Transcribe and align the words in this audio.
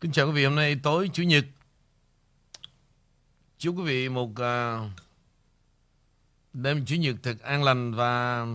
Kính 0.00 0.12
chào 0.12 0.26
quý 0.26 0.32
vị 0.32 0.44
hôm 0.44 0.54
nay 0.54 0.76
tối 0.82 1.10
Chủ 1.12 1.22
nhật 1.22 1.44
Chúc 3.58 3.74
quý 3.78 3.82
vị 3.84 4.08
một 4.08 4.30
uh, 4.30 4.90
đêm 6.52 6.84
Chủ 6.86 6.96
nhật 6.96 7.16
thật 7.22 7.40
an 7.42 7.64
lành 7.64 7.94
và 7.94 8.46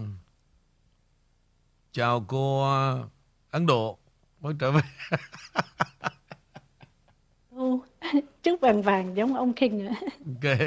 chào 1.91 2.25
cô 2.27 2.63
uh, 2.63 3.09
Ấn 3.51 3.65
Độ 3.65 3.97
mới 4.41 4.53
trở 4.59 4.71
về. 4.71 4.81
Chúc 8.43 8.61
vàng 8.61 8.81
vàng 8.81 9.17
giống 9.17 9.35
ông 9.35 9.53
King 9.53 9.77
nữa. 9.77 9.93
Ok. 10.25 10.57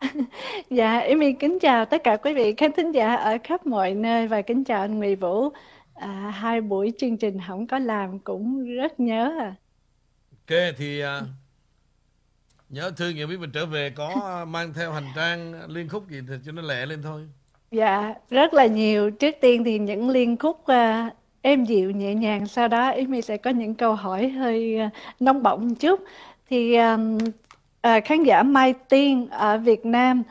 dạ, 0.70 1.00
Amy 1.00 1.32
kính 1.32 1.58
chào 1.58 1.84
tất 1.84 2.04
cả 2.04 2.16
quý 2.16 2.34
vị 2.34 2.54
khán 2.54 2.72
thính 2.72 2.92
giả 2.92 3.14
ở 3.14 3.38
khắp 3.44 3.66
mọi 3.66 3.94
nơi 3.94 4.28
và 4.28 4.42
kính 4.42 4.64
chào 4.64 4.80
anh 4.80 4.98
Nguyễn 4.98 5.18
Vũ. 5.18 5.48
À, 5.94 6.32
hai 6.34 6.60
buổi 6.60 6.92
chương 6.98 7.16
trình 7.16 7.38
không 7.48 7.66
có 7.66 7.78
làm 7.78 8.18
cũng 8.18 8.64
rất 8.64 9.00
nhớ 9.00 9.36
à. 9.40 9.54
Thì 10.78 11.02
uh, 11.04 11.08
nhớ 12.68 12.90
thư 12.96 13.10
nghĩa 13.10 13.26
biết 13.26 13.40
mình 13.40 13.50
trở 13.50 13.66
về 13.66 13.90
có 13.90 14.44
mang 14.48 14.72
theo 14.72 14.92
hành 14.92 15.06
trang 15.16 15.54
liên 15.68 15.88
khúc 15.88 16.08
gì 16.08 16.20
thì 16.28 16.34
cho 16.46 16.52
nó 16.52 16.62
lẹ 16.62 16.86
lên 16.86 17.02
thôi. 17.02 17.22
Dạ, 17.70 18.14
rất 18.30 18.54
là 18.54 18.66
nhiều. 18.66 19.10
Trước 19.10 19.34
tiên 19.40 19.64
thì 19.64 19.78
những 19.78 20.10
liên 20.10 20.36
khúc 20.36 20.60
uh, 20.62 21.12
êm 21.42 21.64
dịu 21.64 21.90
nhẹ 21.90 22.14
nhàng, 22.14 22.46
sau 22.46 22.68
đó 22.68 22.90
Amy 22.90 23.22
sẽ 23.22 23.36
có 23.36 23.50
những 23.50 23.74
câu 23.74 23.94
hỏi 23.94 24.28
hơi 24.28 24.78
uh, 24.86 24.92
nóng 25.20 25.42
bỏng 25.42 25.68
một 25.68 25.74
chút. 25.80 26.00
Thì 26.50 26.76
um, 26.76 27.18
uh, 27.18 28.04
khán 28.04 28.22
giả 28.22 28.42
Mai 28.42 28.74
Tiên 28.88 29.28
ở 29.30 29.58
Việt 29.58 29.86
Nam 29.86 30.22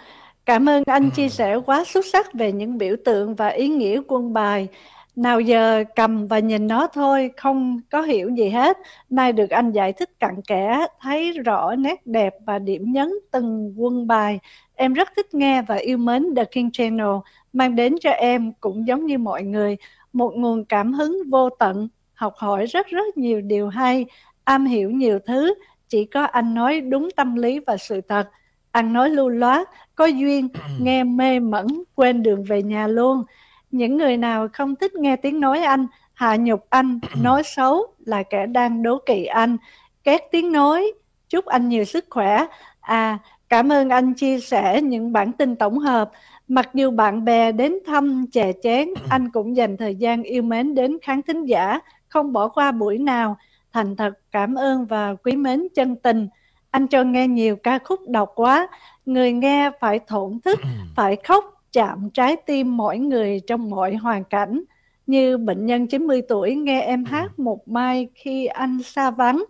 Cảm 0.45 0.69
ơn 0.69 0.83
anh 0.85 1.09
chia 1.11 1.29
sẻ 1.29 1.55
quá 1.65 1.83
xuất 1.87 2.05
sắc 2.05 2.33
về 2.33 2.51
những 2.51 2.77
biểu 2.77 2.95
tượng 3.05 3.35
và 3.35 3.47
ý 3.47 3.67
nghĩa 3.67 4.01
quân 4.07 4.33
bài. 4.33 4.67
Nào 5.15 5.39
giờ 5.39 5.83
cầm 5.95 6.27
và 6.27 6.39
nhìn 6.39 6.67
nó 6.67 6.87
thôi, 6.87 7.31
không 7.37 7.81
có 7.91 8.01
hiểu 8.01 8.29
gì 8.29 8.49
hết. 8.49 8.77
Nay 9.09 9.33
được 9.33 9.49
anh 9.49 9.71
giải 9.71 9.93
thích 9.93 10.19
cặn 10.19 10.41
kẽ, 10.47 10.85
thấy 11.01 11.31
rõ 11.31 11.75
nét 11.75 12.07
đẹp 12.07 12.35
và 12.45 12.59
điểm 12.59 12.91
nhấn 12.91 13.09
từng 13.31 13.73
quân 13.77 14.07
bài. 14.07 14.39
Em 14.75 14.93
rất 14.93 15.09
thích 15.15 15.33
nghe 15.33 15.61
và 15.61 15.75
yêu 15.75 15.97
mến 15.97 16.35
The 16.35 16.45
King 16.45 16.71
Channel, 16.71 17.15
mang 17.53 17.75
đến 17.75 17.95
cho 18.01 18.09
em 18.09 18.53
cũng 18.59 18.87
giống 18.87 19.05
như 19.05 19.17
mọi 19.17 19.43
người, 19.43 19.77
một 20.13 20.31
nguồn 20.35 20.65
cảm 20.65 20.93
hứng 20.93 21.17
vô 21.29 21.49
tận, 21.49 21.87
học 22.13 22.33
hỏi 22.37 22.65
rất 22.65 22.87
rất 22.87 23.17
nhiều 23.17 23.41
điều 23.41 23.69
hay, 23.69 24.05
am 24.43 24.65
hiểu 24.65 24.91
nhiều 24.91 25.19
thứ, 25.27 25.53
chỉ 25.89 26.05
có 26.05 26.23
anh 26.23 26.53
nói 26.53 26.81
đúng 26.81 27.09
tâm 27.15 27.35
lý 27.35 27.59
và 27.59 27.77
sự 27.77 28.01
thật. 28.01 28.29
Anh 28.71 28.93
nói 28.93 29.09
lưu 29.09 29.29
loát, 29.29 29.69
có 29.95 30.05
duyên, 30.05 30.47
nghe 30.81 31.03
mê 31.03 31.39
mẩn, 31.39 31.67
quên 31.95 32.23
đường 32.23 32.43
về 32.43 32.63
nhà 32.63 32.87
luôn 32.87 33.23
những 33.71 33.97
người 33.97 34.17
nào 34.17 34.47
không 34.53 34.75
thích 34.75 34.95
nghe 34.95 35.15
tiếng 35.15 35.39
nói 35.39 35.63
anh 35.63 35.87
hạ 36.21 36.35
nhục 36.35 36.65
anh 36.69 36.99
nói 37.21 37.43
xấu 37.43 37.85
là 38.05 38.23
kẻ 38.23 38.45
đang 38.45 38.83
đố 38.83 38.97
kỵ 39.05 39.25
anh. 39.25 39.57
Két 40.03 40.21
tiếng 40.31 40.51
nói 40.51 40.93
chúc 41.29 41.45
anh 41.45 41.69
nhiều 41.69 41.83
sức 41.83 42.05
khỏe. 42.09 42.45
À 42.81 43.17
cảm 43.49 43.71
ơn 43.71 43.89
anh 43.89 44.13
chia 44.13 44.39
sẻ 44.39 44.81
những 44.81 45.13
bản 45.13 45.31
tin 45.31 45.55
tổng 45.55 45.79
hợp. 45.79 46.11
Mặc 46.47 46.69
dù 46.73 46.91
bạn 46.91 47.25
bè 47.25 47.51
đến 47.51 47.77
thăm 47.85 48.25
chè 48.31 48.53
chén 48.63 48.89
anh 49.09 49.29
cũng 49.29 49.55
dành 49.55 49.77
thời 49.77 49.95
gian 49.95 50.23
yêu 50.23 50.41
mến 50.41 50.75
đến 50.75 50.97
khán 51.01 51.21
thính 51.21 51.45
giả. 51.45 51.79
Không 52.07 52.33
bỏ 52.33 52.47
qua 52.47 52.71
buổi 52.71 52.97
nào. 52.97 53.37
Thành 53.73 53.95
thật 53.95 54.13
cảm 54.31 54.55
ơn 54.55 54.85
và 54.85 55.15
quý 55.15 55.35
mến 55.35 55.67
chân 55.75 55.95
tình. 55.95 56.27
Anh 56.71 56.87
cho 56.87 57.03
nghe 57.03 57.27
nhiều 57.27 57.55
ca 57.55 57.79
khúc 57.83 57.99
độc 58.07 58.31
quá. 58.35 58.67
Người 59.05 59.31
nghe 59.31 59.71
phải 59.79 59.99
thổn 60.07 60.39
thức 60.45 60.59
phải 60.95 61.17
khóc 61.23 61.60
chạm 61.71 62.09
trái 62.13 62.35
tim 62.45 62.77
mỗi 62.77 62.99
người 62.99 63.41
trong 63.47 63.69
mọi 63.69 63.95
hoàn 63.95 64.23
cảnh. 64.23 64.63
Như 65.07 65.37
bệnh 65.37 65.65
nhân 65.65 65.87
90 65.87 66.21
tuổi 66.21 66.55
nghe 66.55 66.81
em 66.81 67.05
hát 67.05 67.39
một 67.39 67.67
mai 67.67 68.09
khi 68.15 68.45
anh 68.45 68.83
xa 68.83 69.11
vắng, 69.11 69.43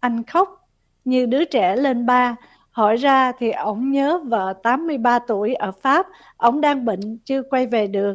anh 0.00 0.22
khóc 0.24 0.68
như 1.04 1.26
đứa 1.26 1.44
trẻ 1.44 1.76
lên 1.76 2.06
ba. 2.06 2.36
Hỏi 2.70 2.96
ra 2.96 3.32
thì 3.38 3.50
ổng 3.50 3.90
nhớ 3.90 4.20
vợ 4.24 4.54
83 4.62 5.18
tuổi 5.18 5.54
ở 5.54 5.72
Pháp, 5.72 6.06
ổng 6.36 6.60
đang 6.60 6.84
bệnh 6.84 7.18
chưa 7.24 7.42
quay 7.42 7.66
về 7.66 7.86
được. 7.86 8.14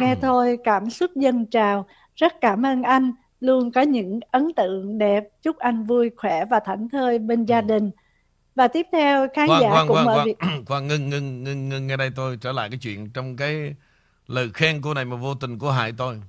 Nghe 0.00 0.14
thôi 0.22 0.58
cảm 0.64 0.90
xúc 0.90 1.10
dâng 1.14 1.46
trào, 1.46 1.86
rất 2.14 2.40
cảm 2.40 2.66
ơn 2.66 2.82
anh, 2.82 3.12
luôn 3.40 3.70
có 3.72 3.80
những 3.80 4.20
ấn 4.30 4.52
tượng 4.56 4.98
đẹp, 4.98 5.24
chúc 5.42 5.58
anh 5.58 5.84
vui 5.84 6.10
khỏe 6.16 6.44
và 6.44 6.60
thảnh 6.60 6.88
thơi 6.88 7.18
bên 7.18 7.44
gia 7.44 7.60
đình 7.60 7.90
và 8.54 8.68
tiếp 8.68 8.86
theo 8.92 9.28
khán 9.34 9.48
khoan, 9.48 9.62
giả 9.62 9.70
khoan, 9.70 9.88
cũng 9.88 9.96
khoan, 10.04 10.06
ở 10.06 10.24
khoan, 10.40 10.64
khoan 10.66 10.86
ngưng 10.88 11.08
ngưng 11.08 11.44
ngưng 11.44 11.68
ngưng 11.68 11.86
ngay 11.86 11.96
đây 11.96 12.10
tôi 12.16 12.36
trở 12.40 12.52
lại 12.52 12.70
cái 12.70 12.78
chuyện 12.82 13.10
trong 13.10 13.36
cái 13.36 13.74
lời 14.26 14.50
khen 14.54 14.80
cô 14.82 14.94
này 14.94 15.04
mà 15.04 15.16
vô 15.16 15.34
tình 15.34 15.58
cô 15.58 15.70
hại 15.70 15.92
tôi 15.96 16.20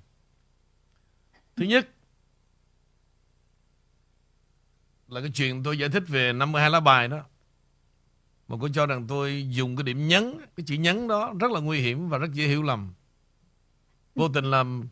thứ 1.56 1.66
nhất 1.66 1.88
là 5.08 5.22
cái 5.22 5.32
chuyện 5.34 5.64
tôi 5.64 5.78
giải 5.78 5.90
thích 5.90 6.04
về 6.08 6.34
52 6.34 6.70
lá 6.70 6.80
bài 6.80 7.08
đó. 7.08 7.20
Mà 8.48 8.58
cô 8.62 8.70
cho 8.74 8.86
rằng 8.86 9.06
tôi 9.08 9.46
dùng 9.50 9.76
cái 9.76 9.84
điểm 9.84 10.08
nhấn 10.08 10.38
cái 10.58 10.64
chữ 10.68 10.76
nhấn 10.76 11.08
đó 11.08 11.34
rất 11.40 11.52
là 11.52 11.60
nguy 11.60 11.80
hiểm 11.80 12.10
và 12.10 12.18
rất 12.18 12.34
dễ 12.34 12.48
hiểu 12.48 12.64
lầm. 12.64 12.94
Vô 14.16 14.30
tình 14.30 14.46
làm 14.46 14.88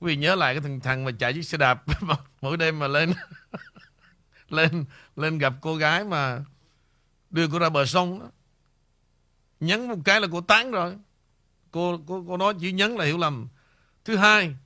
quý 0.00 0.06
vị 0.08 0.16
nhớ 0.16 0.34
lại 0.34 0.54
cái 0.54 0.60
thằng 0.60 0.80
thằng 0.80 1.04
mà 1.04 1.10
chạy 1.18 1.32
chiếc 1.32 1.42
xe 1.42 1.58
đạp 1.58 1.84
mỗi 2.40 2.56
đêm 2.56 2.78
mà 2.78 2.88
lên 2.88 3.12
lên 4.48 4.84
lên 5.16 5.38
gặp 5.38 5.52
cô 5.60 5.76
gái 5.76 6.04
mà 6.04 6.44
đưa 7.36 7.48
cô 7.48 7.58
ra 7.58 7.68
bờ 7.68 7.86
sông 7.86 8.20
đó. 8.20 8.30
nhấn 9.60 9.88
một 9.88 9.98
cái 10.04 10.20
là 10.20 10.28
cô 10.32 10.40
tán 10.40 10.70
rồi. 10.70 10.96
Cô 11.70 12.00
cô 12.06 12.24
cô 12.28 12.36
nói 12.36 12.54
chỉ 12.60 12.72
nhấn 12.72 12.90
là 12.90 13.04
hiểu 13.04 13.18
lầm. 13.18 13.48
Thứ 14.04 14.16
hai, 14.16 14.56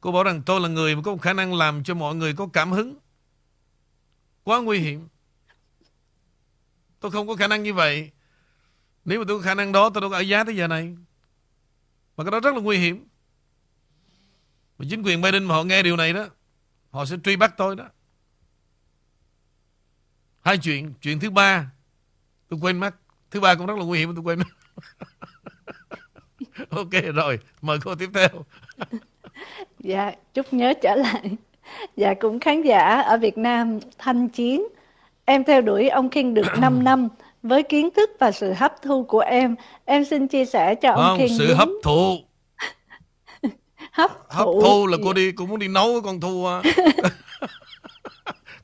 cô 0.00 0.12
bảo 0.12 0.22
rằng 0.22 0.42
tôi 0.46 0.60
là 0.60 0.68
người 0.68 0.96
mà 0.96 1.02
có 1.02 1.16
khả 1.16 1.32
năng 1.32 1.54
làm 1.54 1.84
cho 1.84 1.94
mọi 1.94 2.14
người 2.14 2.34
có 2.34 2.48
cảm 2.52 2.72
hứng. 2.72 2.96
Quá 4.44 4.60
nguy 4.60 4.78
hiểm. 4.78 5.08
Tôi 7.00 7.10
không 7.10 7.26
có 7.26 7.36
khả 7.36 7.48
năng 7.48 7.62
như 7.62 7.74
vậy. 7.74 8.10
Nếu 9.04 9.18
mà 9.18 9.24
tôi 9.28 9.38
có 9.38 9.44
khả 9.44 9.54
năng 9.54 9.72
đó, 9.72 9.90
tôi 9.90 10.00
đâu 10.00 10.10
có 10.10 10.16
ở 10.16 10.20
giá 10.20 10.44
tới 10.44 10.56
giờ 10.56 10.66
này. 10.66 10.96
Mà 12.16 12.24
cái 12.24 12.30
đó 12.30 12.40
rất 12.40 12.54
là 12.54 12.60
nguy 12.60 12.78
hiểm. 12.78 13.06
Mà 14.78 14.86
chính 14.90 15.02
quyền 15.02 15.20
Biden 15.20 15.44
mà 15.44 15.54
họ 15.54 15.64
nghe 15.64 15.82
điều 15.82 15.96
này 15.96 16.12
đó, 16.12 16.26
họ 16.90 17.04
sẽ 17.04 17.16
truy 17.24 17.36
bắt 17.36 17.54
tôi 17.56 17.76
đó 17.76 17.88
hai 20.40 20.58
chuyện 20.58 20.92
chuyện 21.02 21.20
thứ 21.20 21.30
ba. 21.30 21.70
Tôi 22.48 22.60
quên 22.62 22.78
mất. 22.78 22.94
Thứ 23.30 23.40
ba 23.40 23.54
cũng 23.54 23.66
rất 23.66 23.78
là 23.78 23.84
nguy 23.84 23.98
hiểm 23.98 24.14
tôi 24.14 24.24
quên 24.24 24.38
ok 26.70 26.90
rồi 27.14 27.38
mời 27.62 27.78
cô 27.84 27.94
tiếp 27.94 28.10
theo. 28.14 28.28
Dạ 29.80 30.12
chúc 30.34 30.52
nhớ 30.52 30.72
trở 30.82 30.94
lại. 30.94 31.36
Dạ 31.96 32.14
cũng 32.14 32.40
khán 32.40 32.62
giả 32.62 33.00
ở 33.00 33.16
Việt 33.16 33.38
Nam 33.38 33.78
thanh 33.98 34.28
chiến. 34.28 34.66
Em 35.24 35.44
theo 35.44 35.60
đuổi 35.60 35.88
ông 35.88 36.10
King 36.10 36.34
được 36.34 36.46
5 36.58 36.78
năm. 36.84 37.08
Với 37.42 37.62
kiến 37.62 37.90
thức 37.96 38.10
và 38.18 38.32
sự 38.32 38.52
hấp 38.52 38.82
thu 38.82 39.04
của 39.04 39.20
em 39.20 39.56
em 39.84 40.04
xin 40.04 40.28
chia 40.28 40.44
sẻ 40.44 40.74
cho 40.74 40.90
ông 40.90 41.04
không, 41.04 41.18
King 41.18 41.38
sự 41.38 41.48
đúng... 41.48 41.56
hấp 41.56 41.68
thụ. 41.82 42.16
Hấp 43.92 44.10
hấp 44.28 44.44
thụ. 44.44 44.62
thu 44.62 44.86
là 44.86 44.96
cô 45.04 45.12
đi 45.12 45.32
cô 45.32 45.46
muốn 45.46 45.58
đi 45.58 45.68
nấu 45.68 46.00
con 46.04 46.20
thu 46.20 46.46
à. 46.46 46.62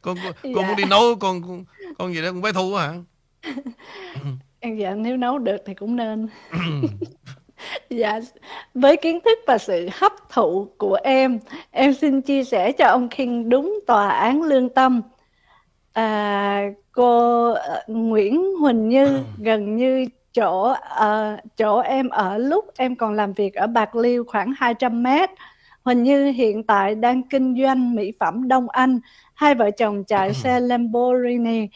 Con 0.04 0.16
cô, 0.24 0.30
cô 0.42 0.60
Dạ. 0.60 0.66
muốn 0.66 0.76
đi 0.76 0.84
nấu 0.84 1.14
con 1.20 1.42
con, 1.42 1.64
con 1.98 2.14
gì 2.14 2.22
đó 2.22 2.28
con 2.28 2.42
bé 2.42 2.52
thu 2.52 2.74
hả 2.74 2.92
Em 4.60 4.76
dạ 4.76 4.94
nếu 4.94 5.16
nấu 5.16 5.38
được 5.38 5.56
thì 5.66 5.74
cũng 5.74 5.96
nên. 5.96 6.28
dạ 7.90 8.20
với 8.74 8.96
kiến 8.96 9.20
thức 9.24 9.38
và 9.46 9.58
sự 9.58 9.88
hấp 9.92 10.12
thụ 10.30 10.68
của 10.78 10.98
em, 11.04 11.38
em 11.70 11.94
xin 11.94 12.20
chia 12.20 12.44
sẻ 12.44 12.72
cho 12.72 12.86
ông 12.86 13.08
King 13.08 13.48
đúng 13.48 13.78
tòa 13.86 14.08
án 14.08 14.42
lương 14.42 14.68
tâm. 14.68 15.02
À, 15.92 16.62
cô 16.92 17.50
ờ, 17.52 17.82
Nguyễn 17.86 18.54
Huỳnh 18.60 18.88
Như 18.88 19.18
gần 19.38 19.76
như 19.76 20.06
chỗ 20.32 20.74
ờ, 20.90 21.36
chỗ 21.56 21.78
em 21.78 22.08
ở 22.08 22.38
lúc 22.38 22.64
em 22.76 22.96
còn 22.96 23.14
làm 23.14 23.32
việc 23.32 23.54
ở 23.54 23.66
Bạc 23.66 23.96
Liêu 23.96 24.24
khoảng 24.24 24.52
200 24.56 25.02
mét. 25.02 25.30
Huỳnh 25.84 26.02
Như 26.02 26.24
hiện 26.30 26.62
tại 26.62 26.94
đang 26.94 27.22
kinh 27.22 27.62
doanh 27.62 27.94
mỹ 27.94 28.12
phẩm 28.20 28.48
Đông 28.48 28.68
Anh, 28.70 29.00
hai 29.34 29.54
vợ 29.54 29.70
chồng 29.70 30.04
chạy 30.04 30.34
xe 30.34 30.60
Lamborghini 30.60 31.68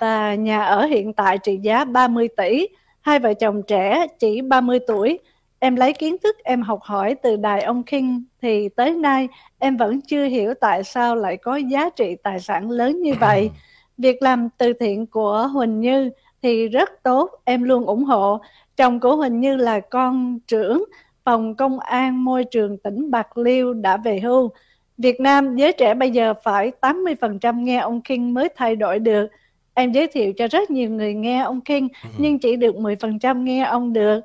và 0.00 0.34
nhà 0.34 0.64
ở 0.64 0.84
hiện 0.84 1.12
tại 1.12 1.38
trị 1.38 1.58
giá 1.62 1.84
30 1.84 2.28
tỷ, 2.36 2.68
hai 3.00 3.18
vợ 3.18 3.34
chồng 3.34 3.62
trẻ 3.62 4.06
chỉ 4.18 4.40
30 4.40 4.78
tuổi. 4.86 5.18
Em 5.58 5.76
lấy 5.76 5.92
kiến 5.92 6.16
thức 6.22 6.36
em 6.44 6.62
học 6.62 6.80
hỏi 6.82 7.14
từ 7.22 7.36
đài 7.36 7.62
ông 7.62 7.82
King 7.82 8.24
thì 8.42 8.68
tới 8.68 8.90
nay 8.90 9.28
em 9.58 9.76
vẫn 9.76 10.00
chưa 10.00 10.24
hiểu 10.24 10.54
tại 10.60 10.84
sao 10.84 11.16
lại 11.16 11.36
có 11.36 11.56
giá 11.56 11.90
trị 11.90 12.16
tài 12.22 12.40
sản 12.40 12.70
lớn 12.70 13.02
như 13.02 13.14
vậy. 13.20 13.50
Việc 13.98 14.22
làm 14.22 14.48
từ 14.58 14.72
thiện 14.72 15.06
của 15.06 15.46
Huỳnh 15.52 15.80
Như 15.80 16.10
thì 16.42 16.68
rất 16.68 17.02
tốt, 17.02 17.30
em 17.44 17.62
luôn 17.62 17.86
ủng 17.86 18.04
hộ. 18.04 18.40
Chồng 18.76 19.00
của 19.00 19.16
Huỳnh 19.16 19.40
Như 19.40 19.56
là 19.56 19.80
con 19.80 20.38
trưởng 20.46 20.84
phòng 21.24 21.54
công 21.54 21.80
an 21.80 22.24
môi 22.24 22.44
trường 22.44 22.78
tỉnh 22.78 23.10
Bạc 23.10 23.38
Liêu 23.38 23.74
đã 23.74 23.96
về 23.96 24.20
hưu. 24.20 24.50
Việt 24.98 25.20
Nam 25.20 25.56
giới 25.56 25.72
trẻ 25.72 25.94
bây 25.94 26.10
giờ 26.10 26.34
phải 26.42 26.72
80% 26.80 27.60
nghe 27.62 27.78
ông 27.78 28.02
King 28.02 28.34
mới 28.34 28.48
thay 28.56 28.76
đổi 28.76 28.98
được. 28.98 29.26
Em 29.74 29.92
giới 29.92 30.06
thiệu 30.06 30.32
cho 30.36 30.48
rất 30.48 30.70
nhiều 30.70 30.90
người 30.90 31.14
nghe 31.14 31.42
ông 31.42 31.60
King 31.60 31.88
nhưng 32.18 32.38
chỉ 32.38 32.56
được 32.56 32.74
10% 32.74 33.42
nghe 33.42 33.64
ông 33.64 33.92
được. 33.92 34.20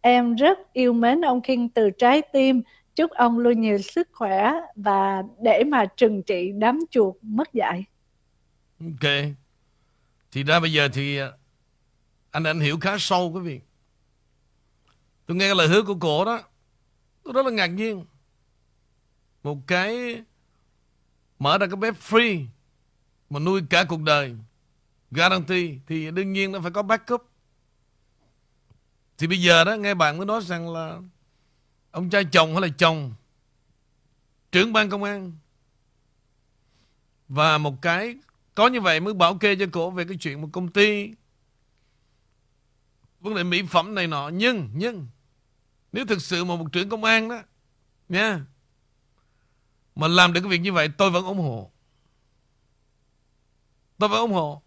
Em 0.00 0.34
rất 0.34 0.58
yêu 0.72 0.92
mến 0.92 1.20
ông 1.20 1.42
King 1.42 1.68
từ 1.68 1.90
trái 1.90 2.22
tim. 2.32 2.62
Chúc 2.94 3.10
ông 3.10 3.38
luôn 3.38 3.60
nhiều 3.60 3.78
sức 3.78 4.08
khỏe 4.12 4.52
và 4.76 5.22
để 5.42 5.64
mà 5.64 5.86
trừng 5.96 6.22
trị 6.22 6.52
đám 6.54 6.78
chuột 6.90 7.14
mất 7.22 7.52
dạy. 7.52 7.84
Ok. 8.80 9.10
Thì 10.32 10.42
ra 10.42 10.60
bây 10.60 10.72
giờ 10.72 10.88
thì 10.92 11.18
à, 11.18 11.28
anh 12.30 12.44
anh 12.44 12.60
hiểu 12.60 12.78
khá 12.80 12.96
sâu 12.98 13.30
quý 13.34 13.40
vị. 13.40 13.60
Tôi 15.26 15.36
nghe 15.36 15.54
lời 15.54 15.68
hứa 15.68 15.82
của 15.82 15.94
cổ 15.94 16.24
đó. 16.24 16.42
Tôi 17.24 17.32
rất 17.32 17.46
là 17.46 17.52
ngạc 17.52 17.66
nhiên. 17.66 18.04
Một 19.44 19.58
cái, 19.66 20.22
mở 21.38 21.58
ra 21.58 21.66
cái 21.66 21.76
bếp 21.76 21.94
free, 22.00 22.46
mà 23.30 23.40
nuôi 23.40 23.62
cả 23.70 23.84
cuộc 23.84 24.02
đời. 24.02 24.36
Guarantee 25.10 25.78
thì 25.86 26.10
đương 26.10 26.32
nhiên 26.32 26.52
nó 26.52 26.60
phải 26.60 26.70
có 26.70 26.82
backup. 26.82 27.30
Thì 29.18 29.26
bây 29.26 29.42
giờ 29.42 29.64
đó, 29.64 29.74
nghe 29.74 29.94
bạn 29.94 30.16
mới 30.16 30.26
nói 30.26 30.40
rằng 30.44 30.72
là 30.72 30.98
ông 31.90 32.10
trai 32.10 32.24
chồng 32.24 32.52
hay 32.52 32.62
là 32.62 32.68
chồng? 32.78 33.14
Trưởng 34.52 34.72
ban 34.72 34.90
công 34.90 35.02
an. 35.02 35.32
Và 37.28 37.58
một 37.58 37.82
cái 37.82 38.16
có 38.54 38.68
như 38.68 38.80
vậy 38.80 39.00
mới 39.00 39.14
bảo 39.14 39.38
kê 39.38 39.56
cho 39.56 39.66
cổ 39.72 39.90
về 39.90 40.04
cái 40.04 40.16
chuyện 40.20 40.40
một 40.40 40.48
công 40.52 40.68
ty. 40.68 41.10
Vấn 43.20 43.34
đề 43.34 43.42
mỹ 43.42 43.62
phẩm 43.62 43.94
này 43.94 44.06
nọ. 44.06 44.28
Nhưng 44.28 44.70
nhưng, 44.74 45.06
nếu 45.92 46.06
thực 46.06 46.22
sự 46.22 46.44
mà 46.44 46.56
một 46.56 46.66
trưởng 46.72 46.88
công 46.88 47.04
an 47.04 47.28
đó, 47.28 47.42
nha 48.08 48.40
mà 49.94 50.08
làm 50.08 50.32
được 50.32 50.40
cái 50.40 50.50
việc 50.50 50.58
như 50.58 50.72
vậy, 50.72 50.88
tôi 50.98 51.10
vẫn 51.10 51.24
ủng 51.24 51.38
hộ. 51.38 51.70
Tôi 53.98 54.08
vẫn 54.08 54.20
ủng 54.20 54.32
hộ. 54.32 54.62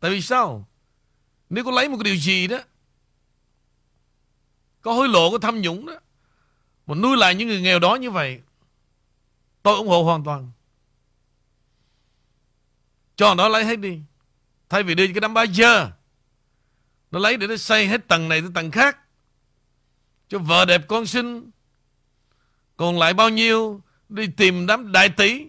Tại 0.00 0.10
vì 0.10 0.20
sao? 0.20 0.68
Nếu 1.50 1.64
có 1.64 1.70
lấy 1.70 1.88
một 1.88 1.96
cái 1.96 2.04
điều 2.04 2.16
gì 2.16 2.46
đó, 2.46 2.58
có 4.80 4.92
hối 4.92 5.08
lộ, 5.08 5.30
có 5.30 5.38
tham 5.38 5.60
nhũng 5.60 5.86
đó, 5.86 6.00
mà 6.86 6.94
nuôi 6.94 7.16
lại 7.16 7.34
những 7.34 7.48
người 7.48 7.60
nghèo 7.60 7.78
đó 7.78 7.94
như 7.94 8.10
vậy, 8.10 8.40
tôi 9.62 9.76
ủng 9.76 9.88
hộ 9.88 10.02
hoàn 10.02 10.24
toàn. 10.24 10.50
Cho 13.16 13.34
nó 13.34 13.48
lấy 13.48 13.64
hết 13.64 13.76
đi. 13.76 14.00
Thay 14.68 14.82
vì 14.82 14.94
đưa 14.94 15.06
cái 15.06 15.20
đám 15.20 15.34
ba 15.34 15.42
giờ 15.42 15.90
nó 17.10 17.18
lấy 17.18 17.36
để 17.36 17.46
nó 17.46 17.56
xây 17.56 17.86
hết 17.86 18.08
tầng 18.08 18.28
này 18.28 18.40
tới 18.40 18.50
tầng 18.54 18.70
khác. 18.70 18.98
Cho 20.28 20.38
vợ 20.38 20.64
đẹp 20.64 20.82
con 20.88 21.06
xinh 21.06 21.50
còn 22.76 22.98
lại 22.98 23.14
bao 23.14 23.28
nhiêu 23.28 23.80
đi 24.08 24.26
tìm 24.36 24.66
đám 24.66 24.92
đại 24.92 25.08
tỷ? 25.08 25.46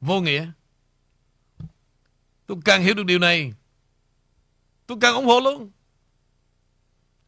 Vô 0.00 0.20
nghĩa. 0.20 0.46
Tôi 2.46 2.58
càng 2.64 2.82
hiểu 2.82 2.94
được 2.94 3.04
điều 3.06 3.18
này 3.18 3.52
tôi 4.86 4.98
càng 5.00 5.14
ủng 5.14 5.26
hộ 5.26 5.40
luôn. 5.40 5.70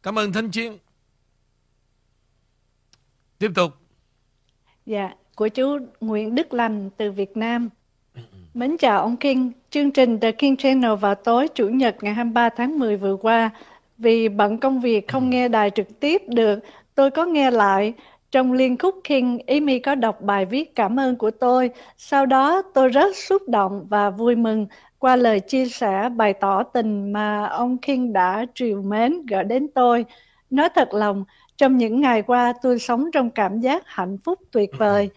Cảm 0.03 0.19
ơn 0.19 0.33
thanh 0.33 0.51
chiến 0.51 0.77
tiếp 3.39 3.51
tục. 3.55 3.73
Dạ 4.85 5.13
của 5.35 5.47
chú 5.47 5.77
Nguyễn 6.01 6.35
Đức 6.35 6.53
Lành 6.53 6.89
từ 6.97 7.11
Việt 7.11 7.37
Nam. 7.37 7.69
Mến 8.53 8.77
chào 8.77 9.01
ông 9.01 9.17
King, 9.17 9.51
chương 9.69 9.91
trình 9.91 10.19
The 10.19 10.31
King 10.31 10.57
Channel 10.57 10.95
vào 10.95 11.15
tối 11.15 11.47
Chủ 11.55 11.69
nhật 11.69 11.97
ngày 12.01 12.13
23 12.13 12.49
tháng 12.49 12.79
10 12.79 12.97
vừa 12.97 13.15
qua. 13.15 13.49
Vì 13.97 14.29
bận 14.29 14.57
công 14.57 14.81
việc 14.81 15.07
không 15.07 15.29
nghe 15.29 15.47
đài 15.47 15.71
trực 15.75 15.99
tiếp 15.99 16.21
được, 16.27 16.59
tôi 16.97 17.11
có 17.11 17.25
nghe 17.25 17.51
lại. 17.51 17.93
Trong 18.31 18.53
liên 18.53 18.77
khúc 18.77 18.95
King, 19.03 19.39
Amy 19.47 19.79
có 19.79 19.95
đọc 19.95 20.21
bài 20.21 20.45
viết 20.45 20.75
cảm 20.75 20.99
ơn 20.99 21.15
của 21.15 21.31
tôi. 21.31 21.69
Sau 21.97 22.25
đó 22.25 22.61
tôi 22.73 22.89
rất 22.89 23.15
xúc 23.17 23.41
động 23.47 23.85
và 23.89 24.09
vui 24.09 24.35
mừng 24.35 24.67
qua 24.99 25.15
lời 25.15 25.39
chia 25.39 25.65
sẻ 25.65 26.09
bày 26.15 26.33
tỏ 26.33 26.63
tình 26.63 27.13
mà 27.13 27.45
ông 27.45 27.77
King 27.77 28.13
đã 28.13 28.45
triều 28.55 28.81
mến 28.81 29.25
gửi 29.25 29.43
đến 29.43 29.67
tôi. 29.75 30.05
Nói 30.49 30.69
thật 30.75 30.93
lòng, 30.93 31.25
trong 31.57 31.77
những 31.77 32.01
ngày 32.01 32.21
qua 32.21 32.53
tôi 32.61 32.79
sống 32.79 33.11
trong 33.13 33.29
cảm 33.29 33.59
giác 33.59 33.83
hạnh 33.85 34.17
phúc 34.23 34.39
tuyệt 34.51 34.69
vời, 34.77 35.09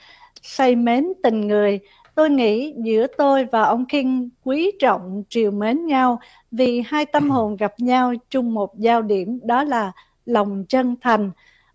say 0.43 0.77
mến 0.77 1.13
tình 1.23 1.49
người, 1.49 1.81
Tôi 2.15 2.31
nghĩ 2.31 2.75
giữa 2.85 3.07
tôi 3.19 3.45
và 3.45 3.63
ông 3.63 3.87
King 3.87 4.29
quý 4.45 4.71
trọng 4.81 5.23
triều 5.29 5.51
mến 5.51 5.87
nhau 5.87 6.21
vì 6.51 6.83
hai 6.87 7.07
tâm 7.07 7.31
hồn 7.31 7.57
gặp 7.57 7.75
nhau 7.79 8.15
chung 8.31 8.55
một 8.55 8.79
giao 8.79 9.03
điểm 9.03 9.41
đó 9.43 9.65
là 9.65 9.93
lòng 10.27 10.65
chân 10.69 10.97
thành. 11.01 11.31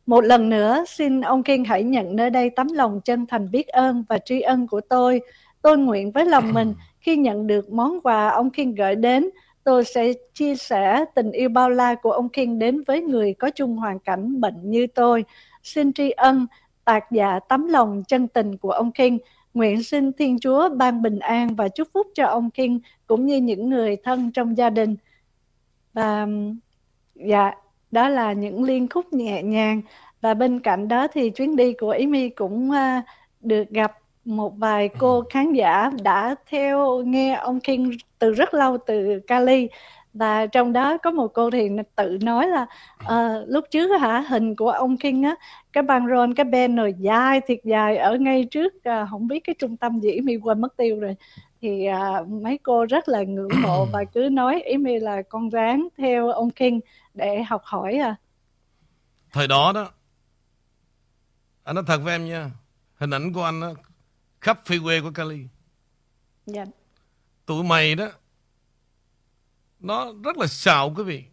Một 0.05 0.21
lần 0.21 0.49
nữa, 0.49 0.83
xin 0.87 1.21
ông 1.21 1.43
King 1.43 1.63
hãy 1.63 1.83
nhận 1.83 2.15
nơi 2.15 2.29
đây 2.29 2.49
tấm 2.49 2.67
lòng 2.73 3.01
chân 3.05 3.25
thành 3.25 3.51
biết 3.51 3.67
ơn 3.67 4.03
và 4.09 4.17
tri 4.17 4.41
ân 4.41 4.67
của 4.67 4.81
tôi. 4.81 5.21
Tôi 5.61 5.77
nguyện 5.77 6.11
với 6.11 6.25
lòng 6.25 6.53
mình 6.53 6.73
khi 6.99 7.15
nhận 7.15 7.47
được 7.47 7.71
món 7.71 8.01
quà 8.01 8.29
ông 8.29 8.49
King 8.49 8.75
gửi 8.75 8.95
đến, 8.95 9.29
tôi 9.63 9.83
sẽ 9.83 10.13
chia 10.33 10.55
sẻ 10.55 11.05
tình 11.15 11.31
yêu 11.31 11.49
bao 11.49 11.69
la 11.69 11.95
của 11.95 12.11
ông 12.11 12.29
King 12.29 12.59
đến 12.59 12.83
với 12.87 13.01
người 13.01 13.33
có 13.33 13.49
chung 13.55 13.77
hoàn 13.77 13.99
cảnh 13.99 14.41
bệnh 14.41 14.71
như 14.71 14.87
tôi. 14.87 15.25
Xin 15.63 15.93
tri 15.93 16.09
ân, 16.09 16.47
tạc 16.85 17.03
dạ 17.11 17.39
tấm 17.49 17.67
lòng 17.67 18.03
chân 18.07 18.27
tình 18.27 18.57
của 18.57 18.71
ông 18.71 18.91
King 18.91 19.17
Nguyện 19.55 19.83
xin 19.83 20.11
Thiên 20.13 20.39
Chúa 20.39 20.69
ban 20.69 21.01
bình 21.01 21.19
an 21.19 21.55
và 21.55 21.67
chúc 21.67 21.87
phúc 21.93 22.07
cho 22.13 22.25
ông 22.25 22.49
King 22.49 22.79
cũng 23.07 23.25
như 23.25 23.37
những 23.37 23.69
người 23.69 23.97
thân 24.03 24.31
trong 24.31 24.57
gia 24.57 24.69
đình. 24.69 24.95
Và 25.93 26.27
dạ, 27.15 27.51
đó 27.95 28.09
là 28.09 28.33
những 28.33 28.63
liên 28.63 28.87
khúc 28.89 29.13
nhẹ 29.13 29.43
nhàng. 29.43 29.81
Và 30.21 30.33
bên 30.33 30.59
cạnh 30.59 30.87
đó 30.87 31.07
thì 31.07 31.29
chuyến 31.29 31.55
đi 31.55 31.73
của 31.73 31.91
Amy 31.91 32.29
cũng 32.29 32.69
uh, 32.69 33.03
được 33.41 33.69
gặp 33.69 33.97
một 34.25 34.53
vài 34.57 34.89
cô 34.99 35.23
khán 35.29 35.53
giả 35.53 35.91
đã 36.03 36.35
theo 36.49 37.03
nghe 37.05 37.33
ông 37.33 37.59
King 37.59 37.91
từ 38.19 38.31
rất 38.31 38.53
lâu 38.53 38.77
từ 38.77 39.19
Cali. 39.27 39.67
Và 40.13 40.45
trong 40.45 40.73
đó 40.73 40.97
có 40.97 41.11
một 41.11 41.27
cô 41.33 41.51
thì 41.51 41.69
tự 41.95 42.17
nói 42.21 42.47
là 42.47 42.65
uh, 43.03 43.47
lúc 43.47 43.65
trước 43.71 43.87
hả 43.99 44.19
hình 44.19 44.55
của 44.55 44.69
ông 44.69 44.97
King 44.97 45.23
á 45.23 45.35
cái 45.73 45.83
băng 45.83 46.07
rôn 46.07 46.33
cái 46.33 46.43
banner 46.43 46.85
dài 46.99 47.41
thiệt 47.47 47.59
dài 47.63 47.97
ở 47.97 48.17
ngay 48.17 48.45
trước 48.51 48.73
uh, 48.75 49.09
không 49.09 49.27
biết 49.27 49.39
cái 49.39 49.55
trung 49.59 49.77
tâm 49.77 49.99
gì. 49.99 50.19
Mi 50.19 50.37
quên 50.37 50.61
mất 50.61 50.77
tiêu 50.77 50.99
rồi. 50.99 51.15
Thì 51.61 51.87
uh, 51.89 52.27
mấy 52.27 52.57
cô 52.57 52.85
rất 52.85 53.09
là 53.09 53.23
ngưỡng 53.23 53.51
mộ 53.63 53.85
và 53.93 54.03
cứ 54.13 54.29
nói 54.31 54.61
ý 54.61 54.77
mi 54.77 54.99
là 54.99 55.21
con 55.21 55.49
ráng 55.49 55.87
theo 55.97 56.29
ông 56.29 56.49
King 56.49 56.79
để 57.15 57.43
học 57.43 57.61
hỏi 57.65 57.93
à? 57.93 58.15
Thời 59.31 59.47
đó 59.47 59.71
đó 59.71 59.91
anh 61.63 61.75
nói 61.75 61.83
thật 61.87 61.97
với 61.97 62.13
em 62.13 62.25
nha 62.25 62.51
hình 62.95 63.13
ảnh 63.13 63.33
của 63.33 63.43
anh 63.43 63.61
đó, 63.61 63.73
khắp 64.41 64.61
freeway 64.65 65.03
của 65.03 65.11
Cali. 65.11 65.47
Dạ. 66.45 66.65
Tụi 67.45 67.63
mày 67.63 67.95
đó 67.95 68.07
nó 69.79 70.13
rất 70.23 70.37
là 70.37 70.47
xạo 70.47 70.93
quý 70.97 71.03
vị. 71.03 71.23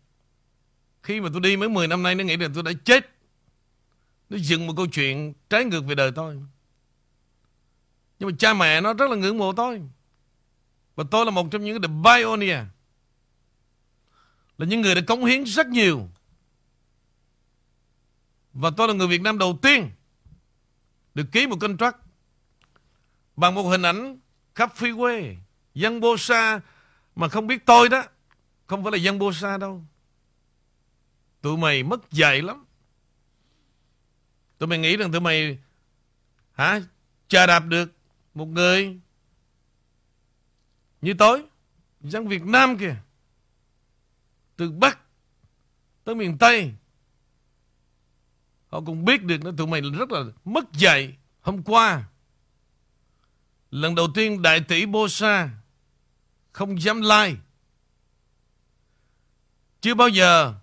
Khi 1.02 1.20
mà 1.20 1.28
tôi 1.32 1.40
đi 1.40 1.56
mấy 1.56 1.68
10 1.68 1.88
năm 1.88 2.02
nay 2.02 2.14
nó 2.14 2.24
nghĩ 2.24 2.36
là 2.36 2.48
tôi 2.54 2.62
đã 2.62 2.72
chết. 2.84 3.10
Nó 4.30 4.36
dựng 4.40 4.66
một 4.66 4.72
câu 4.76 4.86
chuyện 4.86 5.32
trái 5.50 5.64
ngược 5.64 5.80
về 5.80 5.94
đời 5.94 6.12
tôi. 6.14 6.34
Nhưng 8.18 8.28
mà 8.30 8.36
cha 8.38 8.54
mẹ 8.54 8.80
nó 8.80 8.94
rất 8.94 9.10
là 9.10 9.16
ngưỡng 9.16 9.38
mộ 9.38 9.52
tôi. 9.52 9.82
Và 10.94 11.04
tôi 11.10 11.24
là 11.24 11.30
một 11.30 11.46
trong 11.50 11.64
những 11.64 11.82
the 11.82 11.88
pioneer 12.04 12.66
là 14.58 14.66
những 14.66 14.80
người 14.80 14.94
đã 14.94 15.00
cống 15.06 15.24
hiến 15.24 15.44
rất 15.44 15.66
nhiều. 15.66 16.08
Và 18.52 18.70
tôi 18.76 18.88
là 18.88 18.94
người 18.94 19.06
Việt 19.06 19.22
Nam 19.22 19.38
đầu 19.38 19.58
tiên 19.62 19.90
được 21.14 21.26
ký 21.32 21.46
một 21.46 21.56
contract 21.60 21.96
bằng 23.36 23.54
một 23.54 23.62
hình 23.62 23.82
ảnh 23.82 24.20
khắp 24.54 24.76
phi 24.76 24.92
quê, 24.96 25.36
dân 25.74 26.00
bô 26.00 26.16
sa 26.16 26.60
mà 27.16 27.28
không 27.28 27.46
biết 27.46 27.66
tôi 27.66 27.88
đó. 27.88 28.04
Không 28.66 28.82
phải 28.82 28.92
là 28.92 28.98
dân 28.98 29.18
bô 29.18 29.32
sa 29.32 29.58
đâu. 29.58 29.84
Tụi 31.40 31.56
mày 31.56 31.82
mất 31.82 32.10
dạy 32.10 32.42
lắm. 32.42 32.64
Tụi 34.58 34.66
mày 34.66 34.78
nghĩ 34.78 34.96
rằng 34.96 35.12
tụi 35.12 35.20
mày 35.20 35.58
Hả 36.52 36.80
Chà 37.28 37.46
đạp 37.46 37.60
được 37.60 37.92
Một 38.34 38.46
người 38.46 39.00
Như 41.00 41.14
tôi 41.18 41.44
Dân 42.00 42.28
Việt 42.28 42.44
Nam 42.44 42.78
kìa. 42.78 42.96
Từ 44.62 44.70
Bắc 44.70 44.98
Tới 46.04 46.14
miền 46.14 46.38
Tây 46.38 46.72
Họ 48.68 48.80
cũng 48.80 49.04
biết 49.04 49.24
được 49.24 49.44
nữa 49.44 49.52
Tụi 49.56 49.66
mày 49.66 49.80
rất 49.80 50.10
là 50.10 50.24
mất 50.44 50.72
dạy 50.72 51.16
Hôm 51.40 51.62
qua 51.62 52.04
Lần 53.70 53.94
đầu 53.94 54.08
tiên 54.14 54.42
đại 54.42 54.60
tỷ 54.60 54.86
Bô 54.86 55.08
Sa 55.08 55.50
Không 56.52 56.82
dám 56.82 57.00
like 57.00 57.36
chưa 59.82 59.94
bao 59.94 60.08
giờ 60.08 60.54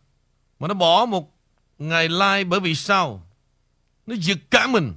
mà 0.59 0.67
nó 0.67 0.73
bỏ 0.73 1.05
một 1.05 1.37
ngày 1.77 2.09
like 2.09 2.43
bởi 2.43 2.59
vì 2.59 2.75
sao? 2.75 3.27
Nó 4.05 4.15
giật 4.19 4.37
cả 4.51 4.67
mình. 4.67 4.93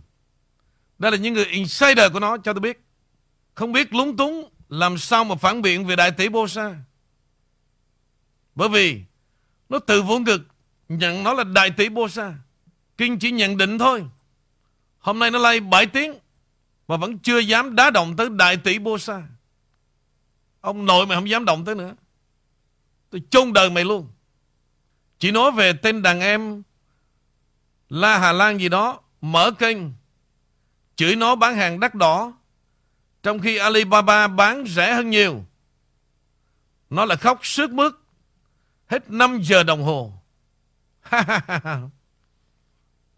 Đây 0.98 1.10
là 1.10 1.16
những 1.16 1.34
người 1.34 1.44
insider 1.44 2.12
của 2.12 2.20
nó, 2.20 2.36
cho 2.36 2.52
tôi 2.52 2.60
biết. 2.60 2.84
Không 3.54 3.72
biết 3.72 3.94
lúng 3.94 4.16
túng 4.16 4.50
làm 4.68 4.98
sao 4.98 5.24
mà 5.24 5.34
phản 5.34 5.62
biện 5.62 5.86
về 5.86 5.96
đại 5.96 6.10
tỷ 6.10 6.28
Bosa. 6.28 6.74
Bởi 8.54 8.68
vì 8.68 9.02
nó 9.68 9.78
tự 9.78 10.02
vô 10.02 10.18
ngực 10.18 10.40
nhận 10.88 11.24
nó 11.24 11.32
là 11.34 11.44
đại 11.44 11.70
tỷ 11.70 11.88
bô 11.88 12.08
sa 12.08 12.34
Kinh 12.96 13.18
chỉ 13.18 13.30
nhận 13.30 13.56
định 13.56 13.78
thôi. 13.78 14.06
Hôm 14.98 15.18
nay 15.18 15.30
nó 15.30 15.38
lay 15.38 15.60
7 15.60 15.86
tiếng 15.86 16.14
mà 16.88 16.96
vẫn 16.96 17.18
chưa 17.18 17.38
dám 17.38 17.76
đá 17.76 17.90
động 17.90 18.16
tới 18.16 18.28
đại 18.30 18.56
tỷ 18.56 18.78
bô 18.78 18.98
sa 18.98 19.22
Ông 20.60 20.86
nội 20.86 21.06
mày 21.06 21.16
không 21.16 21.30
dám 21.30 21.44
động 21.44 21.64
tới 21.64 21.74
nữa. 21.74 21.94
Tôi 23.10 23.22
chôn 23.30 23.52
đời 23.52 23.70
mày 23.70 23.84
luôn. 23.84 24.08
Chỉ 25.18 25.30
nói 25.30 25.50
về 25.50 25.72
tên 25.72 26.02
đàn 26.02 26.20
em 26.20 26.62
La 27.88 28.18
Hà 28.18 28.32
Lan 28.32 28.58
gì 28.58 28.68
đó, 28.68 29.00
Mở 29.20 29.50
kênh, 29.50 29.76
Chửi 30.96 31.16
nó 31.16 31.34
bán 31.34 31.56
hàng 31.56 31.80
đắt 31.80 31.94
đỏ, 31.94 32.32
Trong 33.22 33.38
khi 33.38 33.56
Alibaba 33.56 34.28
bán 34.28 34.64
rẻ 34.66 34.94
hơn 34.94 35.10
nhiều. 35.10 35.44
Nó 36.90 37.04
là 37.04 37.16
khóc 37.16 37.40
sướt 37.42 37.70
mướt. 37.70 37.92
Hết 38.92 39.10
5 39.10 39.42
giờ 39.42 39.62
đồng 39.62 39.82
hồ. 39.82 40.12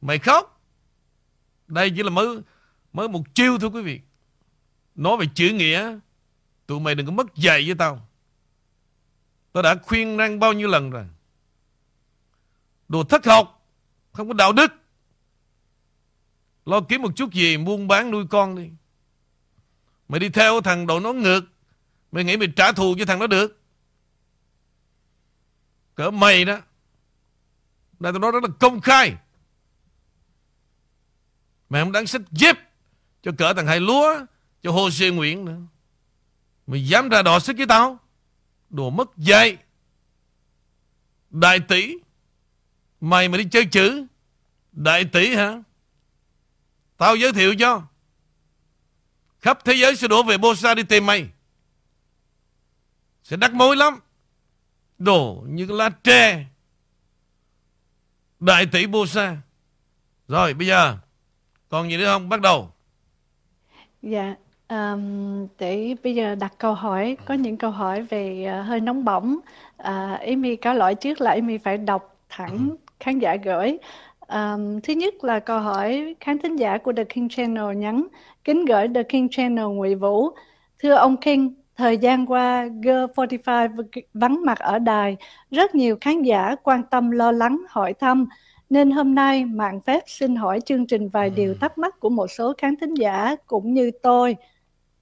Mày 0.00 0.18
khóc. 0.18 0.62
Đây 1.66 1.90
chỉ 1.96 2.02
là 2.02 2.10
mới 2.10 2.40
mới 2.92 3.08
một 3.08 3.34
chiêu 3.34 3.58
thôi 3.58 3.70
quý 3.72 3.82
vị. 3.82 4.00
Nói 4.94 5.16
về 5.16 5.26
chữ 5.34 5.48
nghĩa. 5.48 5.98
Tụi 6.66 6.80
mày 6.80 6.94
đừng 6.94 7.06
có 7.06 7.12
mất 7.12 7.34
dạy 7.34 7.62
với 7.66 7.74
tao. 7.74 8.08
Tôi 9.52 9.62
đã 9.62 9.74
khuyên 9.82 10.16
răng 10.16 10.40
bao 10.40 10.52
nhiêu 10.52 10.68
lần 10.68 10.90
rồi. 10.90 11.04
Đồ 12.88 13.04
thất 13.04 13.26
học. 13.26 13.68
Không 14.12 14.28
có 14.28 14.34
đạo 14.34 14.52
đức. 14.52 14.72
Lo 16.66 16.80
kiếm 16.80 17.02
một 17.02 17.16
chút 17.16 17.32
gì, 17.32 17.56
buôn 17.56 17.88
bán 17.88 18.10
nuôi 18.10 18.26
con 18.30 18.56
đi. 18.56 18.70
Mày 20.08 20.20
đi 20.20 20.28
theo 20.28 20.60
thằng 20.60 20.86
đội 20.86 21.00
nó 21.00 21.12
ngược. 21.12 21.44
Mày 22.12 22.24
nghĩ 22.24 22.36
mày 22.36 22.48
trả 22.56 22.72
thù 22.72 22.94
cho 22.98 23.04
thằng 23.04 23.18
đó 23.18 23.26
được. 23.26 23.63
Cỡ 25.94 26.10
mày 26.10 26.44
đó. 26.44 26.58
Đây 27.98 28.12
tôi 28.12 28.20
nói 28.20 28.32
rất 28.32 28.42
là 28.42 28.48
công 28.60 28.80
khai. 28.80 29.16
Mày 31.68 31.82
không 31.82 31.92
đáng 31.92 32.06
xích 32.06 32.22
dép 32.30 32.58
cho 33.22 33.32
cỡ 33.38 33.54
thằng 33.54 33.66
Hai 33.66 33.80
Lúa, 33.80 34.26
cho 34.62 34.72
Hồ 34.72 34.90
Sê 34.90 35.10
Nguyễn 35.10 35.44
nữa. 35.44 35.58
Mày 36.66 36.86
dám 36.86 37.08
ra 37.08 37.22
đò 37.22 37.38
sức 37.38 37.56
với 37.56 37.66
tao? 37.66 37.98
Đồ 38.70 38.90
mất 38.90 39.16
dạy. 39.16 39.56
Đại 41.30 41.60
tỷ. 41.60 41.98
Mày 43.00 43.28
mà 43.28 43.38
đi 43.38 43.44
chơi 43.50 43.66
chữ. 43.66 44.06
Đại 44.72 45.04
tỷ 45.04 45.34
hả? 45.34 45.62
Tao 46.96 47.16
giới 47.16 47.32
thiệu 47.32 47.54
cho. 47.58 47.82
Khắp 49.40 49.58
thế 49.64 49.74
giới 49.74 49.96
sẽ 49.96 50.08
đổ 50.08 50.22
về 50.22 50.38
Bosa 50.38 50.74
đi 50.74 50.82
tìm 50.82 51.06
mày. 51.06 51.28
Sẽ 53.24 53.36
đắc 53.36 53.54
mối 53.54 53.76
lắm. 53.76 54.00
Đồ 55.04 55.44
như 55.48 55.66
lá 55.66 55.90
tre. 56.04 56.44
Đại 58.40 58.66
tỷ 58.66 58.86
Bosa. 58.86 59.36
Rồi 60.28 60.54
bây 60.54 60.66
giờ 60.66 60.96
còn 61.68 61.90
gì 61.90 61.96
nữa 61.96 62.06
không? 62.06 62.28
Bắt 62.28 62.40
đầu. 62.40 62.68
Dạ, 64.02 64.34
um, 64.68 65.46
để 65.58 65.94
bây 66.02 66.14
giờ 66.14 66.34
đặt 66.34 66.54
câu 66.58 66.74
hỏi, 66.74 67.16
có 67.26 67.34
những 67.34 67.56
câu 67.56 67.70
hỏi 67.70 68.02
về 68.02 68.46
uh, 68.60 68.66
hơi 68.66 68.80
nóng 68.80 69.04
bỏng. 69.04 69.36
Uh, 69.78 70.20
Amy 70.20 70.56
có 70.56 70.72
lỗi 70.72 70.94
trước 70.94 71.20
là 71.20 71.30
Amy 71.30 71.58
phải 71.58 71.78
đọc 71.78 72.16
thẳng 72.28 72.68
ừ. 72.70 72.76
khán 73.00 73.18
giả 73.18 73.36
gửi. 73.44 73.78
Um, 74.28 74.80
thứ 74.80 74.92
nhất 74.92 75.24
là 75.24 75.40
câu 75.40 75.58
hỏi 75.60 76.14
khán 76.20 76.38
thính 76.38 76.56
giả 76.56 76.78
của 76.78 76.92
The 76.92 77.04
King 77.04 77.28
Channel 77.28 77.76
nhắn 77.76 78.06
kính 78.44 78.64
gửi 78.64 78.88
The 78.94 79.02
King 79.02 79.28
Channel 79.30 79.64
Ngụy 79.64 79.94
Vũ. 79.94 80.30
Thưa 80.78 80.94
ông 80.94 81.16
King, 81.16 81.54
thời 81.76 81.98
gian 81.98 82.26
qua 82.26 82.66
Girl45 82.66 83.82
vắng 84.14 84.44
mặt 84.44 84.58
ở 84.58 84.78
đài, 84.78 85.16
rất 85.50 85.74
nhiều 85.74 85.96
khán 86.00 86.22
giả 86.22 86.56
quan 86.62 86.82
tâm 86.90 87.10
lo 87.10 87.32
lắng 87.32 87.62
hỏi 87.68 87.94
thăm 87.94 88.26
nên 88.70 88.90
hôm 88.90 89.14
nay 89.14 89.44
mạng 89.44 89.80
phép 89.86 90.02
xin 90.06 90.36
hỏi 90.36 90.60
chương 90.60 90.86
trình 90.86 91.08
vài 91.08 91.30
điều 91.30 91.52
ừ. 91.52 91.56
thắc 91.60 91.78
mắc 91.78 92.00
của 92.00 92.08
một 92.08 92.26
số 92.26 92.52
khán 92.58 92.76
thính 92.76 92.94
giả 92.94 93.36
cũng 93.46 93.74
như 93.74 93.90
tôi. 94.02 94.36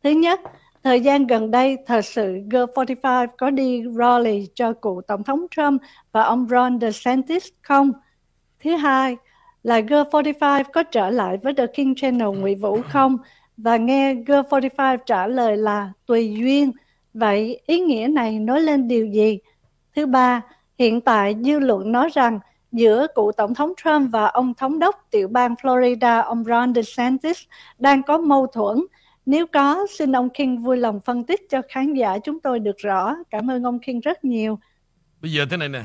Thứ 0.02 0.10
nhất, 0.10 0.40
thời 0.82 1.00
gian 1.00 1.26
gần 1.26 1.50
đây 1.50 1.76
thật 1.86 2.04
sự 2.04 2.34
Girl45 2.50 3.26
có 3.38 3.50
đi 3.50 3.82
rally 3.98 4.48
cho 4.54 4.72
cựu 4.72 5.02
Tổng 5.06 5.24
thống 5.24 5.46
Trump 5.50 5.82
và 6.12 6.22
ông 6.22 6.46
Ron 6.50 6.80
DeSantis 6.80 7.48
không? 7.62 7.92
Thứ 8.64 8.76
hai 8.76 9.16
là 9.62 9.80
Girl45 9.80 10.64
có 10.72 10.82
trở 10.82 11.10
lại 11.10 11.36
với 11.42 11.54
The 11.54 11.66
King 11.66 11.94
Channel 11.94 12.28
Ngụy 12.28 12.54
Vũ 12.54 12.78
không? 12.88 13.18
Và 13.62 13.76
nghe 13.76 14.14
Girl45 14.14 14.98
trả 15.06 15.26
lời 15.26 15.56
là 15.56 15.92
tùy 16.06 16.34
duyên. 16.38 16.72
Vậy 17.14 17.60
ý 17.66 17.80
nghĩa 17.80 18.08
này 18.10 18.38
nói 18.38 18.60
lên 18.60 18.88
điều 18.88 19.06
gì? 19.06 19.38
Thứ 19.96 20.06
ba, 20.06 20.40
hiện 20.78 21.00
tại 21.00 21.36
dư 21.44 21.58
luận 21.58 21.92
nói 21.92 22.08
rằng 22.12 22.40
giữa 22.72 23.06
cựu 23.14 23.32
Tổng 23.32 23.54
thống 23.54 23.72
Trump 23.84 24.12
và 24.12 24.26
ông 24.26 24.54
thống 24.54 24.78
đốc 24.78 25.06
tiểu 25.10 25.28
bang 25.28 25.54
Florida, 25.54 26.22
ông 26.22 26.44
Ron 26.44 26.74
DeSantis, 26.74 27.42
đang 27.78 28.02
có 28.02 28.18
mâu 28.18 28.46
thuẫn. 28.46 28.76
Nếu 29.26 29.46
có, 29.46 29.86
xin 29.90 30.16
ông 30.16 30.30
King 30.30 30.62
vui 30.62 30.76
lòng 30.76 31.00
phân 31.00 31.24
tích 31.24 31.40
cho 31.50 31.62
khán 31.68 31.94
giả 31.94 32.18
chúng 32.18 32.40
tôi 32.40 32.58
được 32.58 32.76
rõ. 32.78 33.16
Cảm 33.30 33.50
ơn 33.50 33.62
ông 33.62 33.78
King 33.78 34.00
rất 34.00 34.24
nhiều. 34.24 34.58
Bây 35.20 35.32
giờ 35.32 35.46
thế 35.50 35.56
này 35.56 35.68
nè, 35.68 35.82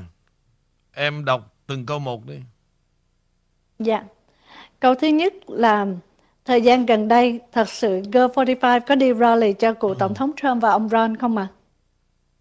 em 0.94 1.26
đọc 1.26 1.56
từng 1.68 1.86
câu 1.86 2.00
một 2.00 2.26
đi. 2.26 2.40
Dạ. 3.80 4.04
Câu 4.80 4.96
thứ 4.96 5.08
nhất 5.08 5.34
là 5.48 5.86
thời 6.48 6.62
gian 6.62 6.86
gần 6.86 7.08
đây 7.08 7.40
thật 7.52 7.70
sự 7.70 8.02
Girl45 8.02 8.82
có 8.88 8.96
đi 8.96 9.14
rally 9.14 9.54
cho 9.54 9.74
cựu 9.74 9.90
ừ. 9.90 9.96
Tổng 10.00 10.14
thống 10.14 10.32
Trump 10.42 10.62
và 10.62 10.70
ông 10.70 10.90
Ron 10.90 11.18
không 11.18 11.38
ạ? 11.38 11.48
À? 11.52 11.54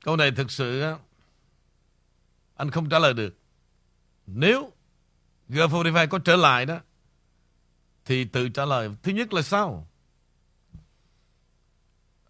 Câu 0.05 0.17
này 0.17 0.31
thực 0.31 0.51
sự 0.51 0.83
anh 2.57 2.71
không 2.71 2.89
trả 2.89 2.99
lời 2.99 3.15
được. 3.15 3.35
Nếu 4.27 4.73
G45 5.49 6.09
có 6.09 6.19
trở 6.19 6.37
lại 6.37 6.67
đó 6.67 6.79
Thì 8.05 8.25
tự 8.25 8.49
trả 8.49 8.65
lời 8.65 8.91
Thứ 9.03 9.13
nhất 9.13 9.33
là 9.33 9.43
sao 9.43 9.89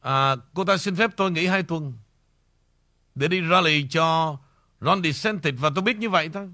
à, 0.01 0.37
Cô 0.55 0.65
ta 0.65 0.77
xin 0.77 0.97
phép 0.97 1.11
tôi 1.17 1.31
nghỉ 1.31 1.47
hai 1.47 1.63
tuần 1.63 1.93
Để 3.15 3.29
đi 3.29 3.41
rally 3.51 3.87
cho 3.91 4.39
Ron 4.81 5.03
DeSantis 5.03 5.55
Và 5.59 5.71
tôi 5.75 5.83
biết 5.83 5.97
như 5.97 6.11
vậy 6.11 6.31
thôi 6.33 6.51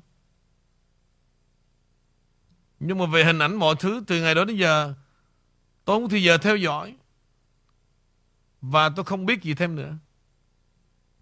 Nhưng 2.81 2.99
mà 2.99 3.07
về 3.07 3.25
hình 3.25 3.38
ảnh 3.38 3.55
mọi 3.55 3.75
thứ 3.79 4.02
Từ 4.07 4.21
ngày 4.21 4.35
đó 4.35 4.45
đến 4.45 4.57
giờ 4.57 4.95
Tôi 5.85 6.01
không 6.01 6.09
thì 6.09 6.23
giờ 6.23 6.39
theo 6.39 6.57
dõi 6.57 6.95
Và 8.61 8.89
tôi 8.89 9.05
không 9.05 9.27
biết 9.27 9.43
gì 9.43 9.55
thêm 9.55 9.77
nữa 9.77 9.95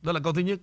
Đó 0.03 0.13
là 0.13 0.21
câu 0.25 0.33
thứ 0.33 0.41
nhất 0.41 0.61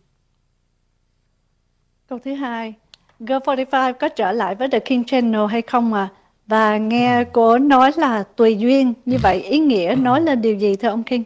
Câu 2.08 2.20
thứ 2.26 2.34
hai 2.34 2.74
Girl45 3.20 3.94
có 3.94 4.10
trở 4.10 4.32
lại 4.32 4.56
với 4.56 4.70
The 4.70 4.80
King 4.80 5.04
Channel 5.06 5.46
hay 5.50 5.62
không 5.62 5.94
à? 5.94 6.10
Và 6.48 6.78
nghe 6.78 7.24
cô 7.34 7.58
nói 7.58 7.92
là 7.98 8.24
tùy 8.24 8.58
duyên, 8.58 8.94
như 9.06 9.18
vậy 9.22 9.44
ý 9.44 9.60
nghĩa 9.60 9.96
nói 9.98 10.22
lên 10.22 10.42
điều 10.42 10.56
gì 10.56 10.76
thưa 10.76 10.90
ông 10.90 11.04
King? 11.04 11.24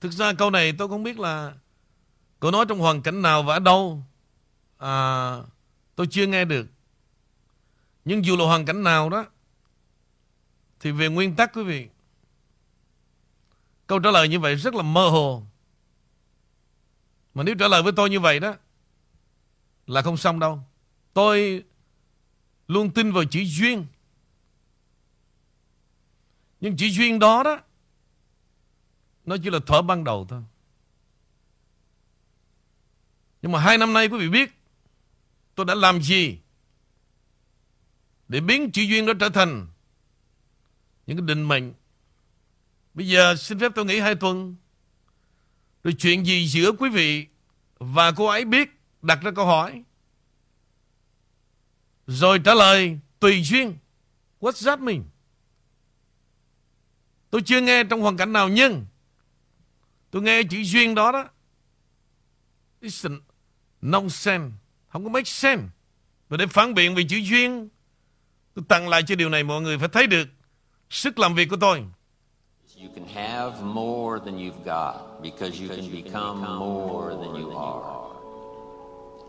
Thực 0.00 0.12
ra 0.12 0.32
câu 0.32 0.50
này 0.50 0.72
tôi 0.78 0.88
không 0.88 1.02
biết 1.02 1.18
là 1.18 1.52
cô 2.40 2.50
nói 2.50 2.64
trong 2.68 2.78
hoàn 2.78 3.02
cảnh 3.02 3.22
nào 3.22 3.42
và 3.42 3.54
ở 3.54 3.58
đâu. 3.58 4.02
À, 4.78 5.36
tôi 5.96 6.06
chưa 6.10 6.26
nghe 6.26 6.44
được. 6.44 6.66
Nhưng 8.04 8.24
dù 8.24 8.36
là 8.36 8.44
hoàn 8.44 8.64
cảnh 8.64 8.82
nào 8.82 9.10
đó, 9.10 9.26
thì 10.84 10.90
về 10.90 11.08
nguyên 11.08 11.36
tắc 11.36 11.50
quý 11.54 11.62
vị, 11.62 11.88
câu 13.86 13.98
trả 13.98 14.10
lời 14.10 14.28
như 14.28 14.40
vậy 14.40 14.56
rất 14.56 14.74
là 14.74 14.82
mơ 14.82 15.08
hồ. 15.08 15.42
Mà 17.34 17.42
nếu 17.42 17.54
trả 17.58 17.68
lời 17.68 17.82
với 17.82 17.92
tôi 17.96 18.10
như 18.10 18.20
vậy 18.20 18.40
đó, 18.40 18.54
là 19.86 20.02
không 20.02 20.16
xong 20.16 20.38
đâu. 20.38 20.60
Tôi 21.12 21.64
luôn 22.68 22.90
tin 22.90 23.12
vào 23.12 23.24
chữ 23.24 23.40
duyên. 23.44 23.86
Nhưng 26.60 26.76
chữ 26.76 26.86
duyên 26.86 27.18
đó 27.18 27.42
đó, 27.42 27.60
nó 29.24 29.36
chỉ 29.44 29.50
là 29.50 29.58
thở 29.66 29.82
ban 29.82 30.04
đầu 30.04 30.26
thôi. 30.28 30.42
Nhưng 33.42 33.52
mà 33.52 33.60
hai 33.60 33.78
năm 33.78 33.92
nay 33.92 34.08
quý 34.08 34.18
vị 34.18 34.28
biết 34.28 34.50
tôi 35.54 35.66
đã 35.66 35.74
làm 35.74 36.02
gì 36.02 36.38
để 38.28 38.40
biến 38.40 38.70
chữ 38.72 38.82
duyên 38.82 39.06
đó 39.06 39.12
trở 39.20 39.28
thành 39.28 39.66
những 41.06 41.16
cái 41.16 41.26
định 41.26 41.48
mệnh. 41.48 41.72
Bây 42.94 43.08
giờ 43.08 43.36
xin 43.36 43.58
phép 43.58 43.72
tôi 43.74 43.84
nghỉ 43.84 43.98
hai 43.98 44.14
tuần. 44.14 44.56
Rồi 45.84 45.94
chuyện 45.98 46.26
gì 46.26 46.46
giữa 46.48 46.72
quý 46.72 46.90
vị 46.90 47.26
và 47.78 48.12
cô 48.12 48.26
ấy 48.26 48.44
biết, 48.44 48.70
đặt 49.02 49.18
ra 49.22 49.30
câu 49.30 49.46
hỏi. 49.46 49.82
Rồi 52.06 52.40
trả 52.44 52.54
lời 52.54 52.98
tùy 53.20 53.42
duyên. 53.42 53.76
What's 54.40 54.66
that 54.66 54.80
mean? 54.80 55.02
Tôi 57.30 57.42
chưa 57.42 57.60
nghe 57.60 57.84
trong 57.84 58.00
hoàn 58.00 58.16
cảnh 58.16 58.32
nào 58.32 58.48
nhưng 58.48 58.86
tôi 60.10 60.22
nghe 60.22 60.42
chữ 60.42 60.62
duyên 60.62 60.94
đó 60.94 61.12
đó. 61.12 61.28
It's 62.82 63.20
nonsense. 63.80 64.56
Không 64.88 65.04
có 65.04 65.10
make 65.10 65.24
sense. 65.24 65.64
Và 66.28 66.36
để 66.36 66.46
phản 66.46 66.74
biện 66.74 66.94
về 66.94 67.02
chữ 67.08 67.16
duyên, 67.16 67.68
tôi 68.54 68.64
tặng 68.68 68.88
lại 68.88 69.02
cho 69.06 69.14
điều 69.14 69.28
này 69.28 69.44
mọi 69.44 69.62
người 69.62 69.78
phải 69.78 69.88
thấy 69.88 70.06
được 70.06 70.28
sức 70.90 71.18
làm 71.18 71.34
việc 71.34 71.48
của 71.50 71.56
tôi. 71.56 71.84
You 72.76 72.88
can 72.94 73.06
have 73.06 73.62
more 73.62 74.18
than 74.18 74.38
you've 74.38 74.64
got 74.64 75.22
because 75.22 75.60
you 75.60 75.68
can 75.68 75.90
become 75.90 76.58
more 76.58 77.10
than 77.10 77.34
you 77.36 77.50
are. 77.56 78.04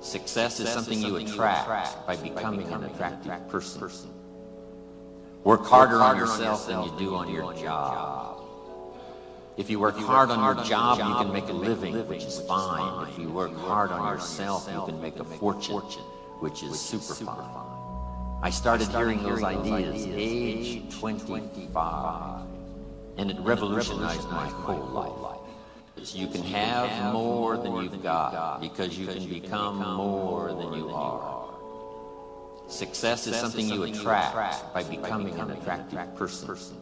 Success 0.01 0.59
is 0.59 0.69
something 0.69 1.01
you 1.01 1.15
attract 1.15 2.07
by 2.07 2.15
becoming 2.17 2.67
an 2.73 2.83
attractive 2.83 3.49
person. 3.51 3.81
Work 5.43 5.65
harder 5.65 6.01
on 6.01 6.17
yourself 6.17 6.67
than 6.67 6.83
you 6.83 6.91
do 6.99 7.15
on 7.15 7.33
your 7.33 7.53
job. 7.53 8.41
If 9.57 9.69
you 9.69 9.79
work 9.79 9.97
hard 9.97 10.31
on 10.31 10.43
your 10.43 10.65
job, 10.65 10.97
you 10.97 11.15
can 11.15 11.31
make 11.31 11.49
a 11.49 11.53
living, 11.53 11.93
which 12.07 12.23
is 12.23 12.41
fine. 12.47 13.07
If 13.09 13.19
you 13.19 13.29
work 13.29 13.55
hard 13.57 13.91
on 13.91 14.13
yourself, 14.13 14.67
you 14.73 14.83
can 14.85 15.01
make 15.01 15.19
a 15.19 15.23
fortune, 15.23 15.75
which 16.41 16.63
is 16.63 16.79
super 16.79 17.13
fine. 17.13 17.74
I 18.45 18.51
started 18.51 18.89
hearing 18.89 19.23
those 19.23 19.41
ideas 19.41 20.05
age 20.07 20.95
25. 20.99 22.45
and 23.17 23.31
it 23.31 23.39
revolutionized 23.39 24.29
my 24.29 24.45
whole 24.45 24.85
life. 24.85 26.13
You 26.13 26.27
can 26.27 26.43
have 26.43 27.11
more 27.11 27.57
than 27.57 27.75
you've 27.75 28.03
got 28.03 28.61
because 28.61 28.99
you 28.99 29.07
can 29.07 29.27
become 29.27 29.77
more 29.95 30.49
than 30.49 30.73
you 30.73 30.91
are. 30.91 31.55
Success 32.67 33.25
is 33.25 33.35
something 33.35 33.67
you 33.67 33.81
attract 33.81 34.35
by 34.75 34.83
becoming 34.83 35.33
an 35.39 35.49
attractive 35.49 36.15
person. 36.15 36.77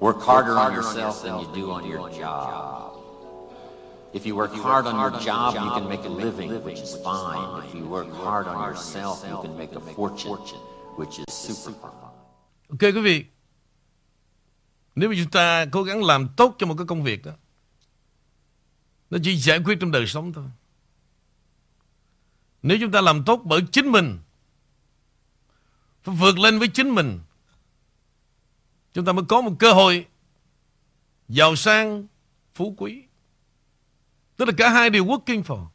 Work 0.00 0.20
harder 0.20 0.58
on 0.58 0.74
yourself 0.74 1.22
than 1.22 1.38
you 1.38 1.48
do 1.54 1.70
on 1.70 1.88
your 1.88 2.10
job. 2.10 2.93
If 4.14 4.24
you 4.26 4.36
work 4.36 4.54
hard 4.54 4.86
on 4.86 4.94
your 4.94 5.10
job, 5.24 5.54
you 5.54 5.70
can 5.70 5.88
make 5.88 6.04
a 6.04 6.08
living, 6.08 6.62
which 6.64 6.80
is 6.80 6.96
fine. 7.04 7.62
If 7.66 7.74
you 7.74 7.86
work 7.88 8.06
hard 8.24 8.46
on 8.46 8.56
yourself, 8.62 9.28
you 9.30 9.42
can 9.42 9.58
make 9.58 9.72
a 9.72 9.80
fortune, 9.80 10.38
which 10.96 11.18
is 11.18 11.34
super 11.34 11.72
fine. 11.72 12.14
Ok 12.68 12.80
quý 12.80 13.00
vị, 13.00 13.24
nếu 14.94 15.08
mà 15.08 15.14
chúng 15.18 15.30
ta 15.30 15.66
cố 15.72 15.82
gắng 15.82 16.04
làm 16.04 16.28
tốt 16.36 16.54
cho 16.58 16.66
một 16.66 16.74
cái 16.78 16.86
công 16.86 17.02
việc 17.02 17.24
đó, 17.24 17.32
nó 19.10 19.18
chỉ 19.22 19.36
giải 19.36 19.58
quyết 19.64 19.78
trong 19.80 19.90
đời 19.90 20.06
sống 20.06 20.32
thôi. 20.32 20.44
Nếu 22.62 22.78
chúng 22.80 22.90
ta 22.90 23.00
làm 23.00 23.24
tốt 23.24 23.40
bởi 23.44 23.60
chính 23.72 23.92
mình, 23.92 24.18
phải 26.02 26.14
vượt 26.14 26.38
lên 26.38 26.58
với 26.58 26.68
chính 26.68 26.94
mình, 26.94 27.20
chúng 28.92 29.04
ta 29.04 29.12
mới 29.12 29.24
có 29.28 29.40
một 29.40 29.52
cơ 29.58 29.72
hội 29.72 30.06
giàu 31.28 31.56
sang, 31.56 32.06
phú 32.54 32.74
quý. 32.78 33.02
Tức 34.36 34.44
là 34.44 34.52
cả 34.56 34.70
hai 34.70 34.90
đều 34.90 35.04
working 35.04 35.42
for. 35.42 35.66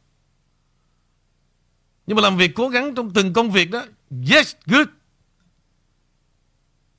Nhưng 2.06 2.16
mà 2.16 2.22
làm 2.22 2.36
việc 2.36 2.50
cố 2.54 2.68
gắng 2.68 2.94
trong 2.94 3.10
từng 3.10 3.32
công 3.32 3.50
việc 3.50 3.70
đó, 3.70 3.84
yes, 4.30 4.54
good. 4.66 4.88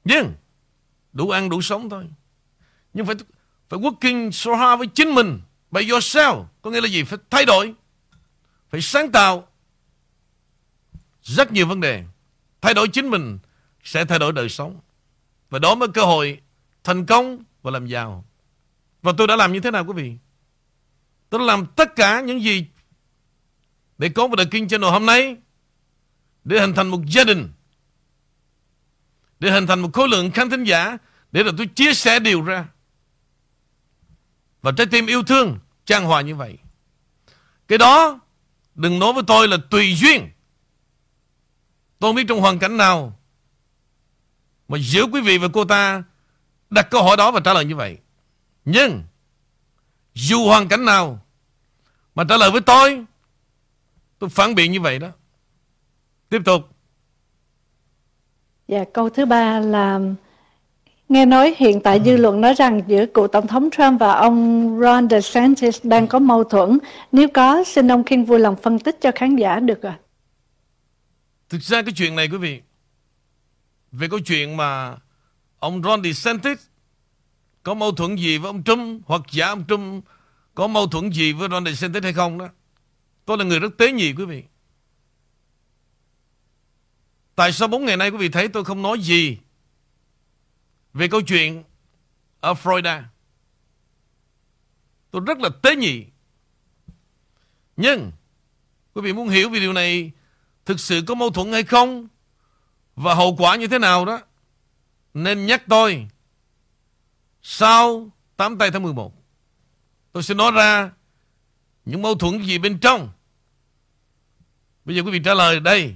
Nhưng 0.04 0.34
đủ 1.14 1.30
ăn 1.30 1.50
đủ 1.50 1.62
sống 1.62 1.90
thôi. 1.90 2.08
Nhưng 2.94 3.06
phải 3.06 3.16
phải 3.70 3.80
working 3.80 4.32
so 4.32 4.56
hard 4.56 4.80
với 4.80 4.88
chính 4.88 5.16
mình 5.16 5.40
by 5.72 5.82
yourself. 5.82 6.46
Có 6.62 6.72
nghĩa 6.72 6.82
là 6.82 6.88
gì? 6.88 7.04
Phải 7.04 7.20
thay 7.30 7.46
đổi. 7.46 7.74
Phải 8.70 8.82
sáng 8.82 9.12
tạo. 9.12 9.48
Rất 11.24 11.52
nhiều 11.52 11.68
vấn 11.68 11.80
đề. 11.80 12.04
Thay 12.62 12.74
đổi 12.74 12.88
chính 12.88 13.10
mình 13.10 13.40
sẽ 13.84 14.06
thay 14.06 14.20
đổi 14.20 14.34
đời 14.34 14.50
sống. 14.50 14.80
Và 15.50 15.60
đó 15.60 15.76
mới 15.76 15.90
cơ 15.94 16.06
hội 16.06 16.42
thành 16.84 17.06
công 17.06 17.44
và 17.62 17.72
làm 17.72 17.88
giàu. 17.88 18.26
Và 19.02 19.12
tôi 19.18 19.28
đã 19.28 19.36
làm 19.36 19.54
như 19.54 19.60
thế 19.60 19.72
nào 19.72 19.86
quý 19.86 19.94
vị? 19.94 20.18
Tôi 21.32 21.40
đã 21.40 21.46
làm 21.46 21.66
tất 21.66 21.96
cả 21.96 22.22
những 22.22 22.44
gì 22.44 22.66
để 23.98 24.10
có 24.10 24.28
một 24.28 24.36
The 24.38 24.46
King 24.46 24.68
Channel 24.68 24.90
hôm 24.92 25.06
nay, 25.06 25.38
để 26.44 26.60
hình 26.60 26.74
thành 26.74 26.88
một 26.88 27.02
gia 27.08 27.24
đình, 27.24 27.52
để 29.40 29.52
hình 29.52 29.68
thành 29.68 29.80
một 29.80 29.90
khối 29.94 30.10
lượng 30.10 30.32
khán 30.32 30.50
thính 30.50 30.64
giả 30.64 30.98
để 31.32 31.44
rồi 31.44 31.54
tôi 31.58 31.68
chia 31.68 31.94
sẻ 31.94 32.20
điều 32.20 32.42
ra. 32.42 32.68
Và 34.62 34.72
trái 34.72 34.88
tim 34.88 35.06
yêu 35.06 35.24
thương 35.24 35.60
trang 35.86 36.06
hòa 36.06 36.22
như 36.22 36.36
vậy. 36.36 36.58
Cái 37.68 37.78
đó 37.78 38.20
đừng 38.76 39.00
nói 39.00 39.14
với 39.14 39.24
tôi 39.28 39.48
là 39.48 39.58
tùy 39.70 39.96
duyên. 39.96 40.30
Tôi 42.00 42.10
không 42.10 42.16
biết 42.16 42.26
trong 42.28 42.42
hoàn 42.42 42.60
cảnh 42.60 42.78
nào 42.78 43.20
mà 44.68 44.78
giữa 44.78 45.04
quý 45.04 45.22
vị 45.22 45.38
và 45.38 45.48
cô 45.54 45.66
ta 45.66 46.04
đặt 46.70 46.88
câu 46.92 47.04
hỏi 47.04 47.18
đó 47.18 47.32
và 47.32 47.40
trả 47.40 47.54
lời 47.54 47.66
như 47.66 47.76
vậy. 47.76 47.98
Nhưng 48.66 49.04
dù 50.14 50.46
hoàn 50.46 50.68
cảnh 50.68 50.86
nào 50.86 51.20
mà 52.16 52.24
trả 52.30 52.38
lời 52.38 52.52
với 52.52 52.62
tôi 52.62 53.06
tôi 54.20 54.30
phản 54.30 54.56
biện 54.56 54.72
như 54.72 54.82
vậy 54.82 55.00
đó 55.00 55.08
tiếp 56.30 56.42
tục 56.46 56.72
Dạ, 58.72 58.84
câu 58.94 59.10
thứ 59.10 59.26
ba 59.26 59.60
là 59.60 60.00
nghe 61.10 61.26
nói 61.26 61.56
hiện 61.58 61.82
tại 61.82 62.02
dư 62.06 62.18
luận 62.18 62.42
nói 62.42 62.54
rằng 62.54 62.82
giữa 62.88 63.06
cựu 63.06 63.28
tổng 63.28 63.48
thống 63.48 63.70
Trump 63.72 64.00
và 64.00 64.12
ông 64.12 64.80
Ron 64.82 65.10
DeSantis 65.10 65.80
đang 65.84 66.08
có 66.08 66.20
mâu 66.20 66.44
thuẫn. 66.44 66.80
Nếu 67.12 67.28
có, 67.34 67.64
xin 67.64 67.92
ông 67.92 68.04
King 68.04 68.26
vui 68.26 68.40
lòng 68.40 68.56
phân 68.64 68.80
tích 68.80 68.98
cho 69.02 69.12
khán 69.16 69.36
giả 69.36 69.60
được 69.60 69.82
ạ. 69.82 70.00
Thực 71.50 71.62
ra 71.62 71.82
cái 71.82 71.94
chuyện 71.98 72.16
này 72.16 72.28
quý 72.28 72.38
vị 72.38 72.62
Về 73.92 74.08
câu 74.10 74.20
chuyện 74.20 74.58
mà 74.58 74.96
Ông 75.60 75.84
Ron 75.84 76.04
DeSantis 76.04 76.58
có 77.64 77.74
mâu 77.74 77.92
thuẫn 77.92 78.16
gì 78.16 78.38
với 78.38 78.50
ông 78.50 78.64
Trump 78.64 79.02
Hoặc 79.06 79.22
giả 79.32 79.48
ông 79.48 79.66
Trump? 79.68 80.06
Có 80.56 80.68
mâu 80.68 80.88
thuẫn 80.88 81.10
gì 81.10 81.34
với 81.34 81.50
Ron 81.50 81.66
DeSantis 81.66 82.04
hay 82.04 82.14
không 82.14 82.38
đó? 82.38 82.50
Tôi 83.26 83.38
là 83.38 83.44
người 83.44 83.60
rất 83.60 83.78
tế 83.78 83.92
nhị, 83.92 84.14
quý 84.14 84.26
vị. 84.26 84.44
Tại 87.36 87.52
sao 87.52 87.68
bốn 87.68 87.86
ngày 87.86 87.98
nay 87.98 88.10
quý 88.10 88.18
vị 88.18 88.30
thấy 88.30 88.48
tôi 88.48 88.64
không 88.64 88.82
nói 88.82 89.00
gì 89.00 89.38
Về 90.94 91.08
câu 91.08 91.22
chuyện 91.22 91.64
Ở 92.40 92.54
Florida? 92.54 93.04
Tôi 95.12 95.22
rất 95.26 95.40
là 95.40 95.50
tế 95.62 95.76
nhị. 95.76 96.06
Nhưng 97.78 98.12
Quý 98.94 99.02
vị 99.02 99.14
muốn 99.14 99.30
hiểu 99.30 99.50
về 99.50 99.60
điều 99.60 99.74
này, 99.74 100.12
Thực 100.66 100.80
sự 100.80 101.02
có 101.08 101.16
mâu 101.16 101.30
thuẫn 101.30 101.52
hay 101.52 101.64
không 101.64 102.08
Và 102.96 103.14
hậu 103.14 103.36
quả 103.36 103.56
như 103.56 103.68
thế 103.68 103.80
nào 103.80 104.06
đó, 104.06 104.22
Nên 105.14 105.46
nhắc 105.46 105.64
tôi. 105.68 106.08
Sau 107.42 108.10
8 108.38 108.58
tây 108.58 108.72
tháng 108.72 108.84
11 108.84 109.14
Tôi 110.12 110.24
sẽ 110.24 110.34
nói 110.34 110.52
ra 110.52 110.92
Những 111.86 112.02
mâu 112.02 112.16
thuẫn 112.16 112.44
gì 112.44 112.58
bên 112.58 112.80
trong. 112.80 113.10
Bây 114.86 114.96
giờ 114.96 115.02
quý 115.02 115.12
vị 115.12 115.22
trả 115.26 115.34
lời 115.34 115.60
đây. 115.60 115.96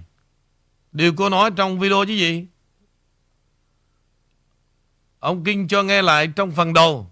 Điều 0.91 1.13
cô 1.17 1.29
nói 1.29 1.51
trong 1.55 1.79
video 1.79 2.05
chứ 2.07 2.13
gì? 2.13 2.47
Ông 5.19 5.43
Kinh 5.43 5.67
cho 5.67 5.83
nghe 5.83 6.01
lại 6.01 6.27
trong 6.35 6.51
phần 6.51 6.73
đầu. 6.73 7.07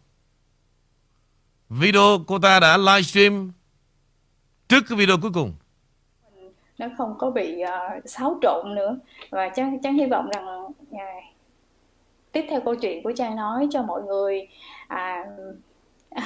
Video 1.70 2.24
cô 2.28 2.40
ta 2.40 2.60
đã 2.60 2.78
livestream 2.78 3.52
Trước 4.68 4.84
cái 4.90 4.98
video 4.98 5.18
cuối 5.22 5.32
cùng. 5.34 5.54
Nó 6.78 6.88
không 6.98 7.16
có 7.18 7.32
bị 7.32 7.64
uh, 7.64 8.10
xáo 8.10 8.40
trộn 8.42 8.76
nữa. 8.76 8.98
Và 9.30 9.50
chắc 9.56 9.68
chắn 9.84 9.98
hy 9.98 10.06
vọng 10.06 10.30
rằng 10.34 10.46
uh, 10.66 10.76
tiếp 12.34 12.46
theo 12.50 12.62
câu 12.62 12.76
chuyện 12.76 13.04
của 13.04 13.12
trang 13.16 13.36
nói 13.36 13.68
cho 13.72 13.84
mọi 13.84 14.02
người 14.04 14.48
à, 14.88 15.26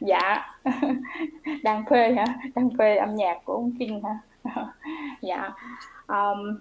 dạ 0.00 0.46
đang 1.62 1.84
phê 1.90 2.12
hả? 2.12 2.24
Đang 2.54 2.70
phê 2.78 2.96
âm 2.96 3.16
nhạc 3.16 3.38
của 3.44 3.52
ông 3.52 3.72
Kinh 3.78 4.02
hả? 4.02 4.18
Dạ 5.20 5.50
um, 6.06 6.58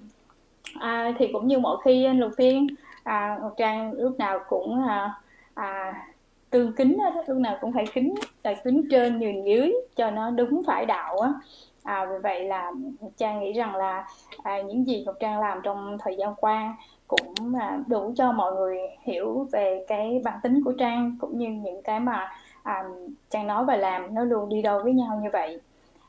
à, 0.79 1.13
thì 1.19 1.29
cũng 1.33 1.47
như 1.47 1.59
mọi 1.59 1.77
khi 1.85 2.05
anh 2.05 2.19
Lục 2.19 2.31
Tiên 2.37 2.67
à, 3.03 3.37
Ngọc 3.41 3.53
Trang 3.57 3.93
lúc 3.93 4.19
nào 4.19 4.39
cũng 4.49 4.87
à, 4.87 5.13
à, 5.53 5.93
tương 6.49 6.73
kính 6.73 6.97
lúc 7.27 7.37
nào 7.37 7.57
cũng 7.61 7.73
phải 7.73 7.85
kính 7.93 8.15
là 8.43 8.53
kính 8.63 8.87
trên 8.91 9.19
nhìn 9.19 9.45
dưới 9.45 9.73
cho 9.95 10.11
nó 10.11 10.29
đúng 10.29 10.61
phải 10.67 10.85
đạo 10.85 11.19
á. 11.19 11.33
À, 11.83 12.05
vì 12.05 12.17
vậy 12.23 12.43
là 12.43 12.71
trang 13.17 13.39
nghĩ 13.39 13.53
rằng 13.53 13.75
là 13.75 14.07
à, 14.43 14.61
những 14.61 14.87
gì 14.87 15.03
ngọc 15.05 15.15
trang 15.19 15.39
làm 15.39 15.59
trong 15.63 15.97
thời 16.03 16.15
gian 16.17 16.35
qua 16.35 16.77
cũng 17.11 17.53
đủ 17.87 18.13
cho 18.17 18.31
mọi 18.31 18.53
người 18.55 18.77
hiểu 19.01 19.47
về 19.51 19.85
cái 19.87 20.21
bản 20.23 20.39
tính 20.43 20.63
của 20.65 20.71
trang 20.71 21.17
cũng 21.21 21.37
như 21.37 21.47
những 21.49 21.81
cái 21.81 21.99
mà 21.99 22.31
um, 22.65 23.13
trang 23.29 23.47
nói 23.47 23.65
và 23.65 23.75
làm 23.75 24.13
nó 24.15 24.23
luôn 24.23 24.49
đi 24.49 24.61
đâu 24.61 24.81
với 24.83 24.93
nhau 24.93 25.19
như 25.23 25.29
vậy. 25.33 25.59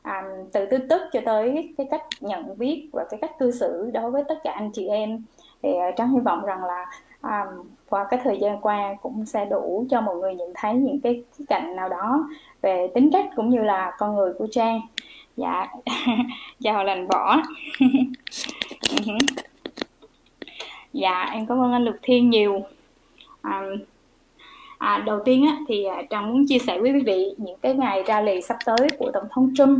Um, 0.03 0.49
từ 0.53 0.65
tư 0.65 0.77
tức 0.89 1.01
cho 1.11 1.19
tới 1.25 1.73
cái 1.77 1.87
cách 1.91 2.01
nhận 2.19 2.57
biết 2.57 2.89
và 2.93 3.05
cái 3.09 3.19
cách 3.21 3.39
cư 3.39 3.51
xử 3.51 3.91
đối 3.93 4.11
với 4.11 4.23
tất 4.27 4.39
cả 4.43 4.51
anh 4.51 4.71
chị 4.73 4.87
em 4.87 5.23
thì 5.63 5.73
à, 5.73 5.91
trang 5.97 6.09
hy 6.09 6.19
vọng 6.19 6.45
rằng 6.45 6.63
là 6.63 6.85
um, 7.21 7.63
qua 7.89 8.07
cái 8.09 8.19
thời 8.23 8.39
gian 8.39 8.61
qua 8.61 8.95
cũng 9.01 9.25
sẽ 9.25 9.45
đủ 9.45 9.85
cho 9.89 10.01
mọi 10.01 10.15
người 10.15 10.35
nhận 10.35 10.51
thấy 10.55 10.73
những 10.73 11.01
cái, 11.01 11.23
cái 11.37 11.45
cạnh 11.49 11.75
nào 11.75 11.89
đó 11.89 12.29
về 12.61 12.87
tính 12.95 13.09
cách 13.13 13.25
cũng 13.35 13.49
như 13.49 13.63
là 13.63 13.95
con 13.97 14.15
người 14.15 14.33
của 14.33 14.47
trang. 14.51 14.81
Dạ. 15.37 15.67
Chào 16.61 16.83
lành 16.83 17.07
võ 17.07 17.37
dạ 20.93 21.29
em 21.33 21.45
cảm 21.45 21.59
ơn 21.59 21.71
anh 21.71 21.85
Lục 21.85 21.95
Thiên 22.01 22.29
nhiều. 22.29 22.61
À, 23.41 23.61
à, 24.77 25.03
đầu 25.05 25.19
tiên 25.25 25.45
á, 25.45 25.57
thì 25.67 25.83
à, 25.85 26.01
Trang 26.09 26.29
muốn 26.29 26.45
chia 26.47 26.59
sẻ 26.59 26.79
với 26.79 26.91
quý 26.91 27.01
vị 27.05 27.35
những 27.37 27.57
cái 27.61 27.73
ngày 27.75 28.03
ra 28.03 28.21
lì 28.21 28.41
sắp 28.41 28.57
tới 28.65 28.87
của 28.97 29.11
Tổng 29.11 29.27
thống 29.31 29.53
Trump. 29.55 29.79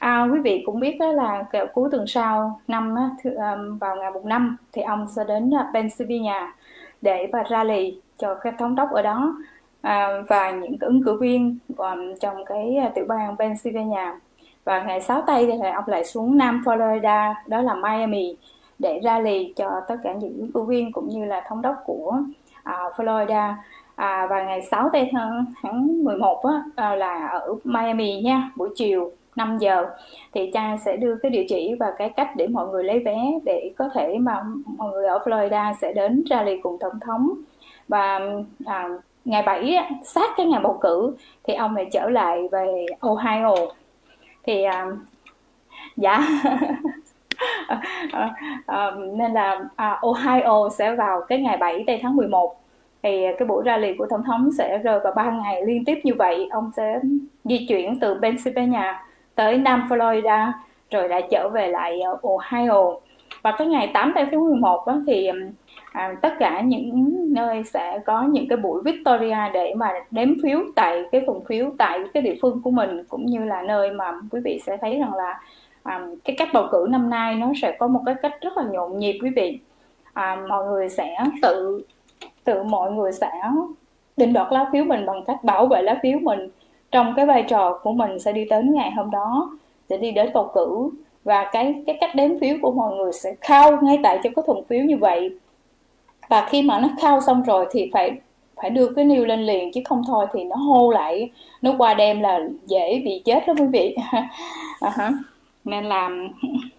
À, 0.00 0.28
quý 0.32 0.40
vị 0.40 0.62
cũng 0.66 0.80
biết 0.80 0.96
đó 1.00 1.12
là 1.12 1.44
kẹo 1.52 1.66
cuối 1.74 1.88
tuần 1.92 2.06
sau 2.06 2.60
năm 2.68 2.94
á, 2.94 3.10
th- 3.22 3.34
um, 3.34 3.74
à, 3.74 3.76
vào 3.80 3.96
ngày 3.96 4.10
mùng 4.10 4.28
năm 4.28 4.56
thì 4.72 4.82
ông 4.82 5.06
sẽ 5.16 5.24
đến 5.28 5.50
à, 5.54 5.70
Pennsylvania 5.74 6.52
để 7.02 7.28
và 7.32 7.42
ra 7.42 7.64
lì 7.64 8.00
cho 8.18 8.34
các 8.34 8.54
thống 8.58 8.74
đốc 8.74 8.90
ở 8.90 9.02
đó. 9.02 9.36
À, 9.82 10.08
và 10.28 10.50
những 10.50 10.78
cái 10.78 10.86
ứng 10.86 11.02
cử 11.04 11.16
viên 11.20 11.58
um, 11.76 12.14
trong 12.20 12.44
cái 12.44 12.76
tiểu 12.94 13.04
bang 13.08 13.36
Pennsylvania. 13.36 14.12
Và 14.64 14.82
ngày 14.82 15.00
6 15.00 15.22
tây 15.26 15.46
thì 15.46 15.68
ông 15.74 15.84
lại 15.86 16.04
xuống 16.04 16.38
Nam 16.38 16.62
Florida 16.64 17.34
đó 17.46 17.60
là 17.60 17.74
Miami 17.74 18.36
để 18.80 19.00
ra 19.04 19.18
lì 19.18 19.52
cho 19.56 19.80
tất 19.88 19.96
cả 20.02 20.12
những 20.12 20.36
ứng 20.38 20.52
cử 20.52 20.62
viên 20.62 20.92
cũng 20.92 21.08
như 21.08 21.24
là 21.24 21.44
thống 21.48 21.62
đốc 21.62 21.76
của 21.84 22.12
uh, 22.68 22.94
Florida. 22.96 23.54
À, 23.96 24.26
và 24.30 24.44
ngày 24.44 24.62
6 24.62 24.90
tây 24.92 25.08
tháng, 25.12 25.44
tháng 25.62 26.04
11 26.04 26.42
á, 26.44 26.62
uh, 26.92 26.98
là 26.98 27.26
ở 27.26 27.54
Miami 27.64 28.20
nha 28.20 28.50
buổi 28.56 28.68
chiều 28.76 29.12
5 29.36 29.58
giờ 29.58 29.86
thì 30.32 30.50
cha 30.52 30.76
sẽ 30.84 30.96
đưa 30.96 31.16
cái 31.22 31.30
địa 31.30 31.44
chỉ 31.48 31.74
và 31.80 31.92
cái 31.98 32.10
cách 32.10 32.30
để 32.36 32.46
mọi 32.46 32.68
người 32.68 32.84
lấy 32.84 32.98
vé 33.04 33.16
để 33.44 33.72
có 33.76 33.88
thể 33.94 34.18
mà 34.18 34.44
mọi 34.64 34.92
người 34.92 35.06
ở 35.06 35.18
Florida 35.24 35.74
sẽ 35.80 35.92
đến 35.92 36.24
rally 36.30 36.60
cùng 36.62 36.78
tổng 36.80 37.00
thống. 37.00 37.30
Và 37.88 38.20
à, 38.64 38.88
ngày 39.24 39.42
7 39.42 39.76
sát 40.04 40.30
cái 40.36 40.46
ngày 40.46 40.60
bầu 40.62 40.78
cử 40.80 41.16
thì 41.44 41.54
ông 41.54 41.76
lại 41.76 41.86
trở 41.92 42.08
lại 42.08 42.48
về 42.52 42.86
Ohio. 43.00 43.54
Thì 44.42 44.62
à, 44.62 44.86
dạ. 45.96 46.28
Ờ, 48.12 48.28
ờ, 48.66 48.96
nên 49.12 49.32
là 49.32 49.60
à, 49.76 49.98
Ohio 50.00 50.68
sẽ 50.78 50.94
vào 50.94 51.20
cái 51.28 51.40
ngày 51.40 51.56
7 51.56 51.84
tây 51.86 52.00
tháng 52.02 52.16
11 52.16 52.56
thì 53.02 53.26
cái 53.38 53.48
buổi 53.48 53.62
rally 53.66 53.94
của 53.98 54.06
tổng 54.10 54.22
thống 54.24 54.50
sẽ 54.58 54.78
rơi 54.78 55.00
vào 55.00 55.12
3 55.16 55.30
ngày 55.30 55.62
liên 55.66 55.84
tiếp 55.84 56.00
như 56.04 56.14
vậy. 56.14 56.48
Ông 56.50 56.70
sẽ 56.76 57.00
di 57.44 57.66
chuyển 57.68 58.00
từ 58.00 58.18
Pennsylvania 58.22 58.94
tới 59.34 59.58
Nam 59.58 59.86
Florida 59.88 60.52
rồi 60.90 61.08
lại 61.08 61.28
trở 61.30 61.48
về 61.48 61.68
lại 61.68 62.00
ờ, 62.00 62.18
Ohio. 62.22 62.92
Và 63.42 63.54
cái 63.58 63.66
ngày 63.66 63.90
8 63.94 64.12
tây 64.14 64.26
tháng 64.30 64.44
11 64.44 64.86
đó 64.86 64.96
thì 65.06 65.30
à, 65.92 66.14
tất 66.22 66.34
cả 66.38 66.60
những 66.60 67.16
nơi 67.34 67.64
sẽ 67.64 67.98
có 68.06 68.22
những 68.22 68.48
cái 68.48 68.56
buổi 68.56 68.82
Victoria 68.84 69.36
để 69.52 69.74
mà 69.76 69.92
đếm 70.10 70.28
phiếu 70.42 70.58
tại 70.76 71.04
cái 71.12 71.20
vùng 71.26 71.44
phiếu 71.44 71.70
tại 71.78 72.00
cái 72.14 72.22
địa 72.22 72.34
phương 72.42 72.60
của 72.64 72.70
mình 72.70 73.04
cũng 73.08 73.26
như 73.26 73.44
là 73.44 73.62
nơi 73.62 73.90
mà 73.90 74.12
quý 74.30 74.40
vị 74.44 74.60
sẽ 74.66 74.76
thấy 74.76 74.98
rằng 74.98 75.14
là 75.14 75.40
à, 75.82 76.06
cái 76.24 76.36
cách 76.38 76.48
bầu 76.52 76.66
cử 76.72 76.86
năm 76.90 77.10
nay 77.10 77.34
nó 77.34 77.52
sẽ 77.62 77.76
có 77.78 77.86
một 77.86 78.00
cái 78.06 78.14
cách 78.22 78.32
rất 78.40 78.56
là 78.56 78.64
nhộn 78.72 78.98
nhịp 78.98 79.18
quý 79.22 79.30
vị. 79.36 79.58
À, 80.12 80.36
mọi 80.48 80.64
người 80.66 80.88
sẽ 80.88 81.16
tự 81.42 81.82
tự 82.44 82.62
mọi 82.62 82.92
người 82.92 83.12
sẽ 83.12 83.30
định 84.16 84.32
đoạt 84.32 84.52
lá 84.52 84.68
phiếu 84.72 84.84
mình 84.84 85.06
bằng 85.06 85.24
cách 85.26 85.44
bảo 85.44 85.66
vệ 85.66 85.82
lá 85.82 85.98
phiếu 86.02 86.18
mình 86.18 86.48
trong 86.90 87.12
cái 87.16 87.26
vai 87.26 87.42
trò 87.42 87.78
của 87.82 87.92
mình 87.92 88.18
sẽ 88.18 88.32
đi 88.32 88.44
đến 88.44 88.74
ngày 88.74 88.90
hôm 88.90 89.10
đó 89.10 89.50
sẽ 89.90 89.96
đi 89.96 90.10
đến 90.10 90.30
bầu 90.34 90.50
cử. 90.54 90.90
Và 91.24 91.50
cái 91.52 91.82
cái 91.86 91.98
cách 92.00 92.10
đếm 92.14 92.38
phiếu 92.38 92.56
của 92.62 92.72
mọi 92.72 92.96
người 92.96 93.12
sẽ 93.12 93.34
khao 93.40 93.78
ngay 93.82 93.98
tại 94.02 94.18
trong 94.22 94.34
cái 94.34 94.42
thùng 94.46 94.64
phiếu 94.64 94.84
như 94.84 94.96
vậy. 94.96 95.30
Và 96.28 96.46
khi 96.50 96.62
mà 96.62 96.80
nó 96.80 96.88
khao 97.00 97.20
xong 97.20 97.42
rồi 97.42 97.66
thì 97.70 97.90
phải 97.92 98.12
phải 98.56 98.70
đưa 98.70 98.88
cái 98.96 99.04
niêu 99.04 99.24
lên 99.24 99.40
liền 99.40 99.72
chứ 99.72 99.80
không 99.84 100.02
thôi 100.06 100.26
thì 100.32 100.44
nó 100.44 100.56
hô 100.56 100.90
lại 100.90 101.30
nó 101.62 101.74
qua 101.78 101.94
đêm 101.94 102.20
là 102.20 102.40
dễ 102.66 103.02
bị 103.04 103.22
chết 103.24 103.46
đó 103.46 103.54
quý 103.58 103.66
vị. 103.72 103.96
Uh-huh 104.80 105.12
nên 105.64 105.84
là 105.84 106.10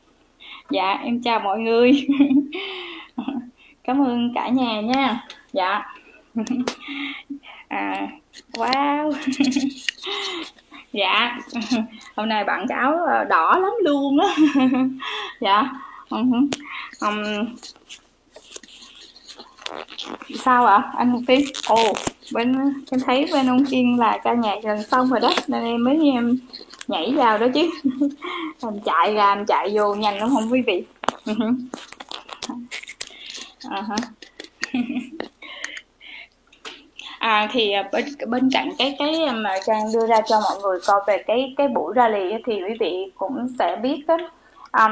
dạ 0.70 1.00
em 1.04 1.22
chào 1.22 1.40
mọi 1.40 1.60
người. 1.60 2.08
Cảm 3.84 4.04
ơn 4.04 4.32
cả 4.36 4.50
nhà 4.50 4.82
nha. 4.82 5.28
Dạ. 5.54 5.84
À 7.68 8.08
wow. 8.54 9.14
Dạ. 10.94 11.38
Hôm 12.16 12.30
nay 12.30 12.44
bạn 12.44 12.66
cháu 12.70 12.94
ờ, 12.94 13.24
đỏ 13.24 13.58
lắm 13.62 13.72
luôn 13.84 14.20
á. 14.20 14.36
Dạ. 15.42 15.70
Um, 16.10 16.48
sao 20.40 20.66
ạ? 20.66 20.92
Anh 20.98 21.26
tiên 21.28 21.46
ồ 21.68 21.94
bên 22.34 22.56
em 22.92 23.00
thấy 23.06 23.30
bên 23.34 23.48
ông 23.48 23.66
tiên 23.70 24.00
là 24.00 24.20
ca 24.24 24.34
nhạc 24.34 24.56
gần 24.64 24.84
xong 24.84 25.10
rồi 25.10 25.20
đó 25.20 25.34
nên 25.48 25.64
em 25.64 25.84
mới 25.84 26.12
em 26.14 26.38
nhảy 26.88 27.14
vào 27.16 27.38
đó 27.38 27.48
chứ. 27.54 27.70
Làm 28.62 28.80
chạy 28.86 29.14
ra 29.14 29.36
làm 29.36 29.46
chạy 29.46 29.70
vô 29.74 29.96
nhanh 29.96 30.18
lắm 30.18 30.30
không 30.34 30.52
quý 30.52 30.62
vị. 30.62 30.84
Uh-huh. 33.70 33.98
à, 37.20 37.50
thì 37.52 37.72
à, 37.72 37.90
bên, 37.92 38.06
bên 38.28 38.50
cạnh 38.54 38.70
cái 38.78 38.96
cái 39.00 39.32
mà 39.34 39.56
trang 39.66 39.94
đưa 39.94 40.08
ra 40.08 40.22
cho 40.22 40.40
mọi 40.40 40.60
người 40.62 40.80
coi 40.86 41.02
về 41.08 41.24
cái 41.28 41.54
cái 41.58 41.68
buổi 41.68 41.94
rally 41.96 42.34
thì 42.46 42.54
quý 42.54 42.74
vị 42.80 43.12
cũng 43.16 43.48
sẽ 43.60 43.76
biết 43.76 44.04
đó. 44.08 44.18
Um, 44.72 44.92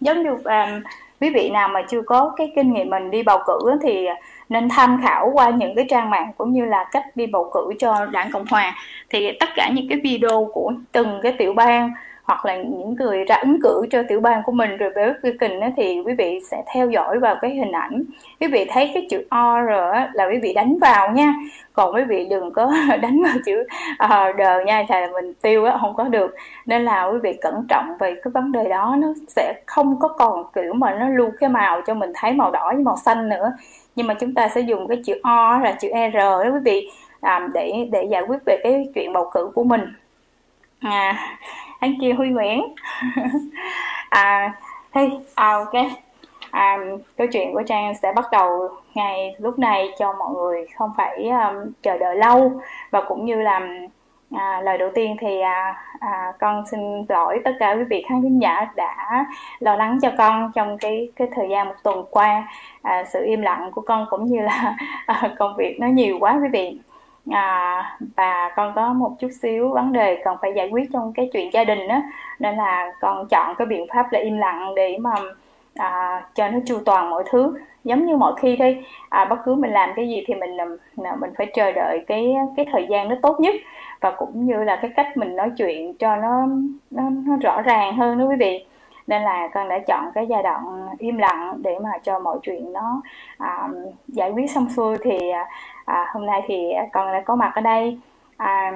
giống 0.00 0.22
như 0.22 0.30
um, 0.30 0.82
quý 1.24 1.30
vị 1.30 1.50
nào 1.50 1.68
mà 1.68 1.82
chưa 1.88 2.02
có 2.02 2.32
cái 2.36 2.52
kinh 2.56 2.72
nghiệm 2.72 2.90
mình 2.90 3.10
đi 3.10 3.22
bầu 3.22 3.38
cử 3.46 3.78
thì 3.82 4.06
nên 4.48 4.68
tham 4.68 5.00
khảo 5.02 5.30
qua 5.34 5.50
những 5.50 5.74
cái 5.74 5.86
trang 5.88 6.10
mạng 6.10 6.32
cũng 6.38 6.52
như 6.52 6.64
là 6.64 6.84
cách 6.92 7.04
đi 7.14 7.26
bầu 7.26 7.50
cử 7.54 7.70
cho 7.78 8.06
đảng 8.06 8.30
cộng 8.32 8.44
hòa. 8.50 8.76
Thì 9.10 9.32
tất 9.40 9.48
cả 9.56 9.70
những 9.74 9.88
cái 9.88 10.00
video 10.04 10.50
của 10.52 10.72
từng 10.92 11.20
cái 11.22 11.32
tiểu 11.38 11.54
bang 11.54 11.92
hoặc 12.24 12.44
là 12.44 12.56
những 12.56 12.94
người 12.94 13.24
ra 13.24 13.36
ứng 13.36 13.60
cử 13.62 13.86
cho 13.90 14.02
tiểu 14.08 14.20
bang 14.20 14.42
của 14.42 14.52
mình 14.52 14.76
rồi 14.76 14.90
Republican 14.94 15.60
á, 15.60 15.70
thì 15.76 16.02
quý 16.06 16.14
vị 16.14 16.40
sẽ 16.50 16.62
theo 16.74 16.90
dõi 16.90 17.18
vào 17.18 17.36
cái 17.42 17.54
hình 17.54 17.72
ảnh. 17.72 18.02
Quý 18.40 18.46
vị 18.46 18.64
thấy 18.68 18.90
cái 18.94 19.06
chữ 19.10 19.24
R 19.30 19.70
á, 19.92 20.10
là 20.12 20.26
quý 20.26 20.38
vị 20.42 20.52
đánh 20.54 20.78
vào 20.80 21.10
nha. 21.10 21.34
Còn 21.72 21.94
quý 21.94 22.04
vị 22.04 22.26
đừng 22.30 22.52
có 22.52 22.72
đánh 23.02 23.22
vào 23.22 23.34
chữ 23.46 23.64
à, 23.98 24.28
uh, 24.28 24.36
đờ 24.36 24.60
nha 24.60 24.84
thì 24.88 24.94
mình 25.12 25.34
tiêu 25.42 25.64
á, 25.64 25.78
không 25.80 25.94
có 25.96 26.04
được. 26.04 26.34
Nên 26.66 26.84
là 26.84 27.04
quý 27.04 27.18
vị 27.22 27.32
cẩn 27.40 27.66
trọng 27.68 27.96
về 27.98 28.14
cái 28.14 28.30
vấn 28.34 28.52
đề 28.52 28.68
đó 28.68 28.96
nó 28.98 29.08
sẽ 29.28 29.54
không 29.66 29.98
có 30.00 30.08
còn 30.08 30.44
kiểu 30.54 30.72
mà 30.72 30.94
nó 30.94 31.08
lưu 31.08 31.30
cái 31.40 31.50
màu 31.50 31.80
cho 31.86 31.94
mình 31.94 32.12
thấy 32.14 32.32
màu 32.32 32.50
đỏ 32.50 32.72
với 32.74 32.82
màu 32.82 32.96
xanh 32.96 33.28
nữa. 33.28 33.52
Nhưng 33.96 34.06
mà 34.06 34.14
chúng 34.14 34.34
ta 34.34 34.48
sẽ 34.48 34.60
dùng 34.60 34.88
cái 34.88 35.02
chữ 35.04 35.20
O 35.22 35.60
là 35.64 35.72
chữ 35.72 35.88
R 36.12 36.16
đó 36.16 36.42
quý 36.44 36.60
vị 36.64 36.90
à, 37.20 37.48
để 37.54 37.88
để 37.92 38.04
giải 38.10 38.22
quyết 38.22 38.38
về 38.46 38.56
cái 38.62 38.88
chuyện 38.94 39.12
bầu 39.12 39.30
cử 39.34 39.50
của 39.54 39.64
mình. 39.64 39.80
À 40.80 41.36
thank 41.84 42.02
you 42.02 42.16
Huy 42.16 42.28
Nguyễn. 42.28 42.74
À 44.08 44.52
hey, 44.92 45.10
à, 45.34 45.52
ok. 45.52 45.86
À, 46.50 46.78
câu 47.16 47.26
chuyện 47.32 47.52
của 47.52 47.62
Trang 47.66 47.94
sẽ 48.02 48.12
bắt 48.16 48.24
đầu 48.32 48.68
ngay 48.94 49.34
lúc 49.38 49.58
này 49.58 49.90
cho 49.98 50.14
mọi 50.18 50.34
người 50.34 50.66
không 50.78 50.90
phải 50.96 51.28
um, 51.28 51.72
chờ 51.82 51.98
đợi 51.98 52.16
lâu. 52.16 52.52
Và 52.90 53.02
cũng 53.08 53.24
như 53.24 53.34
là 53.34 53.68
à, 54.30 54.60
lời 54.64 54.78
đầu 54.78 54.90
tiên 54.94 55.16
thì 55.20 55.40
à, 55.40 55.84
à, 56.00 56.32
con 56.40 56.66
xin 56.70 56.80
lỗi 57.08 57.40
tất 57.44 57.52
cả 57.58 57.74
quý 57.74 57.84
vị 57.90 58.04
khán 58.08 58.22
thính 58.22 58.42
giả 58.42 58.66
đã 58.76 59.26
lo 59.60 59.76
lắng 59.76 59.98
cho 60.02 60.10
con 60.18 60.52
trong 60.54 60.78
cái 60.78 61.12
cái 61.16 61.28
thời 61.34 61.48
gian 61.50 61.68
một 61.68 61.74
tuần 61.82 62.04
qua. 62.10 62.48
À, 62.82 63.04
sự 63.12 63.24
im 63.24 63.42
lặng 63.42 63.70
của 63.74 63.80
con 63.80 64.06
cũng 64.10 64.24
như 64.24 64.40
là 64.40 64.76
à, 65.06 65.34
công 65.38 65.56
việc 65.56 65.80
nó 65.80 65.86
nhiều 65.86 66.16
quá 66.20 66.38
quý 66.42 66.48
vị 66.52 66.78
à, 67.30 67.98
và 68.16 68.50
con 68.56 68.72
có 68.74 68.92
một 68.92 69.10
chút 69.18 69.30
xíu 69.42 69.68
vấn 69.68 69.92
đề 69.92 70.22
cần 70.24 70.36
phải 70.42 70.52
giải 70.56 70.68
quyết 70.68 70.90
trong 70.92 71.12
cái 71.12 71.30
chuyện 71.32 71.50
gia 71.52 71.64
đình 71.64 71.88
đó 71.88 72.02
nên 72.38 72.56
là 72.56 72.92
con 73.00 73.28
chọn 73.28 73.54
cái 73.58 73.66
biện 73.66 73.86
pháp 73.94 74.12
là 74.12 74.18
im 74.20 74.38
lặng 74.38 74.74
để 74.74 74.98
mà 75.00 75.12
à, 75.74 76.22
cho 76.34 76.48
nó 76.48 76.58
chu 76.66 76.78
toàn 76.84 77.10
mọi 77.10 77.24
thứ. 77.30 77.54
Giống 77.84 78.06
như 78.06 78.16
mọi 78.16 78.32
khi 78.40 78.56
thôi 78.58 78.84
à, 79.08 79.24
bất 79.24 79.36
cứ 79.44 79.54
mình 79.54 79.70
làm 79.70 79.90
cái 79.96 80.08
gì 80.08 80.24
thì 80.26 80.34
mình 80.34 80.56
à, 81.04 81.16
mình 81.20 81.30
phải 81.36 81.46
chờ 81.54 81.72
đợi 81.72 82.04
cái 82.06 82.34
cái 82.56 82.66
thời 82.72 82.86
gian 82.90 83.08
nó 83.08 83.16
tốt 83.22 83.40
nhất. 83.40 83.54
Và 84.00 84.10
cũng 84.10 84.46
như 84.46 84.64
là 84.64 84.76
cái 84.76 84.90
cách 84.96 85.16
mình 85.16 85.36
nói 85.36 85.50
chuyện 85.56 85.94
cho 85.94 86.16
nó 86.16 86.46
nó, 86.90 87.02
nó 87.10 87.36
rõ 87.42 87.62
ràng 87.62 87.96
hơn 87.96 88.18
đó 88.18 88.24
quý 88.24 88.36
vị. 88.38 88.66
Nên 89.06 89.22
là 89.22 89.48
con 89.54 89.68
đã 89.68 89.78
chọn 89.86 90.04
cái 90.14 90.26
giai 90.26 90.42
đoạn 90.42 90.88
im 90.98 91.18
lặng 91.18 91.54
để 91.62 91.78
mà 91.82 91.90
cho 92.02 92.18
mọi 92.18 92.38
chuyện 92.42 92.72
nó 92.72 93.02
à, 93.38 93.68
giải 94.08 94.30
quyết 94.30 94.50
xong 94.50 94.70
xuôi 94.70 94.96
thì 95.02 95.30
à, 95.30 95.48
à, 95.84 96.06
hôm 96.12 96.26
nay 96.26 96.42
thì 96.46 96.72
con 96.92 97.12
đã 97.12 97.20
có 97.20 97.34
mặt 97.34 97.52
ở 97.54 97.60
đây. 97.60 97.98
À, 98.36 98.72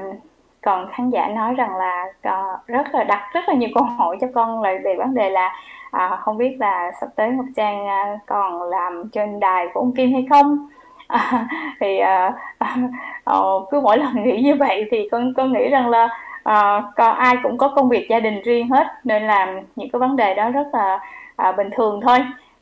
còn 0.63 0.89
khán 0.93 1.11
giả 1.11 1.29
nói 1.29 1.55
rằng 1.55 1.77
là 1.77 2.07
à, 2.23 2.43
rất 2.67 2.87
là 2.95 3.05
đặt 3.05 3.31
rất 3.33 3.49
là 3.49 3.55
nhiều 3.55 3.69
câu 3.75 3.85
hỏi 3.85 4.17
cho 4.21 4.27
con 4.35 4.63
là 4.63 4.75
về 4.85 4.95
vấn 4.99 5.15
đề 5.15 5.31
là 5.31 5.57
à, 5.91 6.17
không 6.21 6.39
biết 6.39 6.57
là 6.61 6.93
sắp 7.01 7.09
tới 7.17 7.31
Ngọc 7.31 7.47
Trang 7.57 7.87
à, 7.87 8.19
còn 8.27 8.63
làm 8.63 9.09
trên 9.13 9.41
đài 9.41 9.67
của 9.75 9.81
ông 9.81 9.93
Kim 9.93 10.13
hay 10.13 10.27
không? 10.31 10.69
À, 11.09 11.49
thì 11.81 11.99
à, 11.99 12.33
à, 12.59 12.77
cứ 13.71 13.81
mỗi 13.81 13.99
lần 13.99 14.25
nghĩ 14.25 14.43
như 14.43 14.55
vậy 14.55 14.89
thì 14.91 15.09
con 15.11 15.35
con 15.37 15.53
nghĩ 15.53 15.69
rằng 15.69 15.89
là 15.89 16.09
à, 16.43 16.83
còn 16.97 17.17
ai 17.17 17.37
cũng 17.43 17.59
có 17.59 17.69
công 17.69 17.89
việc 17.89 18.07
gia 18.11 18.21
đình 18.21 18.43
riêng 18.43 18.69
hết 18.69 18.87
nên 19.05 19.23
là 19.23 19.47
những 19.77 19.91
cái 19.91 20.01
vấn 20.01 20.17
đề 20.17 20.35
đó 20.35 20.51
rất 20.51 20.67
là 20.73 21.01
à, 21.37 21.53
bình 21.53 21.71
thường 21.77 22.01
thôi 22.01 22.19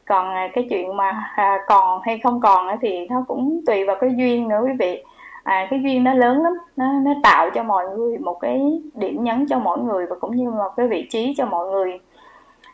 còn 0.06 0.34
à, 0.34 0.48
cái 0.54 0.66
chuyện 0.70 0.96
mà 0.96 1.30
à, 1.36 1.58
còn 1.66 2.00
hay 2.04 2.18
không 2.18 2.40
còn 2.40 2.78
thì 2.80 3.06
nó 3.06 3.24
cũng 3.28 3.60
tùy 3.66 3.84
vào 3.84 3.96
cái 4.00 4.10
duyên 4.16 4.48
nữa 4.48 4.60
quý 4.64 4.72
vị. 4.78 5.02
À, 5.42 5.66
cái 5.70 5.80
duyên 5.82 6.04
nó 6.04 6.14
lớn 6.14 6.42
lắm 6.42 6.52
nó 6.76 6.92
nó 6.92 7.12
tạo 7.22 7.50
cho 7.50 7.62
mọi 7.62 7.84
người 7.88 8.18
một 8.18 8.34
cái 8.40 8.82
điểm 8.94 9.24
nhấn 9.24 9.46
cho 9.48 9.58
mỗi 9.58 9.78
người 9.78 10.06
và 10.06 10.16
cũng 10.20 10.36
như 10.36 10.50
một 10.50 10.70
cái 10.76 10.88
vị 10.88 11.06
trí 11.10 11.34
cho 11.36 11.46
mọi 11.46 11.66
người. 11.66 12.00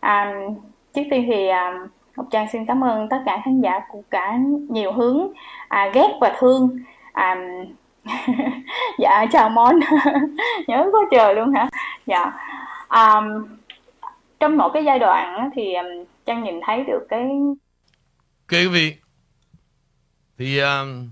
À, 0.01 0.35
trước 0.92 1.03
tiên 1.11 1.25
thì 1.27 1.49
à, 1.49 1.79
Ngọc 2.16 2.27
Trang 2.31 2.49
xin 2.53 2.66
cảm 2.66 2.85
ơn 2.85 3.09
tất 3.09 3.18
cả 3.27 3.40
khán 3.45 3.61
giả 3.61 3.81
của 3.88 4.03
cả 4.11 4.38
nhiều 4.68 4.92
hướng. 4.92 5.29
À, 5.68 5.90
ghét 5.95 6.09
và 6.21 6.37
thương. 6.38 6.79
À, 7.12 7.37
dạ 8.99 9.27
chào 9.33 9.49
món 9.49 9.79
nhớ 10.66 10.88
quá 10.92 11.01
trời 11.11 11.35
luôn 11.35 11.53
hả? 11.53 11.68
Dạ. 12.07 12.33
À, 12.88 13.21
trong 14.40 14.57
một 14.57 14.68
cái 14.68 14.85
giai 14.85 14.99
đoạn 14.99 15.51
thì 15.55 15.73
à, 15.73 15.83
trang 16.26 16.44
nhìn 16.44 16.54
thấy 16.66 16.85
được 16.87 17.06
cái 17.08 17.28
Kể 18.48 18.64
quý 18.64 18.68
vị. 18.68 18.96
Thì 20.38 20.58
um, 20.58 21.11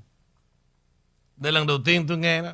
đây 1.37 1.53
lần 1.53 1.67
đầu 1.67 1.79
tiên 1.85 2.05
tôi 2.09 2.19
nghe 2.19 2.43
đó. 2.43 2.53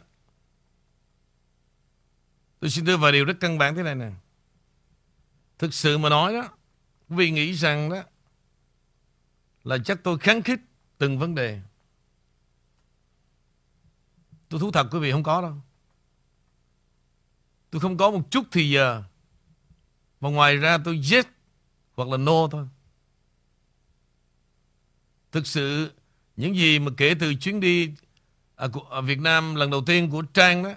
Tôi 2.61 2.71
xin 2.71 2.85
đưa 2.85 2.97
vào 2.97 3.13
điều 3.13 3.25
rất 3.25 3.37
căn 3.41 3.59
bản 3.59 3.75
thế 3.75 3.83
này 3.83 3.95
nè. 3.95 4.11
Thực 5.59 5.75
sự 5.75 5.99
mà 5.99 6.09
nói 6.09 6.33
đó 6.33 6.49
quý 7.09 7.17
vị 7.17 7.31
nghĩ 7.31 7.53
rằng 7.53 7.91
đó 7.91 8.03
là 9.65 9.79
chắc 9.85 9.99
tôi 10.03 10.19
kháng 10.19 10.43
khích 10.43 10.61
từng 10.99 11.19
vấn 11.19 11.35
đề. 11.35 11.61
Tôi 14.49 14.61
thú 14.61 14.71
thật 14.71 14.87
quý 14.91 14.99
vị 14.99 15.13
không 15.13 15.23
có 15.23 15.43
đâu. 15.43 15.55
Tôi 17.71 17.81
không 17.81 17.97
có 17.97 18.11
một 18.11 18.31
chút 18.31 18.47
thì 18.53 18.71
giờ. 18.71 19.03
Và 20.21 20.31
ngoài 20.31 20.57
ra 20.57 20.79
tôi 20.85 20.99
giết 20.99 21.27
hoặc 21.97 22.09
là 22.09 22.17
no 22.17 22.49
thôi. 22.51 22.67
Thực 25.33 25.47
sự 25.47 25.93
những 26.37 26.57
gì 26.57 26.79
mà 26.79 26.91
kể 26.97 27.15
từ 27.21 27.35
chuyến 27.35 27.61
đi 27.61 27.91
à, 28.57 28.69
của, 28.73 28.81
à, 28.91 29.01
Việt 29.01 29.21
Nam 29.21 29.55
lần 29.55 29.71
đầu 29.71 29.85
tiên 29.87 30.11
của 30.11 30.23
Trang 30.23 30.63
đó 30.63 30.71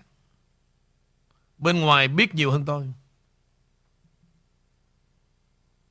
bên 1.58 1.80
ngoài 1.80 2.08
biết 2.08 2.36
nhiều 2.36 2.52
hơn 2.52 2.66
tôi. 2.66 2.94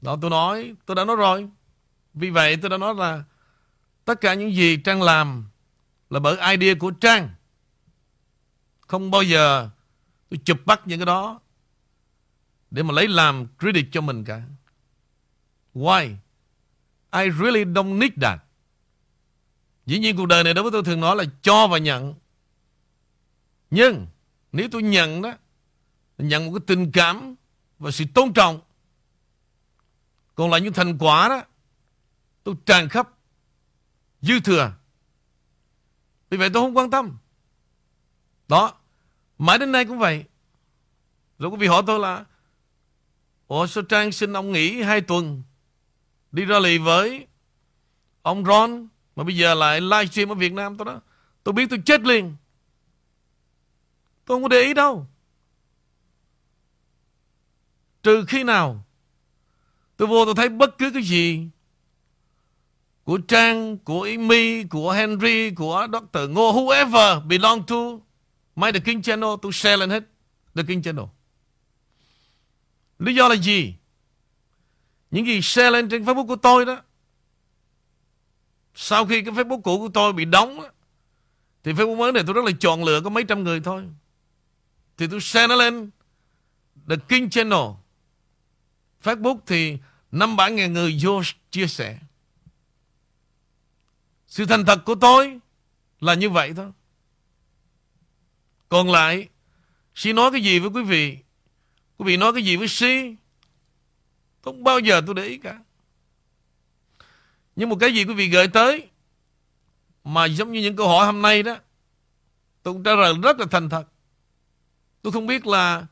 Đó 0.01 0.19
tôi 0.21 0.31
nói, 0.31 0.75
tôi 0.87 0.95
đã 0.95 1.05
nói 1.05 1.17
rồi. 1.17 1.49
Vì 2.14 2.31
vậy 2.31 2.57
tôi 2.57 2.71
đã 2.71 2.79
nói 2.79 2.95
là 2.95 3.25
tất 4.05 4.21
cả 4.21 4.35
những 4.35 4.55
gì 4.55 4.77
Trang 4.77 5.03
làm 5.03 5.49
là 6.11 6.21
bởi 6.21 6.57
idea 6.57 6.75
của 6.79 6.91
Trang. 6.91 7.31
Không 8.81 9.11
bao 9.11 9.23
giờ 9.23 9.71
tôi 10.29 10.41
chụp 10.45 10.59
bắt 10.67 10.81
những 10.87 10.99
cái 10.99 11.07
đó 11.07 11.41
để 12.71 12.83
mà 12.83 12.95
lấy 12.95 13.09
làm 13.09 13.47
credit 13.59 13.87
cho 13.93 14.01
mình 14.01 14.25
cả. 14.25 14.43
Why? 15.75 16.17
I 17.13 17.31
really 17.31 17.65
don't 17.65 17.99
need 17.99 18.13
that. 18.23 18.39
Dĩ 19.87 19.99
nhiên 19.99 20.17
cuộc 20.17 20.27
đời 20.27 20.45
này 20.45 20.55
đối 20.55 20.63
với 20.63 20.73
tôi 20.73 20.83
thường 20.85 21.01
nói 21.01 21.17
là 21.17 21.25
cho 21.43 21.67
và 21.67 21.79
nhận. 21.79 22.15
Nhưng 23.71 24.07
nếu 24.53 24.69
tôi 24.73 24.83
nhận 24.83 25.23
đó, 25.23 25.33
nhận 26.19 26.47
một 26.47 26.53
cái 26.55 26.65
tình 26.67 26.93
cảm 26.93 27.35
và 27.79 27.91
sự 27.91 28.05
tôn 28.15 28.33
trọng. 28.33 28.61
Còn 30.35 30.51
lại 30.51 30.61
những 30.61 30.73
thành 30.73 30.99
quả 30.99 31.29
đó, 31.29 31.43
tôi 32.45 32.55
tràn 32.67 32.89
khắp, 32.89 33.09
dư 34.21 34.41
thừa. 34.41 34.73
Vì 36.31 36.39
vậy 36.39 36.51
tôi 36.55 36.63
không 36.63 36.77
quan 36.77 36.91
tâm. 36.91 37.19
Đó, 38.49 38.75
mãi 39.39 39.59
đến 39.59 39.73
nay 39.73 39.85
cũng 39.85 39.99
vậy. 39.99 40.25
Rồi 41.39 41.51
quý 41.51 41.57
vị 41.57 41.67
hỏi 41.67 41.83
tôi 41.87 41.99
là 41.99 42.25
Ủa 43.49 43.67
sao 43.67 43.85
Trang 43.85 44.13
xin 44.13 44.33
ông 44.33 44.53
nghỉ 44.53 44.83
hai 44.83 45.01
tuần 45.01 45.43
Đi 46.33 46.45
ra 46.45 46.59
lì 46.59 46.79
với 46.79 47.27
Ông 48.23 48.45
Ron, 48.45 48.88
Mà 49.17 49.25
bây 49.25 49.37
giờ 49.37 49.55
lại 49.55 49.81
livestream 49.81 50.29
ở 50.29 50.35
Việt 50.35 50.53
Nam 50.53 50.77
tôi 50.77 50.85
đó 50.85 51.01
Tôi 51.43 51.53
biết 51.53 51.67
tôi 51.71 51.83
chết 51.87 52.01
liền 52.01 52.37
Tôi 54.25 54.35
không 54.35 54.43
có 54.43 54.49
để 54.49 54.61
ý 54.61 54.75
đâu 54.75 55.07
Trừ 58.03 58.25
khi 58.29 58.45
nào 58.45 58.85
Tôi 59.97 60.09
vô 60.09 60.25
tôi 60.25 60.35
thấy 60.35 60.49
bất 60.49 60.79
cứ 60.79 60.91
cái 60.91 61.03
gì 61.03 61.49
Của 63.05 63.19
Trang, 63.29 63.79
Của 63.79 64.03
Amy, 64.03 64.64
Của 64.64 64.93
Henry, 64.93 65.51
Của 65.51 65.87
Dr. 65.93 66.31
Ngô 66.31 66.53
Whoever 66.53 67.27
belong 67.27 67.67
to 67.67 67.77
My 68.57 68.73
The 68.73 68.81
King 68.81 69.03
Channel 69.03 69.31
Tôi 69.43 69.53
share 69.53 69.77
lên 69.77 69.91
hết 69.91 70.05
The 70.55 70.62
King 70.69 70.83
Channel 70.83 71.05
Lý 72.99 73.14
do 73.14 73.29
là 73.29 73.35
gì? 73.35 73.75
Những 75.11 75.27
gì 75.27 75.42
share 75.42 75.71
lên 75.71 75.88
trên 75.88 76.05
Facebook 76.05 76.27
của 76.27 76.37
tôi 76.37 76.64
đó 76.64 76.83
Sau 78.75 79.07
khi 79.07 79.23
cái 79.23 79.35
Facebook 79.35 79.61
cũ 79.61 79.79
của 79.79 79.88
tôi 79.88 80.12
bị 80.12 80.25
đóng 80.25 80.62
đó, 80.62 80.71
Thì 81.64 81.73
Facebook 81.73 81.97
mới 81.97 82.12
này 82.12 82.23
tôi 82.27 82.35
rất 82.35 82.44
là 82.44 82.51
chọn 82.61 82.85
lựa 82.85 83.01
có 83.01 83.11
mấy 83.11 83.25
trăm 83.25 83.44
người 83.44 83.61
thôi. 83.61 83.85
Thì 84.97 85.07
tôi 85.07 85.21
share 85.21 85.47
nó 85.47 85.55
lên 85.55 85.90
The 86.88 86.97
King 87.09 87.31
Channel. 87.31 87.68
Facebook 89.03 89.38
thì 89.47 89.79
năm 90.12 90.37
bảy 90.37 90.53
ngàn 90.53 90.73
người 90.73 90.99
vô 91.03 91.23
chia 91.51 91.66
sẻ. 91.66 91.99
Sự 94.27 94.47
thành 94.47 94.64
thật 94.64 94.85
của 94.85 94.94
tôi 94.94 95.38
Là 96.01 96.14
như 96.14 96.31
vậy 96.31 96.53
thôi. 96.57 96.73
Còn 98.68 98.90
lại 98.90 99.29
Xin 99.94 100.16
nói 100.16 100.31
cái 100.31 100.40
gì 100.40 100.59
với 100.59 100.71
quý 100.71 100.83
vị? 100.83 101.18
Quý 101.97 102.05
vị 102.05 102.16
nói 102.16 102.33
cái 102.33 102.42
gì 102.42 102.57
với 102.57 102.68
si 102.68 103.16
không 104.42 104.64
bao 104.64 104.79
giờ 104.79 105.01
tôi 105.07 105.14
để 105.14 105.24
ý 105.24 105.38
cả. 105.38 105.59
Nhưng 107.57 107.68
một 107.68 107.77
cái 107.81 107.94
gì 107.94 108.05
quý 108.05 108.14
vị 108.14 108.29
gửi 108.29 108.48
tới, 108.48 108.88
Mà 110.05 110.24
giống 110.24 110.53
như 110.53 110.61
những 110.61 110.77
câu 110.77 110.88
hỏi 110.88 111.07
hôm 111.07 111.22
nay 111.22 111.42
đó, 111.42 111.57
Tôi 112.62 112.74
cũng 112.74 112.83
trả 112.83 112.94
lời 112.94 113.14
rất 113.22 113.38
là 113.38 113.46
thành 113.51 113.68
thật. 113.68 113.85
Tôi 115.03 115.12
không 115.12 115.27
biết 115.27 115.46
là 115.46 115.87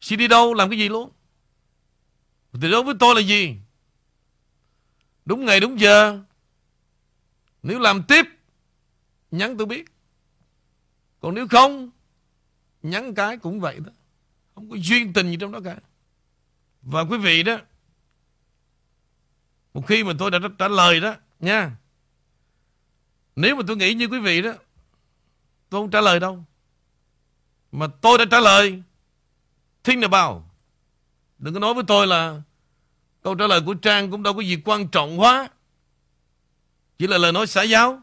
sẽ 0.00 0.16
đi 0.16 0.28
đâu, 0.28 0.54
làm 0.54 0.70
cái 0.70 0.78
gì 0.78 0.88
luôn. 0.88 1.10
Thì 2.52 2.70
đối 2.70 2.82
với 2.82 2.94
tôi 3.00 3.14
là 3.14 3.20
gì? 3.20 3.56
Đúng 5.24 5.44
ngày, 5.44 5.60
đúng 5.60 5.80
giờ. 5.80 6.20
Nếu 7.62 7.78
làm 7.78 8.02
tiếp, 8.02 8.26
Nhắn 9.30 9.56
tôi 9.56 9.66
biết. 9.66 9.84
Còn 11.20 11.34
nếu 11.34 11.48
không, 11.48 11.90
Nhắn 12.82 13.14
cái 13.14 13.36
cũng 13.36 13.60
vậy 13.60 13.80
đó. 13.86 13.92
Không 14.54 14.70
có 14.70 14.76
duyên 14.76 15.12
tình 15.12 15.30
gì 15.30 15.36
trong 15.40 15.52
đó 15.52 15.60
cả. 15.64 15.76
Và 16.82 17.00
quý 17.00 17.18
vị 17.18 17.42
đó 17.42 17.56
một 19.74 19.86
khi 19.86 20.04
mà 20.04 20.12
tôi 20.18 20.30
đã 20.30 20.38
trả 20.58 20.68
lời 20.68 21.00
đó, 21.00 21.14
Nha. 21.40 21.70
Nếu 23.36 23.56
mà 23.56 23.62
tôi 23.66 23.76
nghĩ 23.76 23.94
như 23.94 24.06
quý 24.06 24.18
vị 24.18 24.42
đó, 24.42 24.52
Tôi 25.68 25.80
không 25.80 25.90
trả 25.90 26.00
lời 26.00 26.20
đâu. 26.20 26.44
Mà 27.72 27.86
tôi 28.00 28.18
đã 28.18 28.24
trả 28.30 28.40
lời, 28.40 28.82
Think 29.84 30.02
about. 30.02 30.42
Đừng 31.38 31.54
có 31.54 31.60
nói 31.60 31.74
với 31.74 31.84
tôi 31.86 32.06
là 32.06 32.42
Câu 33.22 33.34
trả 33.34 33.46
lời 33.46 33.60
của 33.66 33.74
Trang 33.74 34.10
cũng 34.10 34.22
đâu 34.22 34.34
có 34.34 34.40
gì 34.40 34.62
quan 34.64 34.88
trọng 34.88 35.20
quá. 35.20 35.48
Chỉ 36.98 37.06
là 37.06 37.18
lời 37.18 37.32
nói 37.32 37.46
xã 37.46 37.62
giáo 37.62 38.00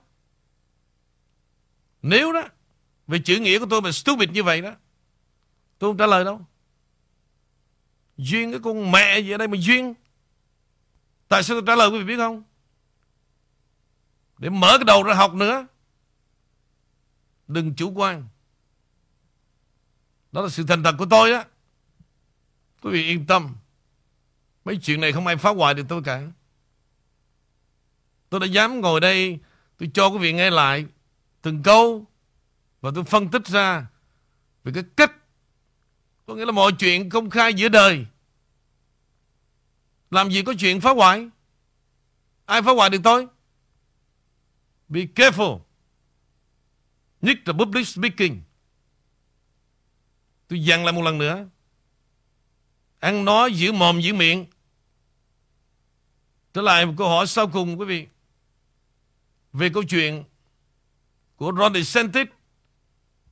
Nếu 2.01 2.33
đó, 2.33 2.43
Về 3.07 3.19
chữ 3.25 3.39
nghĩa 3.39 3.59
của 3.59 3.65
tôi 3.69 3.81
mà 3.81 3.91
stupid 3.91 4.29
như 4.29 4.43
vậy 4.43 4.61
đó, 4.61 4.71
Tôi 5.79 5.89
không 5.89 5.97
trả 5.97 6.05
lời 6.05 6.25
đâu. 6.25 6.41
Duyên 8.17 8.51
cái 8.51 8.59
con 8.63 8.91
mẹ 8.91 9.19
gì 9.19 9.31
ở 9.31 9.37
đây 9.37 9.47
mà 9.47 9.57
duyên. 9.59 9.93
Tại 11.27 11.43
sao 11.43 11.55
tôi 11.55 11.63
trả 11.67 11.75
lời 11.75 11.89
quý 11.89 11.97
vị 11.97 12.03
biết 12.03 12.17
không? 12.17 12.43
Để 14.37 14.49
mở 14.49 14.77
cái 14.77 14.85
đầu 14.85 15.03
ra 15.03 15.13
học 15.13 15.33
nữa. 15.33 15.67
Đừng 17.47 17.75
chủ 17.75 17.91
quan. 17.91 18.27
Đó 20.31 20.41
là 20.41 20.49
sự 20.49 20.63
thành 20.67 20.83
thật 20.83 20.95
của 20.97 21.05
tôi 21.09 21.31
á. 21.31 21.45
Quý 22.81 22.91
vị 22.91 23.03
yên 23.03 23.25
tâm. 23.25 23.55
Mấy 24.65 24.77
chuyện 24.81 25.01
này 25.01 25.11
không 25.11 25.27
ai 25.27 25.37
phá 25.37 25.49
hoại 25.49 25.73
được 25.73 25.83
tôi 25.89 26.01
cả. 26.05 26.21
Tôi 28.29 28.39
đã 28.39 28.45
dám 28.45 28.81
ngồi 28.81 28.99
đây, 28.99 29.39
Tôi 29.77 29.89
cho 29.93 30.07
quý 30.07 30.17
vị 30.17 30.33
nghe 30.33 30.49
lại 30.49 30.85
Từng 31.41 31.63
câu 31.63 32.05
Và 32.81 32.91
tôi 32.95 33.03
phân 33.03 33.29
tích 33.29 33.47
ra 33.47 33.87
Về 34.63 34.71
cái 34.75 34.83
cách, 34.95 35.11
có 36.25 36.35
nghĩa 36.35 36.45
là 36.45 36.51
mọi 36.51 36.71
chuyện 36.79 37.09
công 37.09 37.29
khai 37.29 37.53
giữa 37.53 37.69
đời 37.69 38.05
làm 40.11 40.29
gì 40.29 40.41
có 40.41 40.53
chuyện 40.59 40.81
phá 40.81 40.91
hoại? 40.91 41.29
Ai 42.45 42.61
phá 42.61 42.71
hoại 42.71 42.89
được 42.89 43.01
tôi? 43.03 43.27
Be 44.87 45.01
careful. 45.15 45.59
Nhất 47.21 47.37
là 47.45 47.53
public 47.53 47.87
speaking. 47.87 48.41
Tôi 50.47 50.63
dặn 50.63 50.85
lại 50.85 50.93
một 50.93 51.01
lần 51.01 51.17
nữa. 51.17 51.47
Ăn 52.99 53.25
nói 53.25 53.53
giữ 53.53 53.71
mồm 53.71 53.99
giữ 53.99 54.13
miệng. 54.13 54.45
Trở 56.53 56.61
lại 56.61 56.85
một 56.85 56.93
câu 56.97 57.09
hỏi 57.09 57.27
sau 57.27 57.47
cùng 57.47 57.79
quý 57.79 57.85
vị. 57.85 58.07
Về 59.53 59.69
câu 59.73 59.83
chuyện 59.83 60.23
Của 61.35 61.51
Ron 61.57 61.73
DeSantis 61.73 62.27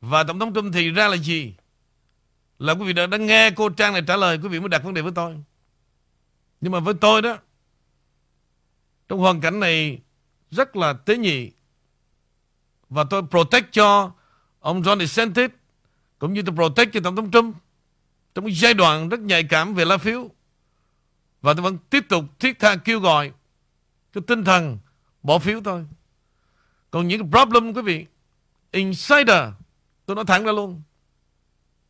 Và 0.02 0.24
Tổng 0.24 0.40
thống 0.40 0.54
Trump 0.54 0.74
thì 0.74 0.90
ra 0.90 1.08
là 1.08 1.18
gì? 1.18 1.54
Là 2.60 2.74
quý 2.74 2.86
vị 2.86 2.94
đã, 2.94 3.08
đã 3.08 3.18
nghe 3.18 3.52
cô 3.52 3.70
Trang 3.70 3.94
này 3.94 4.02
trả 4.08 4.16
lời 4.16 4.40
Quý 4.44 4.50
vị 4.50 4.60
mới 4.60 4.70
đặt 4.70 4.84
vấn 4.84 4.94
đề 4.94 5.02
với 5.02 5.12
tôi. 5.16 5.36
Nhưng 6.62 6.72
mà 6.72 6.80
với 6.80 6.94
tôi 6.94 7.22
đó, 7.22 7.38
Trong 9.08 9.20
hoàn 9.20 9.42
cảnh 9.42 9.60
này 9.60 10.02
Rất 10.52 10.76
là 10.76 10.94
tế 10.94 11.18
nhị. 11.18 11.52
Và 12.90 13.04
tôi 13.04 13.22
protect 13.30 13.72
cho 13.72 14.12
Ông 14.60 14.82
John 14.82 15.00
DeSantis, 15.00 15.52
Cũng 16.20 16.34
như 16.34 16.42
tôi 16.42 16.56
protect 16.56 16.94
cho 16.94 17.00
Tổng 17.04 17.16
thống 17.16 17.32
Trump 17.32 17.56
Trong 18.36 18.46
một 18.46 18.52
giai 18.54 18.74
đoạn 18.74 19.10
rất 19.10 19.20
nhạy 19.20 19.44
cảm 19.44 19.74
về 19.74 19.86
lá 19.86 19.98
phiếu. 19.98 20.30
Và 21.42 21.54
tôi 21.54 21.62
vẫn 21.62 21.78
tiếp 21.90 22.06
tục 22.10 22.26
thiết 22.40 22.60
tha 22.60 22.76
kêu 22.76 23.00
gọi 23.00 23.32
Cái 24.14 24.24
tinh 24.28 24.44
thần 24.44 24.78
bỏ 25.24 25.40
phiếu 25.40 25.62
thôi. 25.62 25.86
Còn 26.92 27.08
những 27.08 27.22
cái 27.22 27.30
problem, 27.32 27.74
quý 27.74 27.82
vị, 27.82 28.06
Insider, 28.72 29.44
Tôi 30.06 30.16
nói 30.16 30.26
thẳng 30.26 30.44
ra 30.44 30.52
luôn, 30.52 30.82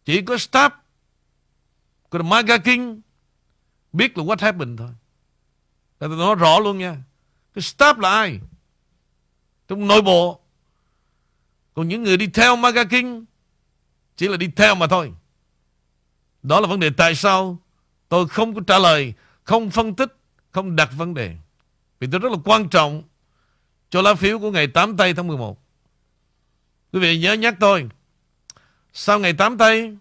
chỉ 0.06 0.21
có 0.21 0.36
staff 0.36 0.69
của 2.10 2.23
Maga 2.23 2.58
King 2.58 3.01
biết 3.95 4.17
là 4.17 4.23
what 4.23 4.38
happened 4.39 4.79
thôi. 4.79 4.89
Là 5.99 6.08
tôi 6.08 6.17
nói 6.17 6.36
rõ 6.36 6.60
luôn 6.60 6.77
nha. 6.77 6.97
Cái 7.53 7.62
staff 7.62 7.99
là 7.99 8.10
ai? 8.10 8.39
Trong 9.67 9.88
nội 9.88 10.01
bộ. 10.01 10.39
Còn 11.73 11.88
những 11.88 12.03
người 12.03 12.17
đi 12.17 12.27
theo 12.27 12.55
Maga 12.55 12.84
King 12.84 13.25
chỉ 14.15 14.27
là 14.27 14.38
đi 14.38 14.47
theo 14.55 14.75
mà 14.75 14.88
thôi. 14.88 15.13
Đó 16.43 16.60
là 16.60 16.67
vấn 16.67 16.79
đề 16.79 16.89
tại 16.97 17.15
sao 17.15 17.58
tôi 18.10 18.27
không 18.27 18.55
có 18.55 18.62
trả 18.67 18.79
lời, 18.79 19.13
không 19.43 19.69
phân 19.69 19.95
tích, 19.95 20.17
không 20.51 20.75
đặt 20.75 20.89
vấn 20.97 21.13
đề. 21.13 21.36
Vì 21.99 22.08
tôi 22.12 22.19
rất 22.19 22.31
là 22.31 22.38
quan 22.45 22.69
trọng 22.69 23.03
cho 23.89 24.01
lá 24.01 24.15
phiếu 24.15 24.39
của 24.39 24.51
ngày 24.51 24.67
8 24.67 24.97
tây 24.97 25.13
tháng 25.13 25.27
11. 25.27 25.62
Quý 26.93 26.99
vị 26.99 27.19
nhớ 27.19 27.34
nhắc 27.34 27.55
tôi 27.60 27.89
sau 28.93 29.19
ngày 29.19 29.34
8 29.34 29.58
tây 29.58 29.97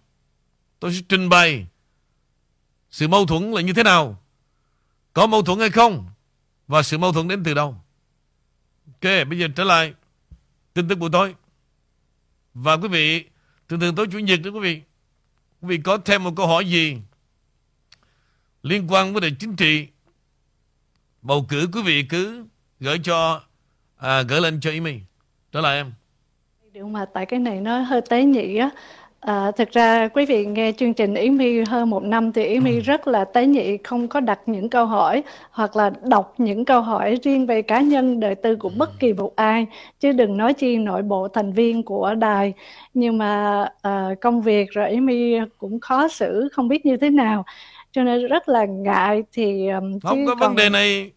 Tôi 0.85 0.93
sẽ 0.95 1.01
trình 1.09 1.29
bày 1.29 1.67
sự 2.95 3.09
mâu 3.09 3.27
thuẫn 3.27 3.51
là 3.51 3.61
như 3.61 3.73
thế 3.73 3.83
nào? 3.83 4.17
Có 5.13 5.27
mâu 5.27 5.43
thuẫn 5.43 5.59
hay 5.59 5.71
không? 5.71 6.07
Và 6.69 6.83
sự 6.83 6.99
mâu 6.99 7.13
thuẫn 7.13 7.29
đến 7.29 7.43
từ 7.45 7.55
đâu? 7.55 7.77
Ok, 8.87 9.29
bây 9.29 9.39
giờ 9.39 9.49
trở 9.57 9.65
lại 9.65 9.95
tin 10.75 10.89
tức 10.89 10.95
buổi 10.95 11.11
tối. 11.13 11.35
Và 12.55 12.77
quý 12.77 12.89
vị, 12.89 13.25
thường 13.69 13.81
thường 13.81 13.95
tối 13.95 14.07
Chủ 14.13 14.19
nhật 14.19 14.41
đó 14.45 14.51
quý 14.51 14.61
vị. 14.61 14.81
Quý 15.61 15.69
vị 15.69 15.79
có 15.85 15.99
thêm 15.99 16.25
một 16.25 16.31
câu 16.37 16.47
hỏi 16.47 16.65
gì 16.69 16.97
liên 18.63 18.87
quan 18.89 19.13
với 19.13 19.21
đề 19.21 19.31
chính 19.39 19.57
trị 19.57 19.87
bầu 21.23 21.47
cử 21.49 21.69
quý 21.73 21.83
vị 21.83 22.07
cứ 22.09 22.45
gửi 22.81 22.99
cho 23.05 23.43
à, 23.97 24.23
gửi 24.23 24.41
lên 24.41 24.61
cho 24.61 24.71
Amy. 24.71 25.01
Trở 25.53 25.61
lại 25.61 25.77
em. 25.77 25.93
Điều 26.73 26.89
mà 26.89 27.05
tại 27.15 27.27
cái 27.27 27.41
này 27.41 27.61
nó 27.61 27.79
hơi 27.79 28.01
tế 28.11 28.25
nhị 28.25 28.57
á. 28.57 28.71
À, 29.27 29.51
thực 29.51 29.71
ra 29.71 30.09
quý 30.09 30.27
vị 30.27 30.47
nghe 30.47 30.73
chương 30.73 30.95
trình 30.95 31.15
Ý 31.15 31.31
My 31.31 31.65
hơn 31.65 31.91
một 31.91 32.03
năm 32.03 32.33
thì 32.33 32.45
Ý 32.45 32.61
My 32.61 32.75
ừ. 32.75 32.81
rất 32.81 33.07
là 33.07 33.25
tế 33.25 33.47
nhị 33.47 33.77
không 33.85 34.09
có 34.09 34.21
đặt 34.21 34.41
những 34.47 34.71
câu 34.71 34.87
hỏi 34.87 35.23
hoặc 35.51 35.77
là 35.77 35.91
đọc 36.03 36.35
những 36.39 36.65
câu 36.65 36.81
hỏi 36.81 37.19
riêng 37.23 37.47
về 37.47 37.63
cá 37.63 37.81
nhân 37.81 38.21
đời 38.21 38.35
tư 38.35 38.57
của 38.57 38.71
bất 38.77 38.91
kỳ 39.01 39.13
một 39.13 39.37
ai. 39.37 39.67
Chứ 40.01 40.13
đừng 40.13 40.37
nói 40.37 40.55
chi 40.55 40.77
nội 40.77 41.03
bộ 41.03 41.29
thành 41.29 41.53
viên 41.53 41.83
của 41.83 42.15
đài. 42.15 42.53
Nhưng 42.95 43.19
mà 43.19 43.65
à, 43.83 44.09
công 44.21 44.43
việc 44.43 44.71
rồi 44.71 44.91
Ý 44.91 45.01
My 45.01 45.35
cũng 45.59 45.81
khó 45.81 46.09
xử 46.09 46.49
không 46.53 46.69
biết 46.69 46.87
như 46.87 46.97
thế 46.97 47.11
nào. 47.11 47.45
Cho 47.93 48.03
nên 48.03 48.27
rất 48.27 48.49
là 48.49 48.65
ngại 48.65 49.23
thì 49.33 49.69
um, 49.69 50.01
không 50.01 50.27
có 50.27 50.35
còn... 50.35 50.39
vấn 50.39 50.57
đề 50.57 50.69
này 50.69 51.13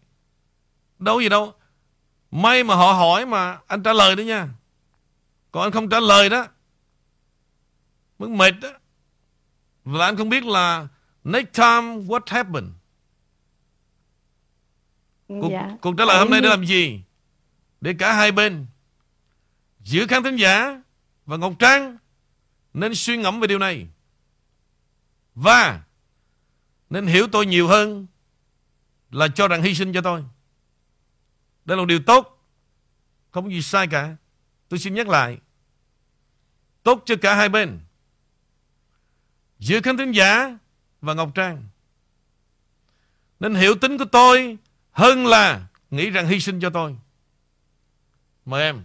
đâu 0.98 1.20
gì 1.20 1.28
đâu. 1.28 1.52
May 2.30 2.64
mà 2.64 2.74
họ 2.74 2.92
hỏi 2.92 3.26
mà 3.26 3.58
anh 3.66 3.82
trả 3.82 3.92
lời 3.92 4.16
đó 4.16 4.22
nha. 4.22 4.48
Còn 5.50 5.62
anh 5.62 5.72
không 5.72 5.88
trả 5.88 6.00
lời 6.00 6.28
đó 6.28 6.46
Mới 8.18 8.28
mệt 8.28 8.54
đó. 8.62 8.68
Và 9.84 10.06
anh 10.06 10.16
không 10.16 10.28
biết 10.28 10.44
là 10.44 10.88
next 11.24 11.52
time 11.52 12.04
what 12.06 12.20
happened. 12.26 12.70
Cuộc, 15.28 15.50
dạ. 15.52 15.76
cuộc 15.80 15.94
trả 15.98 16.04
lời 16.04 16.18
hôm 16.18 16.30
nay 16.30 16.40
để 16.40 16.48
làm 16.48 16.64
gì? 16.64 17.00
Để 17.80 17.94
cả 17.98 18.12
hai 18.12 18.32
bên 18.32 18.66
giữa 19.80 20.06
khán 20.06 20.22
thính 20.22 20.36
giả 20.36 20.82
và 21.26 21.36
Ngọc 21.36 21.52
Trang 21.58 21.96
nên 22.74 22.94
suy 22.94 23.16
ngẫm 23.16 23.40
về 23.40 23.46
điều 23.46 23.58
này. 23.58 23.86
Và 25.34 25.82
nên 26.90 27.06
hiểu 27.06 27.26
tôi 27.32 27.46
nhiều 27.46 27.68
hơn 27.68 28.06
là 29.10 29.28
cho 29.28 29.48
rằng 29.48 29.62
hy 29.62 29.74
sinh 29.74 29.92
cho 29.92 30.00
tôi. 30.00 30.24
Đây 31.64 31.76
là 31.76 31.82
một 31.82 31.86
điều 31.86 32.00
tốt. 32.06 32.44
Không 33.30 33.44
có 33.44 33.50
gì 33.50 33.62
sai 33.62 33.86
cả. 33.86 34.16
Tôi 34.68 34.78
xin 34.78 34.94
nhắc 34.94 35.08
lại. 35.08 35.38
Tốt 36.82 37.02
cho 37.06 37.14
cả 37.22 37.34
hai 37.34 37.48
bên 37.48 37.80
giữa 39.58 39.80
khán 39.80 39.96
thính 39.96 40.12
giả 40.12 40.58
và 41.00 41.14
Ngọc 41.14 41.34
Trang. 41.34 41.62
Nên 43.40 43.54
hiểu 43.54 43.74
tính 43.74 43.98
của 43.98 44.04
tôi 44.04 44.58
hơn 44.90 45.26
là 45.26 45.60
nghĩ 45.90 46.10
rằng 46.10 46.26
hy 46.26 46.40
sinh 46.40 46.60
cho 46.60 46.70
tôi. 46.70 46.96
Mời 48.44 48.62
em. 48.62 48.82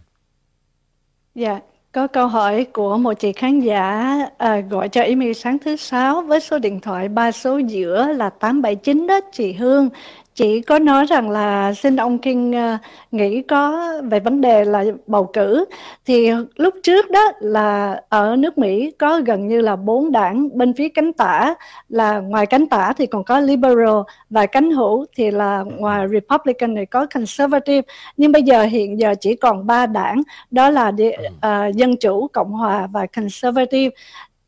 Dạ, 1.36 1.60
có 1.92 2.08
câu 2.08 2.28
hỏi 2.28 2.66
của 2.74 2.98
một 2.98 3.14
chị 3.14 3.34
khán 3.34 3.60
giả 3.60 4.16
à, 4.38 4.60
gọi 4.60 4.90
cho 4.90 5.02
email 5.02 5.34
sáng 5.34 5.60
thứ 5.60 5.76
sáu 5.76 6.22
với 6.22 6.40
số 6.40 6.60
điện 6.60 6.80
thoại 6.80 7.10
ba 7.10 7.32
số 7.32 7.58
giữa 7.58 8.08
là 8.08 8.30
879 8.30 9.08
đó 9.08 9.20
chị 9.32 9.54
Hương. 9.54 9.90
Chị 10.36 10.62
có 10.62 10.80
nói 10.80 11.06
rằng 11.06 11.30
là 11.30 11.74
xin 11.74 11.96
ông 11.96 12.18
King 12.18 12.52
uh, 12.52 12.80
nghĩ 13.12 13.42
có 13.42 13.92
về 14.04 14.20
vấn 14.20 14.42
đề 14.42 14.66
là 14.66 14.84
bầu 15.08 15.30
cử. 15.34 15.66
Thì 16.06 16.32
lúc 16.56 16.74
trước 16.84 17.12
đó 17.12 17.32
là 17.40 18.02
ở 18.10 18.36
nước 18.36 18.58
Mỹ 18.58 18.92
có 19.00 19.22
gần 19.26 19.48
như 19.48 19.62
là 19.62 19.76
bốn 19.76 20.12
đảng 20.12 20.58
bên 20.58 20.74
phía 20.74 20.90
cánh 20.90 21.14
tả 21.14 21.54
là 21.90 22.20
ngoài 22.20 22.46
cánh 22.46 22.68
tả 22.68 22.94
thì 22.98 23.06
còn 23.06 23.24
có 23.24 23.40
liberal 23.40 24.02
và 24.30 24.46
cánh 24.46 24.72
hữu 24.72 25.06
thì 25.16 25.32
là 25.32 25.64
ngoài 25.78 26.08
Republican 26.12 26.76
thì 26.76 26.86
có 26.86 27.06
conservative. 27.14 27.82
Nhưng 28.18 28.32
bây 28.32 28.44
giờ 28.44 28.64
hiện 28.64 29.00
giờ 29.00 29.16
chỉ 29.20 29.36
còn 29.36 29.68
ba 29.68 29.86
đảng 29.86 30.22
đó 30.52 30.70
là 30.70 30.88
uh, 30.88 31.76
dân 31.76 31.98
chủ 31.98 32.28
cộng 32.34 32.52
hòa 32.52 32.88
và 32.92 33.06
conservative 33.06 33.90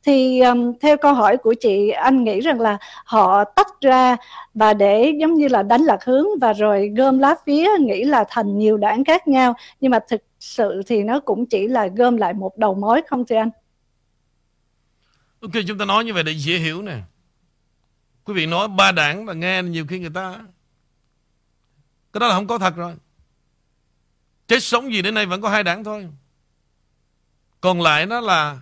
thì 0.05 0.39
um, 0.39 0.73
theo 0.81 0.97
câu 0.97 1.13
hỏi 1.13 1.37
của 1.37 1.53
chị 1.53 1.89
anh 1.89 2.23
nghĩ 2.23 2.39
rằng 2.39 2.61
là 2.61 2.77
họ 3.05 3.43
tách 3.43 3.81
ra 3.81 4.15
và 4.53 4.73
để 4.73 5.13
giống 5.19 5.33
như 5.33 5.47
là 5.47 5.63
đánh 5.63 5.81
lạc 5.81 6.03
hướng 6.03 6.25
và 6.41 6.53
rồi 6.53 6.91
gom 6.97 7.19
lá 7.19 7.35
phía 7.45 7.69
nghĩ 7.79 8.03
là 8.03 8.25
thành 8.29 8.57
nhiều 8.57 8.77
đảng 8.77 9.03
khác 9.03 9.27
nhau. 9.27 9.53
Nhưng 9.81 9.91
mà 9.91 9.99
thực 10.09 10.21
sự 10.39 10.81
thì 10.87 11.03
nó 11.03 11.19
cũng 11.19 11.45
chỉ 11.45 11.67
là 11.67 11.87
gom 11.87 12.17
lại 12.17 12.33
một 12.33 12.57
đầu 12.57 12.75
mối 12.75 13.01
không 13.07 13.25
thưa 13.25 13.35
anh? 13.35 13.49
Ok 15.41 15.51
chúng 15.67 15.77
ta 15.77 15.85
nói 15.85 16.05
như 16.05 16.13
vậy 16.13 16.23
để 16.23 16.31
dễ 16.31 16.57
hiểu 16.57 16.81
nè. 16.81 16.97
Quý 18.23 18.33
vị 18.33 18.45
nói 18.45 18.67
ba 18.67 18.91
đảng 18.91 19.27
là 19.27 19.33
nghe 19.33 19.63
nhiều 19.63 19.85
khi 19.89 19.99
người 19.99 20.11
ta 20.13 20.35
Cái 22.13 22.19
đó 22.19 22.27
là 22.27 22.35
không 22.35 22.47
có 22.47 22.57
thật 22.57 22.75
rồi. 22.75 22.95
Chết 24.47 24.63
sống 24.63 24.93
gì 24.93 25.01
đến 25.01 25.13
nay 25.13 25.25
vẫn 25.25 25.41
có 25.41 25.49
hai 25.49 25.63
đảng 25.63 25.83
thôi. 25.83 26.07
Còn 27.61 27.81
lại 27.81 28.05
nó 28.05 28.19
là 28.21 28.57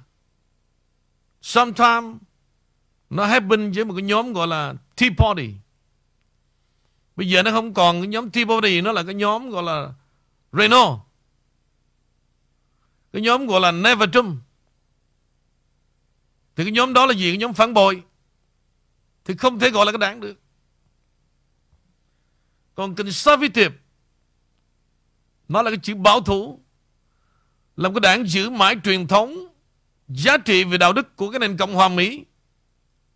Sometimes 1.43 2.15
nó 3.09 3.25
happen 3.25 3.71
với 3.71 3.85
một 3.85 3.93
cái 3.93 4.03
nhóm 4.03 4.33
gọi 4.33 4.47
là 4.47 4.73
Tea 4.95 5.09
Party. 5.17 5.53
Bây 7.15 7.29
giờ 7.29 7.43
nó 7.43 7.51
không 7.51 7.73
còn 7.73 8.01
cái 8.01 8.07
nhóm 8.07 8.29
Tea 8.29 8.45
Party, 8.45 8.81
nó 8.81 8.91
là 8.91 9.03
cái 9.03 9.13
nhóm 9.13 9.49
gọi 9.49 9.63
là 9.63 9.93
Renault. 10.51 10.99
Cái 13.13 13.21
nhóm 13.21 13.47
gọi 13.47 13.61
là 13.61 13.71
Never 13.71 14.09
Trump. 14.13 14.37
Thì 16.55 16.63
cái 16.63 16.71
nhóm 16.71 16.93
đó 16.93 17.05
là 17.05 17.13
gì? 17.13 17.31
Cái 17.31 17.37
nhóm 17.37 17.53
phản 17.53 17.73
bội. 17.73 18.03
Thì 19.25 19.35
không 19.35 19.59
thể 19.59 19.69
gọi 19.69 19.85
là 19.85 19.91
cái 19.91 19.99
đảng 19.99 20.19
được. 20.19 20.39
Còn 22.75 22.95
conservative 22.95 23.75
nó 25.47 25.61
là 25.61 25.71
cái 25.71 25.79
chữ 25.83 25.95
bảo 25.95 26.21
thủ. 26.21 26.59
Làm 27.75 27.93
cái 27.93 27.99
đảng 27.99 28.27
giữ 28.27 28.49
mãi 28.49 28.75
truyền 28.83 29.07
thống 29.07 29.52
giá 30.15 30.37
trị 30.37 30.63
về 30.63 30.77
đạo 30.77 30.93
đức 30.93 31.15
của 31.15 31.31
cái 31.31 31.39
nền 31.39 31.57
Cộng 31.57 31.73
hòa 31.73 31.87
Mỹ, 31.87 32.25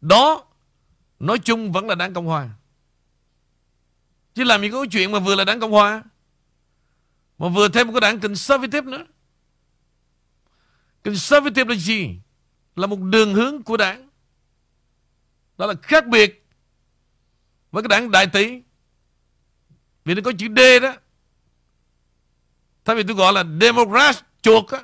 đó, 0.01 0.45
nói 1.19 1.39
chung 1.39 1.71
vẫn 1.71 1.87
là 1.87 1.95
đảng 1.95 2.13
Cộng 2.13 2.25
hòa. 2.25 2.49
Chứ 4.33 4.43
làm 4.43 4.61
gì 4.61 4.69
có 4.69 4.85
chuyện 4.91 5.11
mà 5.11 5.19
vừa 5.19 5.35
là 5.35 5.45
đảng 5.45 5.59
Cộng 5.59 5.71
hòa, 5.71 6.03
mà 7.37 7.47
vừa 7.49 7.67
thêm 7.67 7.87
một 7.87 7.93
cái 7.93 8.01
đảng 8.01 8.19
conservative 8.19 8.91
nữa. 8.91 9.05
Conservative 11.03 11.73
là 11.73 11.79
gì? 11.79 12.19
Là 12.75 12.87
một 12.87 12.99
đường 12.99 13.33
hướng 13.33 13.63
của 13.63 13.77
đảng. 13.77 14.09
Đó 15.57 15.65
là 15.65 15.73
khác 15.81 16.07
biệt 16.07 16.47
với 17.71 17.83
cái 17.83 17.87
đảng 17.87 18.11
đại 18.11 18.27
tỷ. 18.27 18.61
Vì 20.05 20.15
nó 20.15 20.21
có 20.25 20.31
chữ 20.37 20.47
D 20.47 20.83
đó. 20.83 20.93
Thay 22.85 22.95
vì 22.95 23.03
tôi 23.03 23.15
gọi 23.15 23.33
là 23.33 23.43
Democrat 23.61 24.25
chuột 24.41 24.71
á. 24.71 24.83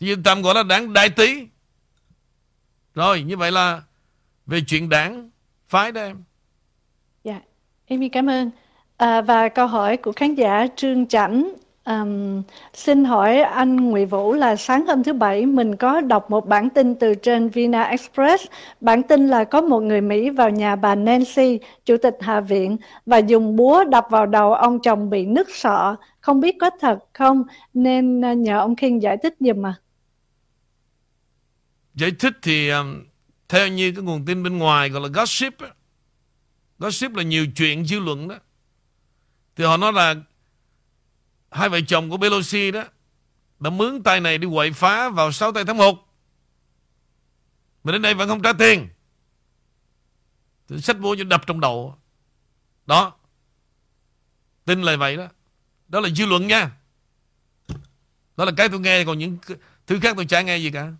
Thì 0.00 0.14
tạm 0.24 0.42
gọi 0.42 0.54
là 0.54 0.62
đảng 0.62 0.92
đại 0.92 1.10
tí 1.10 1.46
Rồi, 2.94 3.22
như 3.22 3.36
vậy 3.36 3.52
là 3.52 3.82
về 4.46 4.60
chuyện 4.66 4.88
đảng 4.88 5.30
phái 5.68 5.92
đó 5.92 6.00
em. 6.00 6.24
Dạ, 7.24 7.40
em 7.86 8.10
cảm 8.10 8.26
ơn. 8.26 8.50
À, 8.96 9.20
và 9.20 9.48
câu 9.48 9.66
hỏi 9.66 9.96
của 9.96 10.12
khán 10.12 10.34
giả 10.34 10.66
Trương 10.76 11.06
Chảnh 11.06 11.52
Um, 11.86 12.42
xin 12.74 13.04
hỏi 13.04 13.40
anh 13.40 13.76
Nguyễn 13.76 14.08
Vũ 14.08 14.32
là 14.32 14.56
sáng 14.56 14.86
hôm 14.86 15.02
thứ 15.02 15.12
Bảy 15.12 15.46
mình 15.46 15.76
có 15.76 16.00
đọc 16.00 16.30
một 16.30 16.46
bản 16.46 16.70
tin 16.70 16.94
từ 16.94 17.14
trên 17.14 17.48
Vina 17.48 17.82
Express. 17.82 18.44
Bản 18.80 19.02
tin 19.02 19.28
là 19.28 19.44
có 19.44 19.60
một 19.60 19.80
người 19.80 20.00
Mỹ 20.00 20.30
vào 20.30 20.50
nhà 20.50 20.76
bà 20.76 20.94
Nancy, 20.94 21.58
chủ 21.84 21.96
tịch 21.96 22.16
Hạ 22.20 22.40
viện, 22.40 22.76
và 23.06 23.18
dùng 23.18 23.56
búa 23.56 23.84
đập 23.84 24.06
vào 24.10 24.26
đầu 24.26 24.54
ông 24.54 24.78
chồng 24.80 25.10
bị 25.10 25.26
nứt 25.26 25.46
sọ. 25.50 25.96
Không 26.20 26.40
biết 26.40 26.56
có 26.60 26.70
thật 26.80 26.98
không 27.12 27.44
nên 27.74 28.24
à, 28.24 28.32
nhờ 28.32 28.58
ông 28.58 28.76
King 28.76 29.02
giải 29.02 29.16
thích 29.16 29.34
giùm 29.40 29.66
à. 29.66 29.74
Giải 31.96 32.10
thích 32.10 32.32
thì 32.42 32.68
um, 32.68 33.04
theo 33.48 33.68
như 33.68 33.92
cái 33.92 34.02
nguồn 34.02 34.24
tin 34.24 34.42
bên 34.42 34.58
ngoài 34.58 34.90
gọi 34.90 35.02
là 35.02 35.08
gossip 35.08 35.54
Gossip 36.78 37.14
là 37.14 37.22
nhiều 37.22 37.46
chuyện 37.56 37.86
dư 37.86 37.98
luận 37.98 38.28
đó. 38.28 38.38
Thì 39.56 39.64
họ 39.64 39.76
nói 39.76 39.92
là 39.92 40.14
hai 41.50 41.68
vợ 41.68 41.80
chồng 41.88 42.10
của 42.10 42.16
Pelosi 42.16 42.70
đó 42.70 42.84
đã 43.60 43.70
mướn 43.70 44.02
tay 44.02 44.20
này 44.20 44.38
đi 44.38 44.48
quậy 44.54 44.72
phá 44.72 45.08
vào 45.08 45.32
6 45.32 45.52
tay 45.52 45.64
tháng 45.64 45.76
1. 45.76 46.08
Mà 47.84 47.92
đến 47.92 48.02
đây 48.02 48.14
vẫn 48.14 48.28
không 48.28 48.42
trả 48.42 48.52
tiền. 48.52 48.88
Thì 50.68 50.80
sách 50.80 50.96
vô 50.98 51.16
cho 51.16 51.24
đập 51.24 51.42
trong 51.46 51.60
đầu. 51.60 51.98
Đó. 52.86 53.12
Tin 54.64 54.82
là 54.82 54.96
vậy 54.96 55.16
đó. 55.16 55.28
Đó 55.88 56.00
là 56.00 56.08
dư 56.08 56.26
luận 56.26 56.46
nha. 56.46 56.70
Đó 58.36 58.44
là 58.44 58.52
cái 58.56 58.68
tôi 58.68 58.80
nghe 58.80 59.04
còn 59.04 59.18
những 59.18 59.38
thứ 59.86 59.98
khác 60.02 60.16
tôi 60.16 60.26
chả 60.26 60.40
nghe 60.40 60.56
gì 60.58 60.70
cả. 60.70 60.92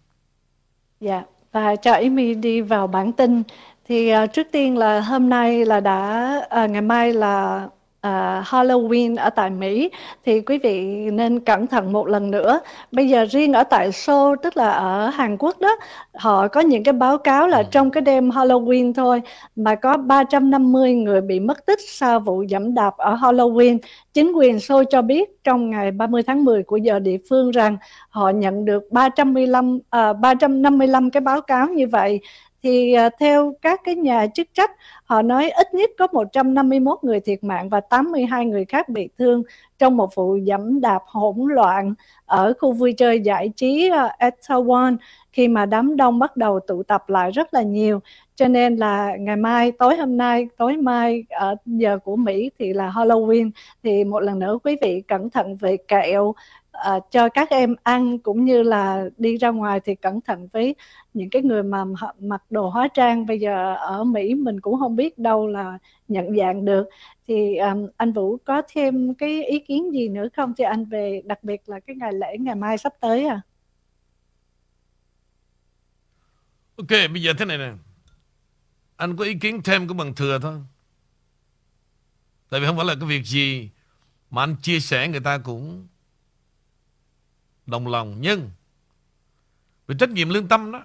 Dạ, 1.00 1.22
và 1.52 1.76
cho 1.76 1.92
Amy 1.92 2.34
đi 2.34 2.60
vào 2.60 2.86
bản 2.86 3.12
tin. 3.12 3.42
Thì 3.84 4.14
uh, 4.14 4.32
trước 4.32 4.46
tiên 4.52 4.78
là 4.78 5.00
hôm 5.00 5.28
nay 5.28 5.64
là 5.64 5.80
đã 5.80 6.32
uh, 6.64 6.70
ngày 6.70 6.80
mai 6.82 7.12
là 7.12 7.68
à, 8.00 8.42
Halloween 8.46 9.16
ở 9.16 9.30
tại 9.30 9.50
Mỹ 9.50 9.90
thì 10.26 10.40
quý 10.40 10.58
vị 10.58 10.84
nên 11.10 11.40
cẩn 11.40 11.66
thận 11.66 11.92
một 11.92 12.08
lần 12.08 12.30
nữa. 12.30 12.60
Bây 12.92 13.08
giờ 13.08 13.24
riêng 13.30 13.52
ở 13.52 13.64
tại 13.64 13.92
Seoul 13.92 14.36
tức 14.42 14.56
là 14.56 14.70
ở 14.70 15.08
Hàn 15.08 15.36
Quốc 15.36 15.60
đó, 15.60 15.76
họ 16.14 16.48
có 16.48 16.60
những 16.60 16.84
cái 16.84 16.92
báo 16.92 17.18
cáo 17.18 17.46
là 17.48 17.58
Ừ. 17.58 17.64
trong 17.70 17.90
cái 17.90 18.00
đêm 18.00 18.30
Halloween 18.30 18.92
thôi 18.94 19.22
mà 19.56 19.74
có 19.74 19.96
350 19.96 20.94
người 20.94 21.20
bị 21.20 21.40
mất 21.40 21.66
tích 21.66 21.78
sau 21.88 22.20
vụ 22.20 22.42
dẫm 22.42 22.74
đạp 22.74 22.94
ở 22.96 23.14
Halloween. 23.16 23.78
Chính 24.14 24.32
quyền 24.32 24.60
Seoul 24.60 24.84
cho 24.90 25.02
biết 25.02 25.44
trong 25.44 25.70
ngày 25.70 25.90
30 25.90 26.22
tháng 26.22 26.44
10 26.44 26.62
của 26.62 26.76
giờ 26.76 26.98
địa 26.98 27.16
phương 27.30 27.50
rằng 27.50 27.76
họ 28.08 28.30
nhận 28.30 28.64
được 28.64 28.82
315 28.90 29.78
à, 29.90 30.12
355 30.12 31.10
cái 31.10 31.20
báo 31.20 31.40
cáo 31.40 31.68
như 31.68 31.86
vậy 31.86 32.20
thì 32.66 32.92
à, 32.92 33.10
theo 33.20 33.54
các 33.62 33.80
cái 33.84 33.94
nhà 33.94 34.26
chức 34.34 34.46
trách 34.54 34.70
họ 35.04 35.22
nói 35.22 35.50
ít 35.50 35.74
nhất 35.74 35.90
có 35.98 36.06
151 36.12 36.98
người 37.02 37.20
thiệt 37.20 37.44
mạng 37.44 37.68
và 37.68 37.80
82 37.80 38.46
người 38.46 38.64
khác 38.64 38.88
bị 38.88 39.08
thương 39.18 39.42
trong 39.78 39.96
một 39.96 40.14
vụ 40.14 40.36
dẫm 40.36 40.80
đạp 40.80 41.02
hỗn 41.06 41.36
loạn 41.48 41.94
ở 42.24 42.52
khu 42.60 42.72
vui 42.72 42.92
chơi 42.92 43.20
giải 43.20 43.52
trí 43.56 43.90
uh, 44.58 45.00
khi 45.32 45.48
mà 45.48 45.66
đám 45.66 45.96
đông 45.96 46.18
bắt 46.18 46.36
đầu 46.36 46.60
tụ 46.60 46.82
tập 46.82 47.08
lại 47.08 47.30
rất 47.30 47.54
là 47.54 47.62
nhiều. 47.62 48.00
Cho 48.36 48.48
nên 48.48 48.76
là 48.76 49.16
ngày 49.18 49.36
mai 49.36 49.72
tối 49.72 49.96
hôm 49.96 50.16
nay 50.16 50.48
tối 50.56 50.76
mai 50.76 51.24
ở 51.30 51.56
giờ 51.66 51.98
của 52.04 52.16
Mỹ 52.16 52.50
thì 52.58 52.72
là 52.72 52.90
Halloween. 52.90 53.50
Thì 53.82 54.04
một 54.04 54.20
lần 54.20 54.38
nữa 54.38 54.58
quý 54.64 54.76
vị 54.82 55.02
cẩn 55.08 55.30
thận 55.30 55.56
về 55.56 55.76
kẹo 55.88 56.34
à, 56.84 57.00
cho 57.10 57.28
các 57.28 57.50
em 57.50 57.74
ăn 57.82 58.18
cũng 58.18 58.44
như 58.44 58.62
là 58.62 59.04
đi 59.16 59.36
ra 59.36 59.50
ngoài 59.50 59.80
thì 59.84 59.94
cẩn 59.94 60.20
thận 60.20 60.48
với 60.52 60.74
những 61.14 61.30
cái 61.30 61.42
người 61.42 61.62
mà 61.62 61.84
họ 61.96 62.14
mặc 62.20 62.42
đồ 62.50 62.68
hóa 62.68 62.88
trang 62.88 63.26
bây 63.26 63.40
giờ 63.40 63.74
ở 63.74 64.04
Mỹ 64.04 64.34
mình 64.34 64.60
cũng 64.60 64.78
không 64.78 64.96
biết 64.96 65.18
đâu 65.18 65.46
là 65.48 65.78
nhận 66.08 66.36
dạng 66.36 66.64
được 66.64 66.88
thì 67.28 67.56
um, 67.56 67.86
anh 67.96 68.12
Vũ 68.12 68.36
có 68.36 68.62
thêm 68.72 69.14
cái 69.14 69.44
ý 69.44 69.58
kiến 69.58 69.92
gì 69.94 70.08
nữa 70.08 70.28
không 70.36 70.54
cho 70.54 70.68
anh 70.68 70.84
về 70.84 71.22
đặc 71.24 71.44
biệt 71.44 71.68
là 71.68 71.80
cái 71.80 71.96
ngày 71.96 72.12
lễ 72.12 72.36
ngày 72.40 72.54
mai 72.54 72.78
sắp 72.78 72.92
tới 73.00 73.26
à 73.26 73.40
Ok, 76.76 76.88
bây 76.88 77.22
giờ 77.22 77.32
thế 77.38 77.44
này 77.44 77.58
nè. 77.58 77.72
Anh 78.96 79.16
có 79.16 79.24
ý 79.24 79.34
kiến 79.34 79.62
thêm 79.62 79.88
của 79.88 79.94
bằng 79.94 80.14
thừa 80.14 80.38
thôi. 80.42 80.60
Tại 82.50 82.60
vì 82.60 82.66
không 82.66 82.76
phải 82.76 82.84
là 82.84 82.94
cái 82.94 83.08
việc 83.08 83.24
gì 83.24 83.70
mà 84.30 84.42
anh 84.42 84.56
chia 84.62 84.80
sẻ 84.80 85.08
người 85.08 85.20
ta 85.20 85.38
cũng 85.38 85.86
đồng 87.66 87.88
lòng. 87.88 88.16
Nhưng 88.20 88.50
về 89.86 89.96
trách 89.98 90.10
nhiệm 90.10 90.28
lương 90.28 90.48
tâm 90.48 90.72
đó, 90.72 90.84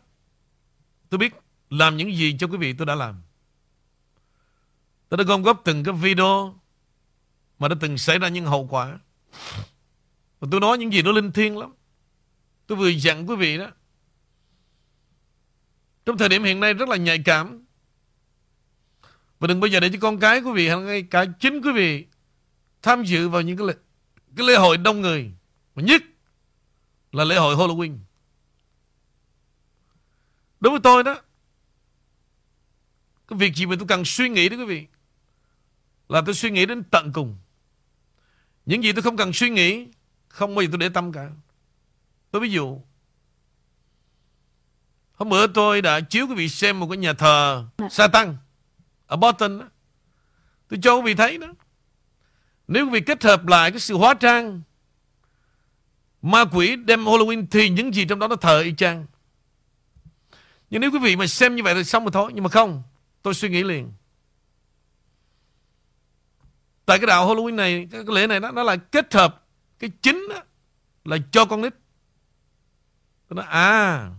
tôi 1.10 1.18
biết 1.18 1.34
làm 1.70 1.98
những 1.98 2.16
gì 2.16 2.38
cho 2.40 2.48
quý 2.48 2.58
vị 2.58 2.74
tôi 2.74 2.86
đã 2.86 2.96
làm. 2.96 3.22
Tôi 5.10 5.18
đã 5.18 5.24
gom 5.24 5.44
góp 5.44 5.62
từng 5.66 5.84
cái 5.84 5.94
video 5.94 6.56
mà 7.60 7.68
đã 7.68 7.76
từng 7.80 7.98
xảy 7.98 8.20
ra 8.20 8.28
những 8.28 8.46
hậu 8.46 8.68
quả. 8.68 9.00
Và 10.40 10.48
tôi 10.52 10.60
nói 10.60 10.78
những 10.78 10.94
gì 10.94 11.02
nó 11.02 11.12
linh 11.12 11.32
thiêng 11.32 11.58
lắm. 11.58 11.74
Tôi 12.68 12.78
vừa 12.78 12.90
dặn 12.90 13.30
quý 13.30 13.36
vị 13.36 13.58
đó. 13.58 13.72
Trong 16.06 16.18
thời 16.18 16.30
điểm 16.30 16.44
hiện 16.44 16.60
nay 16.60 16.74
rất 16.74 16.90
là 16.90 16.96
nhạy 16.96 17.20
cảm 17.26 17.66
Và 19.40 19.48
đừng 19.48 19.60
bao 19.60 19.68
giờ 19.68 19.80
để 19.80 19.90
cho 19.90 19.98
con 20.02 20.20
cái 20.20 20.40
quý 20.40 20.52
vị 20.52 20.68
Hay 20.68 20.78
ngay 20.78 21.04
cả 21.04 21.26
chính 21.40 21.62
quý 21.62 21.72
vị 21.72 22.06
Tham 22.82 23.04
dự 23.04 23.30
vào 23.30 23.42
những 23.42 23.58
cái 23.58 23.68
lễ, 23.68 23.74
cái 24.38 24.48
lễ 24.48 24.56
hội 24.56 24.78
đông 24.78 25.02
người 25.02 25.32
Mà 25.76 25.84
nhất 25.84 26.02
là 27.12 27.24
lễ 27.24 27.36
hội 27.38 27.56
Halloween 27.56 27.98
Đối 30.60 30.72
với 30.72 30.80
tôi 30.84 31.04
đó 31.04 31.22
Cái 33.28 33.40
việc 33.40 33.56
gì 33.56 33.66
mà 33.66 33.76
tôi 33.80 33.88
cần 33.88 34.06
suy 34.06 34.30
nghĩ 34.30 34.50
đó 34.50 34.58
quý 34.58 34.66
vị 34.66 34.88
Là 36.10 36.22
tôi 36.26 36.36
suy 36.36 36.52
nghĩ 36.52 36.66
đến 36.66 36.84
tận 36.84 37.12
cùng 37.14 37.38
Những 38.66 38.84
gì 38.84 38.92
tôi 38.92 39.02
không 39.02 39.18
cần 39.18 39.34
suy 39.34 39.50
nghĩ 39.50 39.88
Không 40.28 40.56
bao 40.56 40.64
giờ 40.64 40.70
tôi 40.72 40.78
để 40.78 40.90
tâm 40.90 41.12
cả 41.12 41.30
Tôi 42.32 42.42
ví 42.42 42.52
dụ 42.52 42.82
Hôm 45.22 45.30
bữa 45.30 45.48
tôi 45.48 45.82
đã 45.82 46.00
chiếu 46.00 46.28
quý 46.28 46.36
vị 46.36 46.50
xem 46.50 46.80
một 46.80 46.88
cái 46.88 46.98
nhà 46.98 47.14
thờ 47.14 47.66
sa 47.90 48.08
tăng 48.08 48.38
ở 49.08 49.18
Boston 49.18 49.60
đó. 49.60 49.66
Tôi 50.68 50.80
cho 50.84 50.96
quý 50.96 51.02
vị 51.06 51.14
thấy 51.14 51.38
đó. 51.38 51.48
Nếu 52.68 52.86
quý 52.86 52.92
vị 52.92 53.02
kết 53.02 53.24
hợp 53.24 53.48
lại 53.48 53.72
cái 53.72 53.80
sự 53.80 53.98
hóa 53.98 54.14
trang 54.14 54.62
ma 56.22 56.46
quỷ 56.46 56.76
đem 56.76 57.06
Halloween 57.06 57.46
thì 57.52 57.70
những 57.70 57.94
gì 57.94 58.06
trong 58.06 58.20
đó 58.20 58.28
nó 58.28 58.36
thờ 58.36 58.60
y 58.60 58.74
chang. 58.78 59.06
Nhưng 60.70 60.82
nếu 60.82 60.92
quý 60.92 61.00
vị 61.00 61.16
mà 61.16 61.28
xem 61.28 61.56
như 61.56 61.64
vậy 61.64 61.74
thì 61.76 61.84
xong 61.84 62.04
rồi 62.04 62.12
thôi. 62.12 62.32
Nhưng 62.34 62.44
mà 62.44 62.50
không. 62.50 62.84
Tôi 63.22 63.34
suy 63.34 63.50
nghĩ 63.50 63.64
liền. 63.64 63.92
Tại 66.86 67.00
cái 67.00 67.08
đạo 67.08 67.28
Halloween 67.28 67.56
này, 67.56 67.88
cái 67.92 68.04
lễ 68.08 68.28
này 68.28 68.40
nó 68.40 68.52
nó 68.52 68.64
là 68.64 68.76
kết 68.76 69.14
hợp 69.14 69.48
cái 69.80 69.92
chính 70.02 70.28
đó, 70.30 70.44
là 71.06 71.18
cho 71.32 71.46
con 71.46 71.62
nít. 71.62 71.74
Tôi 73.28 73.36
nói 73.36 73.46
à 73.46 74.10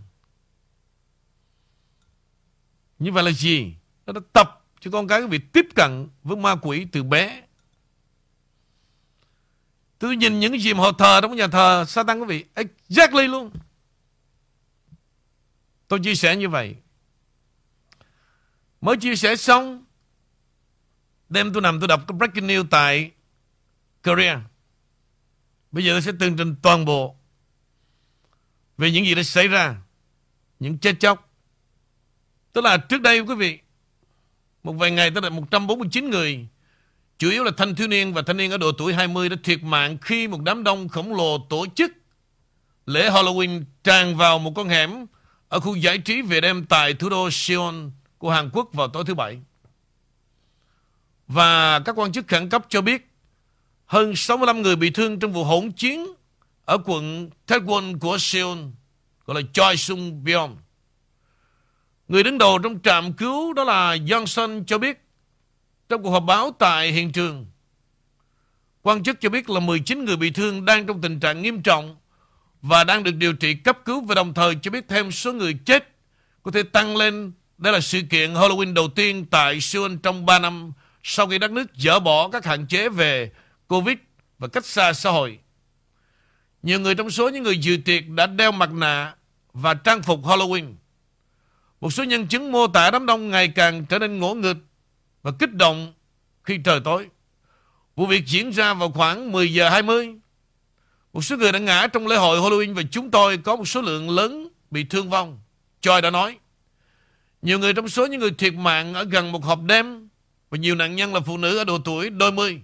như 2.99 3.11
vậy 3.11 3.23
là 3.23 3.31
gì? 3.31 3.75
Nó 4.05 4.13
đã 4.13 4.21
tập 4.33 4.65
cho 4.79 4.91
con 4.91 5.07
cái 5.07 5.27
việc 5.27 5.53
tiếp 5.53 5.65
cận 5.75 6.07
với 6.23 6.37
ma 6.37 6.55
quỷ 6.55 6.87
từ 6.91 7.03
bé. 7.03 7.43
Tôi 10.03 10.15
nhìn 10.15 10.39
những 10.39 10.59
gì 10.59 10.73
mà 10.73 10.79
họ 10.79 10.91
thờ 10.91 11.19
trong 11.21 11.35
nhà 11.35 11.47
thờ 11.47 11.85
Satan 11.87 12.19
quý 12.19 12.25
vị. 12.25 12.45
Exactly 12.55 13.27
luôn. 13.27 13.51
Tôi 15.87 15.99
chia 16.03 16.15
sẻ 16.15 16.35
như 16.35 16.49
vậy. 16.49 16.75
Mới 18.81 18.97
chia 18.97 19.15
sẻ 19.15 19.35
xong. 19.35 19.83
Đêm 21.29 21.53
tôi 21.53 21.61
nằm 21.61 21.79
tôi 21.79 21.87
đọc 21.87 22.01
cái 22.07 22.17
breaking 22.17 22.47
news 22.47 22.67
tại 22.71 23.11
Korea. 24.03 24.41
Bây 25.71 25.85
giờ 25.85 25.93
tôi 25.93 26.01
sẽ 26.01 26.11
tường 26.19 26.37
trình 26.37 26.55
toàn 26.61 26.85
bộ 26.85 27.15
về 28.77 28.91
những 28.91 29.05
gì 29.05 29.15
đã 29.15 29.23
xảy 29.23 29.47
ra. 29.47 29.75
Những 30.59 30.77
chết 30.77 30.99
chóc 30.99 31.29
Tức 32.53 32.63
là 32.63 32.77
trước 32.77 33.01
đây 33.01 33.19
quý 33.19 33.35
vị, 33.35 33.59
Một 34.63 34.73
vài 34.73 34.91
ngày 34.91 35.11
tôi 35.11 35.23
là 35.23 35.29
149 35.29 36.09
người 36.09 36.47
Chủ 37.23 37.29
yếu 37.29 37.43
là 37.43 37.51
thanh 37.57 37.75
thiếu 37.75 37.87
niên 37.87 38.13
và 38.13 38.21
thanh 38.21 38.37
niên 38.37 38.51
ở 38.51 38.57
độ 38.57 38.71
tuổi 38.71 38.93
20 38.93 39.29
đã 39.29 39.35
thiệt 39.43 39.63
mạng 39.63 39.97
khi 40.01 40.27
một 40.27 40.41
đám 40.43 40.63
đông 40.63 40.89
khổng 40.89 41.15
lồ 41.15 41.37
tổ 41.37 41.65
chức 41.75 41.91
lễ 42.85 43.09
Halloween 43.09 43.63
tràn 43.83 44.17
vào 44.17 44.39
một 44.39 44.51
con 44.55 44.69
hẻm 44.69 45.05
ở 45.49 45.59
khu 45.59 45.75
giải 45.75 45.97
trí 45.97 46.21
về 46.21 46.41
đêm 46.41 46.65
tại 46.65 46.93
thủ 46.93 47.09
đô 47.09 47.29
Seoul 47.31 47.75
của 48.17 48.31
Hàn 48.31 48.49
Quốc 48.53 48.73
vào 48.73 48.87
tối 48.87 49.03
thứ 49.07 49.13
Bảy. 49.13 49.39
Và 51.27 51.79
các 51.79 51.95
quan 51.99 52.11
chức 52.11 52.27
khẩn 52.27 52.49
cấp 52.49 52.65
cho 52.69 52.81
biết 52.81 53.07
hơn 53.85 54.15
65 54.15 54.61
người 54.61 54.75
bị 54.75 54.89
thương 54.89 55.19
trong 55.19 55.33
vụ 55.33 55.43
hỗn 55.43 55.71
chiến 55.71 56.07
ở 56.65 56.77
quận 56.85 57.29
Taewon 57.47 57.99
của 57.99 58.17
Seoul, 58.17 58.59
gọi 59.25 59.41
là 59.41 59.47
Choi 59.53 59.77
Sung 59.77 60.23
Byung. 60.23 60.57
Người 62.07 62.23
đứng 62.23 62.37
đầu 62.37 62.59
trong 62.59 62.79
trạm 62.83 63.13
cứu 63.13 63.53
đó 63.53 63.63
là 63.63 63.95
Johnson 63.95 64.63
cho 64.67 64.77
biết 64.77 65.03
trong 65.93 66.03
cuộc 66.03 66.11
họp 66.11 66.23
báo 66.23 66.55
tại 66.59 66.91
hiện 66.91 67.11
trường. 67.11 67.45
Quan 68.81 69.03
chức 69.03 69.21
cho 69.21 69.29
biết 69.29 69.49
là 69.49 69.59
19 69.59 70.05
người 70.05 70.15
bị 70.15 70.29
thương 70.31 70.65
đang 70.65 70.87
trong 70.87 71.01
tình 71.01 71.19
trạng 71.19 71.41
nghiêm 71.41 71.61
trọng 71.61 71.95
và 72.61 72.83
đang 72.83 73.03
được 73.03 73.15
điều 73.15 73.33
trị 73.33 73.53
cấp 73.53 73.77
cứu 73.85 74.01
và 74.01 74.15
đồng 74.15 74.33
thời 74.33 74.55
cho 74.55 74.71
biết 74.71 74.85
thêm 74.87 75.11
số 75.11 75.33
người 75.33 75.53
chết 75.65 75.89
có 76.43 76.51
thể 76.51 76.63
tăng 76.63 76.97
lên. 76.97 77.31
Đây 77.57 77.73
là 77.73 77.79
sự 77.79 78.01
kiện 78.09 78.33
Halloween 78.33 78.73
đầu 78.73 78.87
tiên 78.87 79.25
tại 79.25 79.61
Seoul 79.61 79.93
trong 80.03 80.25
3 80.25 80.39
năm 80.39 80.71
sau 81.03 81.27
khi 81.27 81.37
đất 81.37 81.51
nước 81.51 81.67
dỡ 81.77 81.99
bỏ 81.99 82.29
các 82.29 82.45
hạn 82.45 82.67
chế 82.67 82.89
về 82.89 83.31
Covid 83.67 83.97
và 84.39 84.47
cách 84.47 84.65
xa 84.65 84.93
xã 84.93 85.09
hội. 85.09 85.39
Nhiều 86.63 86.79
người 86.79 86.95
trong 86.95 87.09
số 87.09 87.29
những 87.29 87.43
người 87.43 87.57
dự 87.57 87.77
tiệc 87.85 88.09
đã 88.09 88.25
đeo 88.25 88.51
mặt 88.51 88.71
nạ 88.71 89.15
và 89.53 89.73
trang 89.73 90.01
phục 90.01 90.23
Halloween. 90.23 90.73
Một 91.81 91.93
số 91.93 92.03
nhân 92.03 92.27
chứng 92.27 92.51
mô 92.51 92.67
tả 92.67 92.91
đám 92.91 93.05
đông 93.05 93.29
ngày 93.29 93.47
càng 93.47 93.85
trở 93.85 93.99
nên 93.99 94.19
ngỗ 94.19 94.33
nghịch 94.33 94.57
và 95.23 95.31
kích 95.39 95.53
động 95.53 95.93
khi 96.43 96.57
trời 96.63 96.79
tối. 96.83 97.09
Vụ 97.95 98.05
việc 98.05 98.25
diễn 98.27 98.51
ra 98.51 98.73
vào 98.73 98.91
khoảng 98.91 99.31
10 99.31 99.53
giờ 99.53 99.69
20. 99.69 100.15
Một 101.13 101.21
số 101.21 101.37
người 101.37 101.51
đã 101.51 101.59
ngã 101.59 101.87
trong 101.87 102.07
lễ 102.07 102.15
hội 102.15 102.39
Halloween 102.39 102.73
và 102.73 102.81
chúng 102.91 103.11
tôi 103.11 103.37
có 103.37 103.55
một 103.55 103.65
số 103.65 103.81
lượng 103.81 104.09
lớn 104.09 104.47
bị 104.71 104.83
thương 104.83 105.09
vong. 105.09 105.39
Choi 105.81 106.01
đã 106.01 106.09
nói. 106.09 106.37
Nhiều 107.41 107.59
người 107.59 107.73
trong 107.73 107.89
số 107.89 108.05
những 108.05 108.19
người 108.19 108.31
thiệt 108.31 108.53
mạng 108.53 108.93
ở 108.93 109.03
gần 109.03 109.31
một 109.31 109.43
hộp 109.43 109.59
đêm 109.63 110.09
và 110.49 110.57
nhiều 110.57 110.75
nạn 110.75 110.95
nhân 110.95 111.13
là 111.13 111.19
phụ 111.19 111.37
nữ 111.37 111.57
ở 111.57 111.63
độ 111.63 111.77
tuổi 111.77 112.09
đôi 112.09 112.31
mươi. 112.31 112.61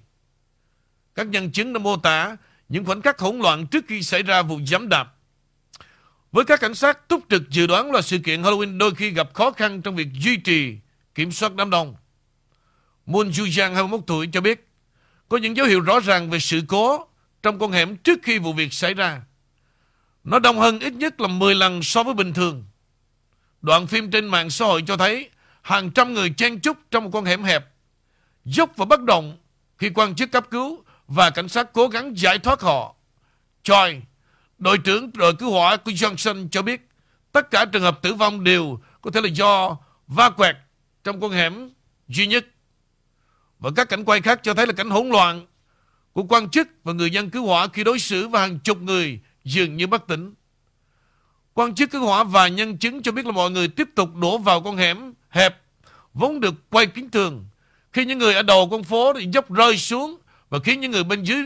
Các 1.16 1.28
nhân 1.28 1.52
chứng 1.52 1.74
đã 1.74 1.80
mô 1.80 1.98
tả 1.98 2.38
những 2.70 2.86
khoảnh 2.86 3.02
khắc 3.02 3.20
hỗn 3.20 3.40
loạn 3.40 3.68
trước 3.68 3.86
khi 3.88 4.04
xảy 4.04 4.24
ra 4.24 4.42
vụ 4.42 4.60
giám 4.68 4.90
đạp. 4.90 5.16
Với 6.32 6.46
các 6.46 6.60
cảnh 6.60 6.76
sát 6.76 7.08
túc 7.08 7.24
trực 7.30 7.50
dự 7.50 7.68
đoán 7.68 7.92
là 7.92 8.02
sự 8.02 8.18
kiện 8.18 8.42
Halloween 8.42 8.78
đôi 8.78 8.96
khi 8.96 9.10
gặp 9.10 9.34
khó 9.34 9.52
khăn 9.52 9.82
trong 9.82 9.96
việc 9.96 10.08
duy 10.14 10.38
trì 10.38 10.78
kiểm 11.16 11.32
soát 11.32 11.56
đám 11.56 11.70
đông. 11.70 11.96
Moon 13.10 13.30
Ju-jang 13.30 13.74
21 13.74 14.02
tuổi 14.08 14.30
cho 14.32 14.42
biết 14.42 14.68
có 15.30 15.38
những 15.38 15.58
dấu 15.58 15.66
hiệu 15.66 15.80
rõ 15.80 16.00
ràng 16.00 16.30
về 16.30 16.40
sự 16.40 16.62
cố 16.68 17.08
trong 17.44 17.60
con 17.60 17.72
hẻm 17.72 17.98
trước 17.98 18.20
khi 18.24 18.40
vụ 18.40 18.54
việc 18.54 18.74
xảy 18.74 18.94
ra. 18.94 19.22
Nó 20.24 20.40
đông 20.40 20.60
hơn 20.60 20.80
ít 20.80 20.94
nhất 20.94 21.22
là 21.22 21.28
10 21.28 21.56
lần 21.56 21.84
so 21.84 22.04
với 22.04 22.14
bình 22.14 22.34
thường. 22.34 22.66
Đoạn 23.62 23.88
phim 23.88 24.12
trên 24.12 24.28
mạng 24.28 24.50
xã 24.50 24.66
hội 24.66 24.84
cho 24.88 24.98
thấy 24.98 25.30
hàng 25.62 25.92
trăm 25.92 26.14
người 26.14 26.34
chen 26.38 26.60
chúc 26.60 26.78
trong 26.92 27.04
một 27.04 27.10
con 27.14 27.26
hẻm 27.26 27.44
hẹp, 27.44 27.66
dốc 28.46 28.72
và 28.76 28.86
bất 28.86 29.04
động 29.04 29.38
khi 29.78 29.90
quan 29.90 30.16
chức 30.16 30.32
cấp 30.32 30.46
cứu 30.52 30.84
và 31.08 31.30
cảnh 31.30 31.50
sát 31.50 31.74
cố 31.74 31.88
gắng 31.88 32.18
giải 32.18 32.40
thoát 32.40 32.62
họ. 32.62 32.96
Choi, 33.64 34.02
đội 34.58 34.78
trưởng 34.78 35.12
đội 35.14 35.36
cứu 35.36 35.52
hỏa 35.52 35.78
của 35.78 35.92
Johnson 35.92 36.50
cho 36.52 36.62
biết 36.62 36.90
tất 37.32 37.52
cả 37.52 37.66
trường 37.66 37.84
hợp 37.84 38.02
tử 38.02 38.14
vong 38.14 38.44
đều 38.44 38.80
có 39.02 39.12
thể 39.12 39.22
là 39.22 39.28
do 39.28 39.78
va 40.08 40.30
quẹt 40.30 40.56
trong 41.04 41.22
con 41.22 41.32
hẻm 41.32 41.70
duy 42.08 42.28
nhất. 42.28 42.46
Và 43.60 43.72
các 43.76 43.90
cảnh 43.90 44.06
quay 44.06 44.22
khác 44.22 44.40
cho 44.44 44.54
thấy 44.54 44.68
là 44.68 44.74
cảnh 44.74 44.90
hỗn 44.90 45.10
loạn 45.10 45.46
của 46.14 46.24
quan 46.24 46.50
chức 46.50 46.68
và 46.84 46.94
người 46.94 47.12
dân 47.12 47.30
cứu 47.30 47.46
hỏa 47.46 47.68
khi 47.68 47.84
đối 47.84 48.00
xử 48.00 48.28
với 48.28 48.42
hàng 48.42 48.60
chục 48.60 48.82
người 48.82 49.20
dường 49.44 49.78
như 49.78 49.88
bất 49.88 50.08
tỉnh. 50.08 50.34
Quan 51.54 51.76
chức 51.76 51.92
cứu 51.92 52.06
hỏa 52.06 52.24
và 52.24 52.48
nhân 52.48 52.78
chứng 52.78 53.02
cho 53.02 53.12
biết 53.12 53.26
là 53.26 53.32
mọi 53.32 53.52
người 53.52 53.68
tiếp 53.68 53.90
tục 53.96 54.16
đổ 54.16 54.38
vào 54.38 54.62
con 54.62 54.78
hẻm, 54.78 55.14
hẹp, 55.30 55.62
vốn 56.14 56.40
được 56.40 56.54
quay 56.70 56.88
kính 56.88 57.10
thường. 57.10 57.46
Khi 57.94 58.06
những 58.06 58.18
người 58.18 58.34
ở 58.34 58.42
đầu 58.42 58.68
con 58.72 58.84
phố 58.84 59.14
thì 59.14 59.28
dốc 59.34 59.52
rơi 59.54 59.78
xuống 59.78 60.18
và 60.50 60.60
khiến 60.60 60.80
những 60.82 60.92
người 60.92 61.04
bên 61.04 61.24
dưới 61.24 61.42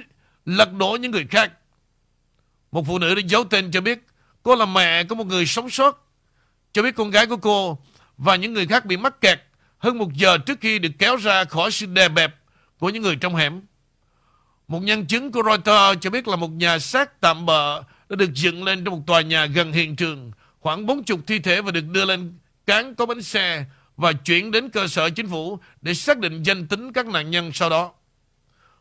lật 0.45 0.74
đổ 0.74 0.97
những 1.01 1.11
người 1.11 1.28
khác. 1.30 1.51
Một 2.72 2.86
phụ 2.88 2.99
nữ 2.99 3.16
đã 3.16 3.22
giấu 3.26 3.43
tên 3.43 3.72
cho 3.72 3.82
biết 3.82 3.99
cô 4.43 4.55
là 4.55 4.66
mẹ 4.66 5.03
của 5.03 5.16
một 5.16 5.28
người 5.28 5.45
sống 5.45 5.70
sót. 5.70 6.07
Cho 6.74 6.82
biết 6.82 6.95
con 6.95 7.09
gái 7.09 7.28
của 7.28 7.38
cô 7.38 7.78
và 8.18 8.36
những 8.36 8.53
người 8.53 8.68
khác 8.68 8.86
bị 8.86 8.97
mắc 8.97 9.22
kẹt 9.22 9.39
hơn 9.84 9.97
một 9.97 10.13
giờ 10.13 10.38
trước 10.38 10.61
khi 10.61 10.79
được 10.79 10.89
kéo 10.99 11.15
ra 11.15 11.43
khỏi 11.43 11.71
sự 11.71 11.86
đè 11.86 12.09
bẹp 12.09 12.36
của 12.79 12.89
những 12.89 13.03
người 13.03 13.15
trong 13.15 13.36
hẻm. 13.36 13.61
Một 14.67 14.79
nhân 14.84 15.05
chứng 15.05 15.31
của 15.31 15.43
Reuters 15.45 15.99
cho 16.01 16.09
biết 16.09 16.27
là 16.27 16.36
một 16.36 16.51
nhà 16.51 16.79
xác 16.79 17.21
tạm 17.21 17.45
bợ 17.45 17.84
đã 18.09 18.15
được 18.15 18.34
dựng 18.34 18.63
lên 18.63 18.84
trong 18.84 18.93
một 18.93 19.01
tòa 19.07 19.21
nhà 19.21 19.45
gần 19.45 19.71
hiện 19.71 19.95
trường. 19.95 20.31
Khoảng 20.59 20.86
40 20.86 21.17
thi 21.27 21.39
thể 21.39 21.61
và 21.61 21.71
được 21.71 21.86
đưa 21.91 22.05
lên 22.05 22.34
cán 22.65 22.95
có 22.95 23.05
bánh 23.05 23.21
xe 23.21 23.65
và 23.97 24.13
chuyển 24.13 24.51
đến 24.51 24.69
cơ 24.69 24.88
sở 24.88 25.09
chính 25.09 25.27
phủ 25.27 25.59
để 25.81 25.93
xác 25.93 26.19
định 26.19 26.43
danh 26.43 26.67
tính 26.67 26.93
các 26.93 27.07
nạn 27.07 27.31
nhân 27.31 27.51
sau 27.53 27.69
đó. 27.69 27.91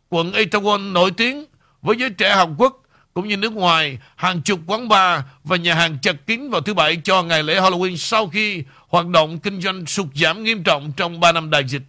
Quận 0.09 0.32
Itaewon 0.32 0.92
nổi 0.92 1.11
tiếng 1.11 1.44
với 1.82 1.96
giới 1.96 2.11
trẻ 2.11 2.36
Hàn 2.36 2.55
Quốc 2.59 2.82
cũng 3.14 3.28
như 3.28 3.36
nước 3.36 3.52
ngoài, 3.52 3.98
hàng 4.16 4.42
chục 4.42 4.60
quán 4.66 4.88
bar 4.88 5.20
và 5.44 5.56
nhà 5.56 5.74
hàng 5.74 5.98
chật 6.02 6.16
kín 6.26 6.50
vào 6.50 6.60
thứ 6.60 6.74
Bảy 6.74 6.96
cho 7.04 7.22
ngày 7.22 7.42
lễ 7.42 7.60
Halloween 7.60 7.96
sau 7.96 8.28
khi 8.28 8.64
hoạt 8.88 9.06
động 9.06 9.38
kinh 9.38 9.60
doanh 9.60 9.86
sụt 9.86 10.06
giảm 10.14 10.42
nghiêm 10.42 10.62
trọng 10.62 10.92
trong 10.96 11.20
3 11.20 11.32
năm 11.32 11.50
đại 11.50 11.64
dịch. 11.68 11.82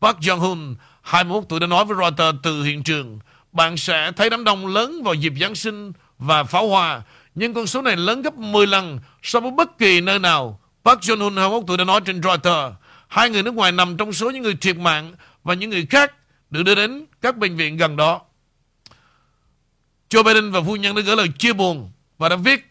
Park 0.00 0.18
Jong-hun, 0.18 0.74
21 1.02 1.44
tuổi 1.48 1.60
đã 1.60 1.66
nói 1.66 1.84
với 1.84 1.96
Reuters 2.00 2.38
từ 2.42 2.62
hiện 2.62 2.82
trường, 2.82 3.18
bạn 3.52 3.76
sẽ 3.76 4.12
thấy 4.16 4.30
đám 4.30 4.44
đông 4.44 4.66
lớn 4.66 5.02
vào 5.02 5.14
dịp 5.14 5.32
Giáng 5.40 5.54
sinh 5.54 5.92
và 6.18 6.44
pháo 6.44 6.68
hoa, 6.68 7.02
nhưng 7.34 7.54
con 7.54 7.66
số 7.66 7.82
này 7.82 7.96
lớn 7.96 8.22
gấp 8.22 8.34
10 8.34 8.66
lần 8.66 8.98
so 9.22 9.40
với 9.40 9.50
bất 9.50 9.78
kỳ 9.78 10.00
nơi 10.00 10.18
nào. 10.18 10.60
Park 10.84 11.00
Jong-hoon 11.00 11.34
21 11.34 11.62
tuổi 11.66 11.76
đã 11.76 11.84
nói 11.84 12.00
trên 12.04 12.22
Reuters, 12.22 12.74
hai 13.08 13.30
người 13.30 13.42
nước 13.42 13.54
ngoài 13.54 13.72
nằm 13.72 13.96
trong 13.96 14.12
số 14.12 14.30
những 14.30 14.42
người 14.42 14.56
thiệt 14.60 14.76
mạng 14.76 15.12
và 15.44 15.54
những 15.54 15.70
người 15.70 15.86
khác 15.86 16.12
được 16.50 16.62
đưa 16.62 16.74
đến 16.74 17.04
các 17.22 17.36
bệnh 17.36 17.56
viện 17.56 17.76
gần 17.76 17.96
đó. 17.96 18.20
Joe 20.10 20.22
Biden 20.22 20.50
và 20.50 20.62
phu 20.62 20.76
nhân 20.76 20.96
đã 20.96 21.02
gửi 21.02 21.16
lời 21.16 21.28
chia 21.38 21.52
buồn 21.52 21.90
và 22.18 22.28
đã 22.28 22.36
viết 22.36 22.66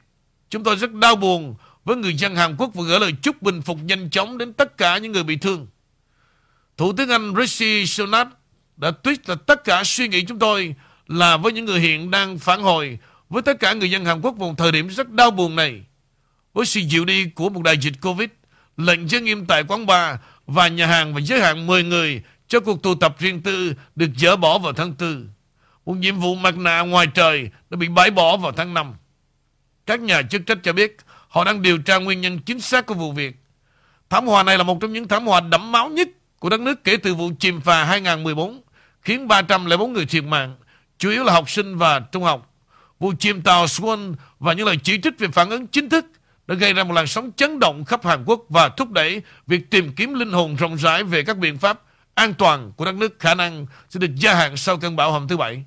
Chúng 0.49 0.63
tôi 0.63 0.75
rất 0.75 0.93
đau 0.93 1.15
buồn 1.15 1.55
với 1.85 1.95
người 1.95 2.13
dân 2.13 2.35
Hàn 2.35 2.55
Quốc 2.57 2.71
và 2.73 2.83
gửi 2.83 2.99
lời 2.99 3.13
chúc 3.21 3.41
bình 3.41 3.61
phục 3.61 3.77
nhanh 3.83 4.09
chóng 4.09 4.37
đến 4.37 4.53
tất 4.53 4.77
cả 4.77 4.97
những 4.97 5.11
người 5.11 5.23
bị 5.23 5.35
thương. 5.35 5.67
Thủ 6.77 6.93
tướng 6.93 7.09
Anh 7.09 7.35
Rishi 7.35 7.85
Sunak 7.85 8.27
đã 8.77 8.91
tweet 9.03 9.17
là 9.25 9.35
tất 9.35 9.63
cả 9.63 9.83
suy 9.83 10.07
nghĩ 10.07 10.25
chúng 10.25 10.39
tôi 10.39 10.75
là 11.07 11.37
với 11.37 11.53
những 11.53 11.65
người 11.65 11.79
hiện 11.79 12.11
đang 12.11 12.39
phản 12.39 12.61
hồi 12.61 12.99
với 13.29 13.41
tất 13.41 13.59
cả 13.59 13.73
người 13.73 13.91
dân 13.91 14.05
Hàn 14.05 14.21
Quốc 14.21 14.37
vào 14.37 14.49
một 14.49 14.55
thời 14.57 14.71
điểm 14.71 14.87
rất 14.87 15.11
đau 15.11 15.31
buồn 15.31 15.55
này. 15.55 15.81
Với 16.53 16.65
sự 16.65 16.79
dịu 16.79 17.05
đi 17.05 17.25
của 17.25 17.49
một 17.49 17.63
đại 17.63 17.77
dịch 17.77 17.93
Covid, 18.01 18.29
lệnh 18.77 19.07
giới 19.07 19.21
nghiêm 19.21 19.45
tại 19.45 19.63
quán 19.67 19.85
bar 19.85 20.17
và 20.47 20.67
nhà 20.67 20.87
hàng 20.87 21.13
và 21.13 21.21
giới 21.21 21.41
hạn 21.41 21.67
10 21.67 21.83
người 21.83 22.21
cho 22.47 22.59
cuộc 22.59 22.83
tụ 22.83 22.95
tập 22.95 23.15
riêng 23.19 23.41
tư 23.41 23.73
được 23.95 24.09
dỡ 24.17 24.35
bỏ 24.35 24.59
vào 24.59 24.73
tháng 24.73 24.93
4. 24.99 25.27
Một 25.85 25.93
nhiệm 25.93 26.19
vụ 26.19 26.35
mặt 26.35 26.57
nạ 26.57 26.81
ngoài 26.81 27.07
trời 27.07 27.49
đã 27.69 27.77
bị 27.77 27.87
bãi 27.87 28.11
bỏ 28.11 28.37
vào 28.37 28.51
tháng 28.51 28.73
5. 28.73 28.93
Các 29.85 29.99
nhà 29.99 30.21
chức 30.21 30.45
trách 30.45 30.57
cho 30.63 30.73
biết 30.73 30.97
họ 31.27 31.43
đang 31.43 31.61
điều 31.61 31.77
tra 31.77 31.97
nguyên 31.97 32.21
nhân 32.21 32.39
chính 32.39 32.59
xác 32.59 32.85
của 32.85 32.93
vụ 32.93 33.11
việc. 33.11 33.35
Thảm 34.09 34.27
họa 34.27 34.43
này 34.43 34.57
là 34.57 34.63
một 34.63 34.77
trong 34.81 34.93
những 34.93 35.07
thảm 35.07 35.25
họa 35.25 35.39
đẫm 35.39 35.71
máu 35.71 35.89
nhất 35.89 36.07
của 36.39 36.49
đất 36.49 36.59
nước 36.59 36.83
kể 36.83 36.97
từ 36.97 37.15
vụ 37.15 37.31
chìm 37.39 37.61
phà 37.61 37.83
2014, 37.83 38.61
khiến 39.01 39.27
304 39.27 39.93
người 39.93 40.05
thiệt 40.05 40.23
mạng, 40.23 40.55
chủ 40.97 41.09
yếu 41.09 41.23
là 41.23 41.33
học 41.33 41.49
sinh 41.49 41.77
và 41.77 41.99
trung 41.99 42.23
học. 42.23 42.53
Vụ 42.99 43.13
chìm 43.19 43.41
tàu 43.41 43.65
Swan 43.65 44.13
và 44.39 44.53
những 44.53 44.67
lời 44.67 44.77
chỉ 44.83 45.01
trích 45.01 45.19
về 45.19 45.27
phản 45.27 45.49
ứng 45.49 45.67
chính 45.67 45.89
thức 45.89 46.05
đã 46.47 46.55
gây 46.55 46.73
ra 46.73 46.83
một 46.83 46.93
làn 46.93 47.07
sóng 47.07 47.31
chấn 47.35 47.59
động 47.59 47.85
khắp 47.85 48.05
Hàn 48.05 48.23
Quốc 48.25 48.41
và 48.49 48.69
thúc 48.69 48.91
đẩy 48.91 49.21
việc 49.47 49.69
tìm 49.69 49.91
kiếm 49.95 50.13
linh 50.13 50.31
hồn 50.31 50.55
rộng 50.55 50.77
rãi 50.77 51.03
về 51.03 51.23
các 51.23 51.37
biện 51.37 51.57
pháp 51.57 51.81
an 52.13 52.33
toàn 52.33 52.71
của 52.77 52.85
đất 52.85 52.95
nước 52.95 53.19
khả 53.19 53.35
năng 53.35 53.65
sẽ 53.89 53.99
được 53.99 54.15
gia 54.15 54.33
hạn 54.33 54.57
sau 54.57 54.77
cơn 54.77 54.95
bão 54.95 55.11
hôm 55.11 55.27
thứ 55.27 55.37
Bảy. 55.37 55.63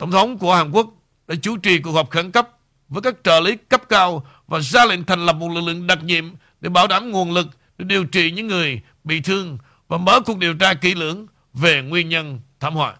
Tổng 0.00 0.10
thống 0.10 0.38
của 0.38 0.54
Hàn 0.54 0.70
Quốc 0.70 0.90
đã 1.26 1.34
chủ 1.42 1.56
trì 1.56 1.78
cuộc 1.78 1.92
họp 1.92 2.10
khẩn 2.10 2.32
cấp 2.32 2.48
với 2.88 3.02
các 3.02 3.14
trợ 3.24 3.40
lý 3.40 3.56
cấp 3.56 3.82
cao 3.88 4.26
và 4.46 4.60
ra 4.60 4.84
lệnh 4.84 5.04
thành 5.04 5.26
lập 5.26 5.32
một 5.32 5.48
lực 5.48 5.60
lượng 5.60 5.86
đặc 5.86 6.04
nhiệm 6.04 6.34
để 6.60 6.68
bảo 6.68 6.86
đảm 6.86 7.10
nguồn 7.10 7.32
lực 7.32 7.46
để 7.78 7.84
điều 7.84 8.04
trị 8.04 8.30
những 8.30 8.46
người 8.46 8.80
bị 9.04 9.20
thương 9.20 9.58
và 9.88 9.98
mở 9.98 10.20
cuộc 10.26 10.38
điều 10.38 10.54
tra 10.54 10.74
kỹ 10.74 10.94
lưỡng 10.94 11.26
về 11.52 11.82
nguyên 11.82 12.08
nhân 12.08 12.40
thảm 12.60 12.74
họa. 12.74 12.96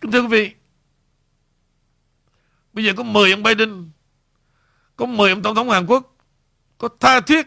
Kính 0.00 0.12
thưa 0.12 0.20
quý 0.22 0.28
vị, 0.28 0.50
bây 2.72 2.84
giờ 2.84 2.92
có 2.96 3.02
10 3.02 3.30
ông 3.30 3.42
Biden, 3.42 3.90
có 4.96 5.06
10 5.06 5.30
ông 5.30 5.42
Tổng 5.42 5.54
thống 5.54 5.70
Hàn 5.70 5.86
Quốc, 5.86 6.16
có 6.78 6.88
tha 7.00 7.20
thiết, 7.20 7.46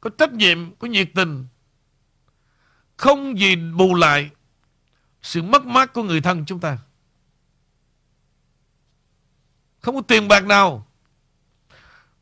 có 0.00 0.10
trách 0.18 0.32
nhiệm, 0.32 0.74
có 0.76 0.88
nhiệt 0.88 1.10
tình, 1.14 1.46
không 2.96 3.38
gì 3.38 3.56
bù 3.56 3.94
lại 3.94 4.30
sự 5.22 5.42
mất 5.42 5.66
mát 5.66 5.92
của 5.92 6.02
người 6.02 6.20
thân 6.20 6.44
chúng 6.46 6.60
ta. 6.60 6.78
Không 9.80 9.94
có 9.94 10.02
tiền 10.02 10.28
bạc 10.28 10.44
nào 10.44 10.86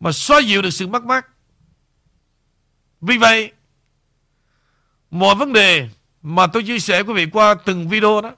mà 0.01 0.13
xóa 0.13 0.41
dịu 0.41 0.63
được 0.63 0.71
sự 0.71 0.87
mất 0.87 1.05
mát. 1.05 1.27
Vì 3.01 3.19
vậy, 3.19 3.53
mọi 5.11 5.35
vấn 5.35 5.53
đề 5.53 5.89
mà 6.23 6.47
tôi 6.47 6.65
chia 6.65 6.79
sẻ 6.79 7.03
quý 7.03 7.15
vị 7.15 7.27
qua 7.33 7.55
từng 7.65 7.89
video 7.89 8.21
đó 8.21 8.37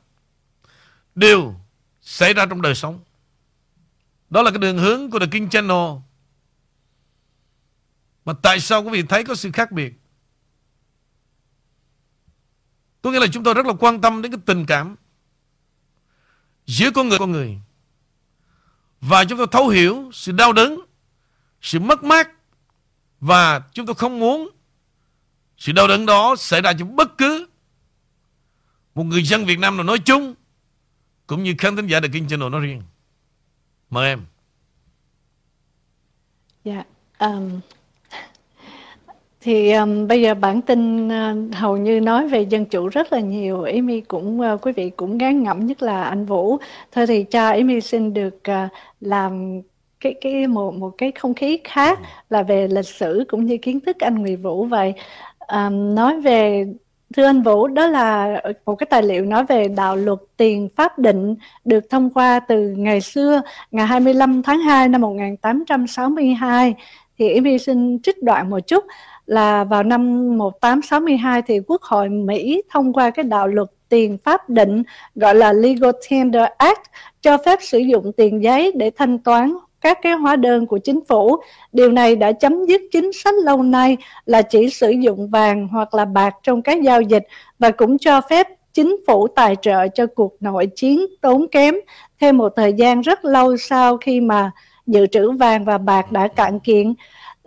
đều 1.14 1.54
xảy 2.00 2.34
ra 2.34 2.46
trong 2.46 2.62
đời 2.62 2.74
sống. 2.74 3.04
Đó 4.30 4.42
là 4.42 4.50
cái 4.50 4.58
đường 4.58 4.78
hướng 4.78 5.11
của 5.11 5.18
The 5.18 5.26
King 5.30 5.48
Channel. 5.48 5.98
Mà 8.24 8.32
tại 8.42 8.61
sao 8.61 8.82
quý 8.82 8.90
vị 8.90 9.02
thấy 9.08 9.24
có 9.24 9.34
sự 9.34 9.52
khác 9.52 9.72
biệt? 9.72 9.99
Có 13.03 13.11
nghĩa 13.11 13.20
là 13.20 13.26
chúng 13.32 13.44
tôi 13.44 13.55
rất 13.55 13.66
là 13.66 13.72
quan 13.78 14.01
tâm 14.01 14.22
đến 14.22 14.32
cái 14.32 14.40
tình 14.46 14.66
cảm 14.66 14.96
giữa 16.66 16.90
con 16.90 17.09
người 17.09 17.18
con 17.18 17.32
người. 17.32 17.59
Và 19.01 19.24
chúng 19.24 19.38
tôi 19.38 19.46
thấu 19.51 19.68
hiểu 19.68 20.11
sự 20.12 20.32
đau 20.32 20.53
đớn, 20.53 20.80
sự 21.62 21.78
mất 21.78 22.05
mát 22.05 22.28
và 23.20 23.61
chúng 23.72 23.86
tôi 23.86 23.94
không 23.94 24.18
muốn 24.18 24.51
sự 25.59 25.72
đau 25.72 25.88
đớn 25.88 26.07
đó 26.07 26.36
xảy 26.38 26.61
ra 26.61 26.72
cho 26.78 26.84
bất 26.84 27.18
cứ 27.18 27.46
một 28.94 29.05
người 29.05 29.22
dân 29.22 29.44
Việt 29.44 29.59
Nam 29.59 29.76
nào 29.76 29.84
nói 29.84 29.98
chung 29.98 30.34
cũng 31.26 31.42
như 31.42 31.55
khán 31.59 31.76
thính 31.76 31.86
giả 31.86 32.01
The 32.01 32.09
King 32.09 32.28
Channel 32.28 32.48
nói 32.48 32.61
riêng. 32.61 32.82
Mời 33.90 34.09
em. 34.09 34.24
Dạ. 36.64 36.72
Yeah, 36.72 36.86
um, 37.18 37.61
thì 39.41 39.72
um, 39.72 40.07
bây 40.09 40.22
giờ 40.22 40.34
bản 40.34 40.62
tin 40.62 41.09
uh, 41.09 41.55
hầu 41.55 41.76
như 41.76 42.01
nói 42.01 42.28
về 42.28 42.41
dân 42.41 42.64
chủ 42.64 42.88
rất 42.88 43.12
là 43.12 43.20
nhiều. 43.20 43.62
Amy 43.62 44.01
cũng 44.01 44.41
uh, 44.41 44.61
quý 44.62 44.72
vị 44.72 44.91
cũng 44.91 45.18
ngán 45.18 45.43
ngẩm 45.43 45.66
nhất 45.66 45.82
là 45.82 46.03
anh 46.03 46.26
Vũ. 46.26 46.59
Thôi 46.93 47.07
thì 47.07 47.24
cho 47.24 47.49
Amy 47.49 47.80
xin 47.80 48.14
được 48.14 48.34
uh, 48.51 48.72
làm 49.01 49.61
cái 50.01 50.14
cái 50.20 50.47
một 50.47 50.74
một 50.74 50.91
cái 50.99 51.12
không 51.12 51.34
khí 51.34 51.61
khác 51.64 51.99
là 52.30 52.43
về 52.43 52.68
lịch 52.68 52.86
sử 52.86 53.24
cũng 53.28 53.47
như 53.47 53.57
kiến 53.57 53.80
thức 53.80 53.97
anh 54.01 54.14
Nguyễn 54.14 54.43
Vũ 54.43 54.64
vậy. 54.64 54.95
Um, 55.49 55.95
nói 55.95 56.20
về 56.20 56.66
thưa 57.16 57.24
anh 57.24 57.43
Vũ 57.43 57.66
đó 57.66 57.86
là 57.86 58.41
một 58.66 58.74
cái 58.74 58.86
tài 58.91 59.03
liệu 59.03 59.24
nói 59.24 59.45
về 59.45 59.68
đạo 59.68 59.97
luật 59.97 60.18
tiền 60.36 60.68
pháp 60.76 60.99
định 60.99 61.34
được 61.64 61.91
thông 61.91 62.11
qua 62.11 62.41
từ 62.41 62.74
ngày 62.76 63.01
xưa 63.01 63.43
ngày 63.70 63.86
25 63.86 64.43
tháng 64.43 64.61
2 64.61 64.88
năm 64.88 65.01
1862 65.01 66.74
thì 67.18 67.34
Amy 67.34 67.59
xin 67.59 68.03
trích 68.03 68.22
đoạn 68.22 68.51
một 68.51 68.61
chút 68.66 68.84
là 69.30 69.64
vào 69.64 69.82
năm 69.82 70.28
1862 70.38 71.42
thì 71.42 71.60
Quốc 71.66 71.82
hội 71.82 72.08
Mỹ 72.08 72.62
thông 72.70 72.92
qua 72.92 73.10
cái 73.10 73.24
đạo 73.24 73.48
luật 73.48 73.68
tiền 73.88 74.18
pháp 74.24 74.50
định, 74.50 74.82
gọi 75.14 75.34
là 75.34 75.52
Legal 75.52 75.90
Tender 76.10 76.44
Act, 76.58 76.80
cho 77.20 77.38
phép 77.44 77.58
sử 77.62 77.78
dụng 77.78 78.12
tiền 78.12 78.42
giấy 78.42 78.72
để 78.74 78.90
thanh 78.96 79.18
toán 79.18 79.54
các 79.80 79.98
cái 80.02 80.12
hóa 80.12 80.36
đơn 80.36 80.66
của 80.66 80.78
chính 80.78 81.00
phủ. 81.08 81.36
Điều 81.72 81.92
này 81.92 82.16
đã 82.16 82.32
chấm 82.32 82.64
dứt 82.66 82.82
chính 82.92 83.12
sách 83.12 83.34
lâu 83.44 83.62
nay 83.62 83.96
là 84.26 84.42
chỉ 84.42 84.70
sử 84.70 84.90
dụng 84.90 85.30
vàng 85.30 85.68
hoặc 85.68 85.94
là 85.94 86.04
bạc 86.04 86.34
trong 86.42 86.62
các 86.62 86.82
giao 86.82 87.02
dịch 87.02 87.26
và 87.58 87.70
cũng 87.70 87.98
cho 87.98 88.20
phép 88.30 88.48
chính 88.72 88.96
phủ 89.06 89.28
tài 89.28 89.56
trợ 89.62 89.88
cho 89.88 90.06
cuộc 90.06 90.36
nội 90.40 90.66
chiến 90.76 91.06
tốn 91.20 91.46
kém 91.50 91.74
thêm 92.20 92.38
một 92.38 92.52
thời 92.56 92.72
gian 92.72 93.00
rất 93.00 93.24
lâu 93.24 93.56
sau 93.56 93.96
khi 93.96 94.20
mà 94.20 94.50
dự 94.86 95.06
trữ 95.06 95.30
vàng 95.30 95.64
và 95.64 95.78
bạc 95.78 96.12
đã 96.12 96.28
cạn 96.28 96.60
kiệt 96.60 96.86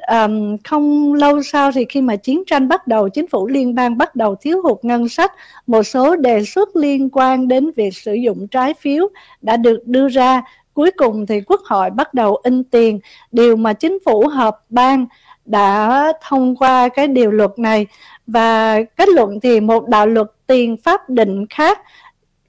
um, 0.08 0.58
không 0.64 1.14
lâu 1.14 1.44
sau 1.44 1.72
thì 1.72 1.86
khi 1.90 2.02
mà 2.02 2.16
chiến 2.16 2.44
tranh 2.46 2.68
bắt 2.68 2.88
đầu, 2.88 3.10
chính 3.10 3.28
phủ 3.28 3.48
liên 3.48 3.76
bang 3.76 3.98
bắt 3.98 4.16
đầu 4.16 4.36
thiếu 4.36 4.62
hụt 4.62 4.78
ngân 4.82 5.10
sách, 5.10 5.32
một 5.68 5.84
số 5.84 6.16
đề 6.16 6.44
xuất 6.44 6.76
liên 6.76 7.10
quan 7.10 7.48
đến 7.48 7.72
việc 7.76 7.98
sử 7.98 8.14
dụng 8.14 8.48
trái 8.48 8.74
phiếu 8.74 9.08
đã 9.42 9.58
được 9.58 9.88
đưa 9.88 10.08
ra. 10.08 10.42
Cuối 10.74 10.92
cùng 10.98 11.26
thì 11.26 11.42
quốc 11.42 11.62
hội 11.66 11.90
bắt 11.90 12.14
đầu 12.14 12.38
in 12.44 12.64
tiền, 12.64 13.00
điều 13.32 13.56
mà 13.56 13.74
chính 13.74 13.98
phủ 14.06 14.28
hợp 14.28 14.60
bang 14.70 15.06
đã 15.46 16.14
thông 16.30 16.56
qua 16.56 16.90
cái 16.90 17.08
điều 17.08 17.32
luật 17.32 17.60
này. 17.60 17.88
Và 18.28 18.80
kết 18.98 19.10
luận 19.10 19.40
thì 19.40 19.60
một 19.60 19.88
đạo 19.88 20.08
luật 20.08 20.28
tiền 20.48 20.78
pháp 20.78 21.10
định 21.10 21.46
khác. 21.50 21.80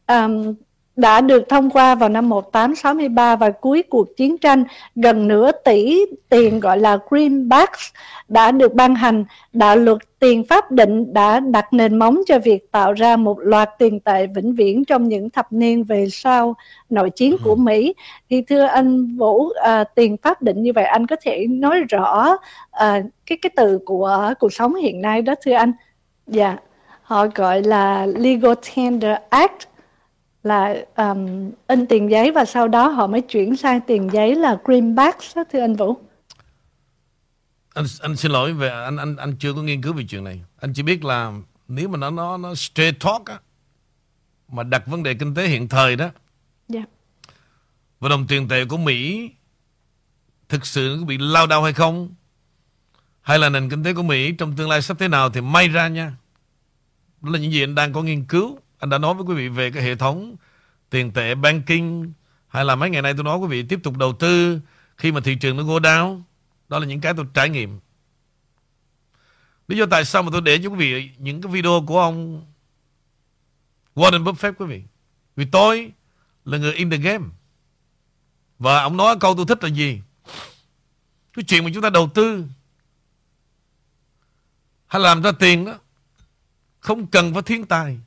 Um, 0.09 0.55
đã 0.97 1.21
được 1.21 1.49
thông 1.49 1.71
qua 1.71 1.95
vào 1.95 2.09
năm 2.09 2.29
1863 2.29 3.37
và 3.37 3.51
cuối 3.51 3.83
cuộc 3.91 4.17
chiến 4.17 4.39
tranh 4.39 4.65
gần 4.95 5.29
nửa 5.29 5.53
tỷ 5.53 6.01
tiền 6.29 6.61
gọi 6.61 6.79
là 6.79 6.99
greenbacks 7.11 7.93
đã 8.29 8.51
được 8.51 8.75
ban 8.75 8.95
hành. 8.95 9.25
Đạo 9.53 9.77
luật 9.77 9.99
tiền 10.19 10.45
pháp 10.45 10.71
định 10.71 11.15
đã 11.15 11.41
đặt 11.41 11.73
nền 11.73 11.99
móng 11.99 12.21
cho 12.27 12.39
việc 12.39 12.73
tạo 12.73 12.93
ra 12.93 13.17
một 13.17 13.39
loạt 13.41 13.71
tiền 13.79 14.01
tệ 14.01 14.27
vĩnh 14.27 14.55
viễn 14.55 14.85
trong 14.85 15.09
những 15.09 15.31
thập 15.31 15.53
niên 15.53 15.85
về 15.85 16.09
sau 16.11 16.55
nội 16.91 17.11
chiến 17.11 17.37
của 17.45 17.57
Mỹ. 17.57 17.95
Thì 18.31 18.43
thưa 18.43 18.63
anh 18.63 19.17
Vũ, 19.17 19.49
à, 19.49 19.85
tiền 19.85 20.17
pháp 20.17 20.43
định 20.43 20.63
như 20.63 20.73
vậy 20.73 20.85
anh 20.85 21.07
có 21.07 21.17
thể 21.23 21.47
nói 21.47 21.81
rõ 21.89 22.37
à, 22.71 23.03
cái 23.27 23.39
cái 23.43 23.51
từ 23.57 23.79
của 23.85 24.35
cuộc 24.41 24.53
sống 24.53 24.75
hiện 24.75 25.03
nay 25.03 25.23
đó 25.23 25.35
thưa 25.43 25.53
anh? 25.53 25.73
Dạ, 26.27 26.57
họ 27.03 27.27
gọi 27.35 27.63
là 27.63 28.07
Legal 28.07 28.53
Tender 28.77 29.17
Act 29.29 29.74
là 30.45 30.75
um, 30.97 31.51
in 31.67 31.87
tiền 31.87 32.11
giấy 32.11 32.31
và 32.31 32.45
sau 32.45 32.69
đó 32.69 32.89
họ 32.89 33.07
mới 33.07 33.21
chuyển 33.21 33.57
sang 33.57 33.81
tiền 33.81 34.11
giấy 34.13 34.35
là 34.35 34.59
greenbacks 34.65 35.37
thưa 35.53 35.61
anh 35.61 35.77
Vũ. 35.77 35.97
Anh 37.75 37.85
anh 38.01 38.17
xin 38.17 38.33
lỗi 38.33 38.53
về 38.53 38.69
anh 38.69 38.97
anh 38.97 39.17
anh 39.17 39.37
chưa 39.37 39.53
có 39.53 39.63
nghiên 39.63 39.83
cứu 39.83 39.93
về 39.93 40.05
chuyện 40.09 40.25
này. 40.25 40.41
Anh 40.61 40.73
chỉ 40.73 40.83
biết 40.83 41.05
là 41.05 41.33
nếu 41.69 41.89
mà 41.89 41.99
nó 41.99 42.11
nó 42.11 42.37
nó 42.37 42.55
straight 42.55 43.01
talk 43.01 43.25
á 43.27 43.39
mà 44.49 44.63
đặt 44.63 44.87
vấn 44.87 45.03
đề 45.03 45.15
kinh 45.15 45.35
tế 45.35 45.47
hiện 45.47 45.69
thời 45.69 45.97
đó. 45.97 46.11
Yeah. 46.75 46.89
Và 48.01 48.09
đồng 48.09 48.27
tiền 48.27 48.49
tệ 48.49 48.65
của 48.65 48.77
Mỹ 48.77 49.31
thực 50.49 50.67
sự 50.67 50.97
có 51.01 51.07
bị 51.07 51.19
lao 51.19 51.47
đao 51.47 51.63
hay 51.63 51.73
không? 51.73 52.15
Hay 53.21 53.39
là 53.39 53.49
nền 53.49 53.71
kinh 53.71 53.85
tế 53.85 53.95
của 53.95 54.03
Mỹ 54.03 54.33
trong 54.33 54.57
tương 54.57 54.69
lai 54.69 54.83
sắp 54.83 54.97
thế 54.99 55.09
nào 55.09 55.31
thì 55.31 55.41
may 55.41 55.69
ra 55.69 55.89
nha. 55.89 56.13
Đó 57.21 57.31
là 57.31 57.39
những 57.39 57.53
gì 57.53 57.63
anh 57.63 57.75
đang 57.75 57.93
có 57.93 58.03
nghiên 58.03 58.25
cứu 58.25 58.59
anh 58.85 58.91
đã 58.91 58.99
nói 58.99 59.15
với 59.15 59.25
quý 59.25 59.35
vị 59.35 59.49
về 59.49 59.71
cái 59.71 59.83
hệ 59.83 59.97
thống 59.97 60.37
tiền 60.91 61.13
tệ 61.13 61.35
banking, 61.35 62.13
hay 62.49 62.65
là 62.65 62.77
mấy 62.77 62.91
ngày 62.91 63.03
nay 63.03 63.15
tôi 63.15 63.25
nói 63.25 63.39
quý 63.39 63.47
vị 63.47 63.63
tiếp 63.63 63.81
tục 63.83 63.97
đầu 63.97 64.13
tư 64.13 64.61
khi 64.97 65.13
mà 65.13 65.21
thị 65.21 65.35
trường 65.35 65.57
nó 65.57 65.63
go 65.63 65.79
down. 65.79 66.23
Đó 66.69 66.79
là 66.79 66.87
những 66.87 67.01
cái 67.01 67.15
tôi 67.17 67.27
trải 67.35 67.49
nghiệm. 67.49 67.81
Lý 69.69 69.79
do 69.79 69.87
tại 69.91 70.05
sao 70.05 70.23
mà 70.23 70.29
tôi 70.33 70.41
để 70.41 70.59
cho 70.63 70.69
quý 70.69 70.77
vị 70.77 71.11
những 71.19 71.43
cái 71.43 71.53
video 71.53 71.85
của 71.87 72.01
ông 72.01 72.47
Warren 73.95 74.25
Buffett, 74.25 74.53
quý 74.59 74.67
vị. 74.67 74.83
Vì 75.37 75.45
tôi 75.45 75.93
là 76.45 76.59
người 76.59 76.75
in 76.75 76.91
the 76.91 76.97
game. 76.97 77.25
Và 78.59 78.83
ông 78.83 78.97
nói 78.97 79.17
câu 79.21 79.35
tôi 79.37 79.47
thích 79.49 79.63
là 79.63 79.69
gì? 79.69 80.01
Cái 81.33 81.45
chuyện 81.45 81.65
mà 81.65 81.71
chúng 81.75 81.83
ta 81.83 81.91
đầu 81.91 82.11
tư 82.15 82.45
hay 84.87 85.03
làm 85.03 85.23
ra 85.23 85.33
tiền 85.33 85.65
đó 85.65 85.79
không 86.81 87.07
cần 87.07 87.33
phải 87.35 87.43
thiên 87.43 87.65
tài 87.65 87.99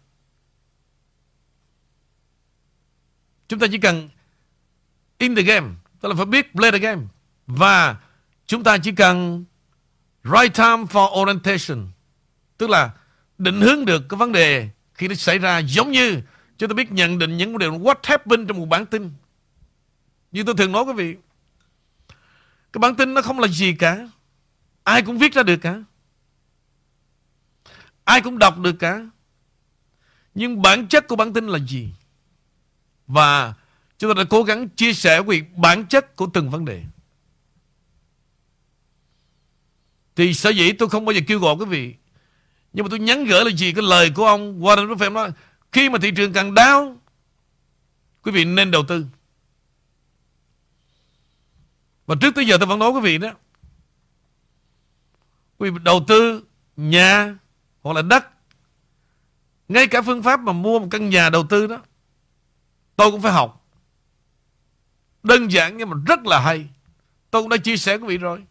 Chúng 3.47 3.59
ta 3.59 3.67
chỉ 3.71 3.77
cần 3.77 4.09
in 5.17 5.35
the 5.35 5.41
game, 5.41 5.67
tức 6.01 6.09
là 6.09 6.15
phải 6.15 6.25
biết 6.25 6.51
play 6.53 6.71
the 6.71 6.79
game. 6.79 7.01
Và 7.47 7.97
chúng 8.47 8.63
ta 8.63 8.77
chỉ 8.77 8.91
cần 8.91 9.45
right 10.23 10.53
time 10.53 10.83
for 10.83 11.21
orientation, 11.21 11.87
tức 12.57 12.69
là 12.69 12.91
định 13.37 13.61
hướng 13.61 13.85
được 13.85 14.03
cái 14.09 14.17
vấn 14.17 14.31
đề 14.31 14.69
khi 14.93 15.07
nó 15.07 15.15
xảy 15.15 15.39
ra 15.39 15.57
giống 15.57 15.91
như 15.91 16.21
chúng 16.57 16.69
ta 16.69 16.73
biết 16.73 16.91
nhận 16.91 17.19
định 17.19 17.37
những 17.37 17.51
vấn 17.51 17.59
đề 17.59 17.67
what 17.67 17.95
happened 18.03 18.47
trong 18.47 18.57
một 18.59 18.65
bản 18.65 18.85
tin. 18.85 19.11
Như 20.31 20.43
tôi 20.43 20.55
thường 20.55 20.71
nói 20.71 20.83
quý 20.83 20.93
vị, 20.93 21.15
cái 22.73 22.79
bản 22.79 22.95
tin 22.95 23.13
nó 23.13 23.21
không 23.21 23.39
là 23.39 23.47
gì 23.47 23.75
cả. 23.75 24.09
Ai 24.83 25.01
cũng 25.01 25.17
viết 25.17 25.33
ra 25.33 25.43
được 25.43 25.57
cả. 25.57 25.83
Ai 28.03 28.21
cũng 28.21 28.39
đọc 28.39 28.59
được 28.59 28.75
cả. 28.79 28.99
Nhưng 30.35 30.61
bản 30.61 30.87
chất 30.87 31.07
của 31.07 31.15
bản 31.15 31.33
tin 31.33 31.47
là 31.47 31.59
gì? 31.59 31.93
Và 33.07 33.53
chúng 33.97 34.13
ta 34.13 34.23
đã 34.23 34.27
cố 34.29 34.43
gắng 34.43 34.69
chia 34.69 34.93
sẻ 34.93 35.21
về 35.21 35.41
bản 35.55 35.85
chất 35.85 36.15
của 36.15 36.27
từng 36.33 36.49
vấn 36.49 36.65
đề. 36.65 36.83
Thì 40.15 40.33
sở 40.33 40.49
dĩ 40.49 40.71
tôi 40.71 40.89
không 40.89 41.05
bao 41.05 41.13
giờ 41.13 41.21
kêu 41.27 41.39
gọi 41.39 41.55
quý 41.55 41.65
vị. 41.65 41.95
Nhưng 42.73 42.85
mà 42.85 42.89
tôi 42.89 42.99
nhắn 42.99 43.25
gửi 43.25 43.45
là 43.45 43.51
gì 43.51 43.71
cái 43.71 43.83
lời 43.83 44.11
của 44.15 44.25
ông 44.25 44.61
Warren 44.61 44.87
Buffett 44.87 45.13
nói. 45.13 45.31
Khi 45.71 45.89
mà 45.89 45.97
thị 46.01 46.11
trường 46.15 46.33
càng 46.33 46.53
đau, 46.53 46.97
quý 48.23 48.31
vị 48.31 48.45
nên 48.45 48.71
đầu 48.71 48.83
tư. 48.87 49.05
Và 52.05 52.15
trước 52.21 52.35
tới 52.35 52.47
giờ 52.47 52.57
tôi 52.57 52.67
vẫn 52.67 52.79
nói 52.79 52.91
quý 52.91 53.01
vị 53.01 53.17
đó. 53.17 53.31
Quý 55.57 55.69
vị 55.69 55.79
đầu 55.83 56.05
tư 56.07 56.43
nhà 56.77 57.35
hoặc 57.81 57.93
là 57.93 58.01
đất. 58.01 58.27
Ngay 59.67 59.87
cả 59.87 60.01
phương 60.01 60.23
pháp 60.23 60.39
mà 60.39 60.51
mua 60.51 60.79
một 60.79 60.87
căn 60.91 61.09
nhà 61.09 61.29
đầu 61.29 61.47
tư 61.49 61.67
đó 61.67 61.81
Tôi 62.97 63.11
cũng 63.11 63.21
phải 63.21 63.31
học. 63.31 63.65
Đơn 65.23 65.51
giản 65.51 65.77
nhưng 65.77 65.89
mà 65.89 65.97
rất 66.05 66.25
là 66.25 66.39
hay. 66.39 66.67
Tôi 67.31 67.41
cũng 67.41 67.49
đã 67.49 67.57
chia 67.57 67.77
sẻ 67.77 67.97
với 67.97 68.07
quý 68.07 68.17
vị 68.17 68.17
rồi. 68.17 68.43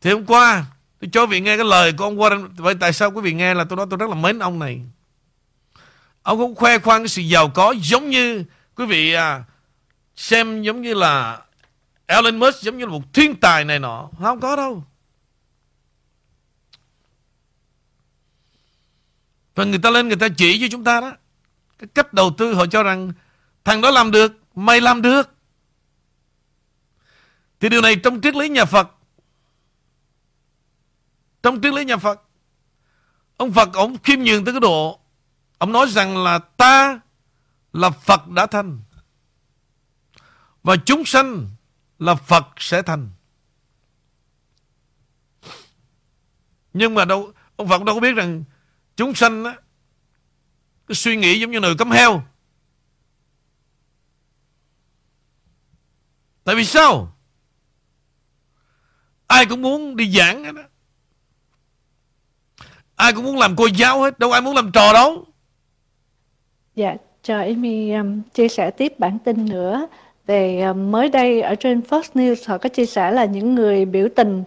Thì 0.00 0.10
hôm 0.10 0.26
qua 0.26 0.64
Tôi 1.00 1.10
cho 1.12 1.22
quý 1.22 1.30
vị 1.30 1.40
nghe 1.40 1.56
cái 1.56 1.66
lời 1.66 1.92
của 1.92 2.04
ông 2.04 2.16
Warren. 2.16 2.48
Vậy 2.56 2.74
tại 2.80 2.92
sao 2.92 3.10
quý 3.10 3.20
vị 3.20 3.32
nghe 3.32 3.54
là 3.54 3.64
tôi 3.64 3.76
nói 3.76 3.86
tôi 3.90 3.96
rất 3.96 4.08
là 4.08 4.14
mến 4.14 4.38
ông 4.38 4.58
này? 4.58 4.80
Ông 6.22 6.38
cũng 6.38 6.54
khoe 6.54 6.78
khoang 6.78 7.02
cái 7.02 7.08
sự 7.08 7.22
giàu 7.22 7.50
có 7.54 7.74
Giống 7.82 8.10
như 8.10 8.44
quý 8.76 8.86
vị 8.86 9.12
à, 9.12 9.44
Xem 10.16 10.62
giống 10.62 10.82
như 10.82 10.94
là 10.94 11.42
Elon 12.06 12.36
Musk 12.38 12.62
giống 12.62 12.78
như 12.78 12.84
là 12.84 12.90
một 12.90 13.12
thiên 13.12 13.36
tài 13.36 13.64
này 13.64 13.78
nọ. 13.78 14.08
Không 14.22 14.40
có 14.40 14.56
đâu. 14.56 14.84
Và 19.54 19.64
người 19.64 19.78
ta 19.78 19.90
lên 19.90 20.08
người 20.08 20.16
ta 20.16 20.28
chỉ 20.36 20.60
cho 20.60 20.66
chúng 20.70 20.84
ta 20.84 21.00
đó 21.00 21.12
cái 21.78 21.88
cách 21.94 22.12
đầu 22.12 22.34
tư 22.38 22.54
họ 22.54 22.66
cho 22.66 22.82
rằng 22.82 23.12
thằng 23.64 23.80
đó 23.80 23.90
làm 23.90 24.10
được, 24.10 24.32
mày 24.54 24.80
làm 24.80 25.02
được. 25.02 25.34
Thì 27.60 27.68
điều 27.68 27.80
này 27.80 27.96
trong 27.96 28.20
triết 28.20 28.34
lý 28.36 28.48
nhà 28.48 28.64
Phật. 28.64 28.90
Trong 31.42 31.60
triết 31.62 31.72
lý 31.72 31.84
nhà 31.84 31.96
Phật. 31.96 32.22
Ông 33.36 33.52
Phật 33.52 33.74
ông 33.74 33.98
khiêm 33.98 34.20
nhường 34.20 34.44
tới 34.44 34.54
cái 34.54 34.60
độ. 34.60 35.00
Ông 35.58 35.72
nói 35.72 35.86
rằng 35.88 36.24
là 36.24 36.38
ta 36.38 37.00
là 37.72 37.90
Phật 37.90 38.28
đã 38.28 38.46
thành. 38.46 38.80
Và 40.62 40.76
chúng 40.76 41.04
sanh 41.04 41.48
là 41.98 42.14
Phật 42.14 42.46
sẽ 42.56 42.82
thành. 42.82 43.10
Nhưng 46.72 46.94
mà 46.94 47.04
đâu 47.04 47.32
ông 47.56 47.68
Phật 47.68 47.82
đâu 47.84 47.94
có 47.94 48.00
biết 48.00 48.12
rằng 48.12 48.44
chúng 48.96 49.14
sanh 49.14 49.44
á, 49.44 49.56
cái 50.88 50.94
suy 50.94 51.16
nghĩ 51.16 51.40
giống 51.40 51.50
như 51.50 51.60
người 51.60 51.74
cấm 51.78 51.90
heo. 51.90 52.22
Tại 56.44 56.56
vì 56.56 56.64
sao? 56.64 57.12
Ai 59.26 59.46
cũng 59.46 59.62
muốn 59.62 59.96
đi 59.96 60.12
giảng 60.12 60.44
hết 60.44 60.52
đó 60.52 60.62
Ai 62.96 63.12
cũng 63.12 63.24
muốn 63.24 63.38
làm 63.38 63.56
cô 63.56 63.66
giáo 63.66 64.02
hết 64.02 64.18
Đâu 64.18 64.32
ai 64.32 64.40
muốn 64.40 64.54
làm 64.54 64.72
trò 64.72 64.92
đâu. 64.92 65.26
Dạ 66.74 66.96
cho 67.26 67.38
Amy 67.38 67.92
um, 67.92 68.22
chia 68.34 68.48
sẻ 68.48 68.70
tiếp 68.70 68.98
bản 68.98 69.18
tin 69.18 69.46
nữa. 69.46 69.86
Về 70.26 70.60
um, 70.60 70.90
mới 70.90 71.08
đây 71.08 71.40
ở 71.40 71.54
trên 71.54 71.80
Fox 71.80 72.02
News 72.14 72.36
họ 72.46 72.58
có 72.58 72.68
chia 72.68 72.86
sẻ 72.86 73.10
là 73.10 73.24
những 73.24 73.54
người 73.54 73.84
biểu 73.84 74.08
tình 74.16 74.44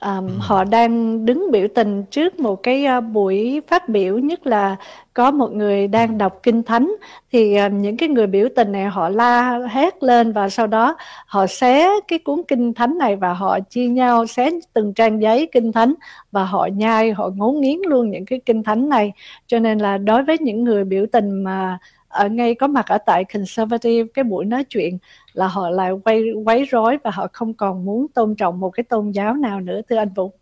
um, 0.00 0.38
họ 0.38 0.64
đang 0.64 1.24
đứng 1.26 1.50
biểu 1.50 1.66
tình 1.74 2.04
trước 2.04 2.38
một 2.40 2.62
cái 2.62 2.86
uh, 2.98 3.04
buổi 3.04 3.60
phát 3.68 3.88
biểu 3.88 4.18
nhất 4.18 4.46
là 4.46 4.76
có 5.14 5.30
một 5.30 5.52
người 5.52 5.88
đang 5.88 6.18
đọc 6.18 6.40
kinh 6.42 6.62
thánh. 6.62 6.94
Thì 7.32 7.58
uh, 7.66 7.72
những 7.72 7.96
cái 7.96 8.08
người 8.08 8.26
biểu 8.26 8.48
tình 8.56 8.72
này 8.72 8.84
họ 8.84 9.08
la 9.08 9.58
hét 9.70 10.02
lên 10.02 10.32
và 10.32 10.48
sau 10.48 10.66
đó 10.66 10.96
họ 11.26 11.46
xé 11.46 11.88
cái 12.08 12.18
cuốn 12.18 12.42
kinh 12.48 12.74
thánh 12.74 12.98
này 12.98 13.16
và 13.16 13.32
họ 13.32 13.60
chia 13.60 13.86
nhau 13.86 14.26
xé 14.26 14.50
từng 14.72 14.94
trang 14.94 15.22
giấy 15.22 15.48
kinh 15.52 15.72
thánh 15.72 15.94
và 16.32 16.44
họ 16.44 16.68
nhai 16.72 17.12
họ 17.12 17.30
ngấu 17.36 17.52
nghiến 17.52 17.78
luôn 17.86 18.10
những 18.10 18.24
cái 18.24 18.40
kinh 18.46 18.62
thánh 18.62 18.88
này. 18.88 19.12
Cho 19.46 19.58
nên 19.58 19.78
là 19.78 19.98
đối 19.98 20.22
với 20.22 20.38
những 20.40 20.64
người 20.64 20.84
biểu 20.84 21.06
tình 21.12 21.30
mà 21.30 21.78
ở 22.08 22.28
ngay 22.28 22.54
có 22.54 22.66
mặt 22.66 22.86
ở 22.86 22.98
tại 22.98 23.24
conservative 23.24 24.08
cái 24.14 24.24
buổi 24.24 24.44
nói 24.44 24.64
chuyện 24.64 24.98
là 25.36 25.46
họ 25.46 25.70
lại 25.70 25.92
quay 26.04 26.22
quấy 26.44 26.64
rối 26.64 26.98
và 27.04 27.10
họ 27.10 27.26
không 27.32 27.54
còn 27.54 27.84
muốn 27.84 28.06
tôn 28.08 28.34
trọng 28.34 28.60
một 28.60 28.70
cái 28.70 28.84
tôn 28.84 29.10
giáo 29.10 29.34
nào 29.34 29.60
nữa 29.60 29.80
thưa 29.88 29.96
anh 29.96 30.12
Vũ 30.14 30.32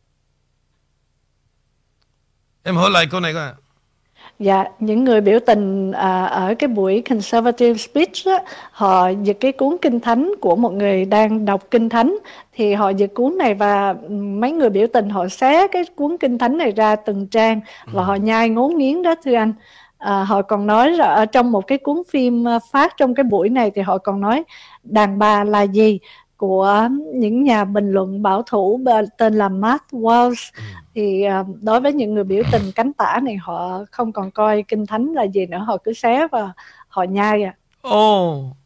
em 2.63 2.77
hỏi 2.77 2.91
lại 2.91 3.07
câu 3.11 3.21
này 3.21 3.35
coi 3.35 3.53
Dạ, 4.39 4.65
những 4.79 5.05
người 5.05 5.21
biểu 5.21 5.39
tình 5.47 5.93
à, 5.93 6.25
ở 6.25 6.55
cái 6.59 6.69
buổi 6.69 7.03
conservative 7.11 7.79
speech 7.79 8.27
đó, 8.27 8.39
họ 8.71 9.09
giật 9.23 9.37
cái 9.41 9.53
cuốn 9.53 9.77
kinh 9.83 10.01
thánh 10.01 10.33
của 10.41 10.57
một 10.57 10.73
người 10.73 11.05
đang 11.05 11.45
đọc 11.45 11.71
kinh 11.71 11.89
thánh 11.89 12.19
thì 12.53 12.75
họ 12.75 12.89
giật 12.89 13.11
cuốn 13.15 13.39
này 13.39 13.55
và 13.55 13.95
mấy 14.11 14.53
người 14.53 14.71
biểu 14.71 14.87
tình 14.93 15.11
họ 15.11 15.29
xé 15.29 15.69
cái 15.69 15.85
cuốn 15.97 16.17
kinh 16.21 16.39
thánh 16.39 16.59
này 16.59 16.73
ra 16.73 16.97
từng 16.97 17.27
trang 17.27 17.61
và 17.87 18.03
ừ. 18.03 18.07
họ 18.07 18.15
nhai 18.15 18.49
ngốn 18.49 18.77
nghiến 18.77 19.03
đó 19.03 19.15
thưa 19.25 19.35
anh. 19.35 19.53
À, 19.99 20.25
họ 20.25 20.43
còn 20.43 20.67
nói 20.67 20.91
là 20.91 21.07
ở 21.07 21.27
trong 21.27 21.53
một 21.53 21.67
cái 21.67 21.79
cuốn 21.79 22.03
phim 22.09 22.49
à, 22.49 22.59
phát 22.73 22.97
trong 22.97 23.15
cái 23.15 23.25
buổi 23.25 23.49
này 23.49 23.71
thì 23.75 23.83
họ 23.83 23.99
còn 23.99 24.21
nói 24.21 24.45
đàn 24.85 25.19
bà 25.19 25.45
là 25.45 25.63
gì 25.63 25.99
của 26.37 26.89
những 27.15 27.45
nhà 27.45 27.65
bình 27.65 27.91
luận 27.91 28.23
bảo 28.23 28.43
thủ 28.43 28.81
tên 29.19 29.35
là 29.35 29.49
Matt 29.49 29.85
Walsh 29.91 30.51
ừ. 30.57 30.63
thì 30.95 31.25
uh, 31.41 31.63
đối 31.63 31.81
với 31.81 31.93
những 31.93 32.15
người 32.15 32.25
biểu 32.25 32.43
tình 32.53 32.63
cánh 32.75 32.93
tả 32.93 33.21
này 33.23 33.37
họ 33.37 33.85
không 33.91 34.13
còn 34.13 34.31
coi 34.31 34.63
kinh 34.63 34.87
thánh 34.87 35.13
là 35.13 35.23
gì 35.23 35.47
nữa 35.47 35.59
họ 35.59 35.77
cứ 35.85 35.93
xé 35.93 36.29
và 36.33 36.53
họ 36.89 37.03
nhai 37.03 37.43
à. 37.43 37.55
Ồ, 37.83 38.39
oh. 38.39 38.57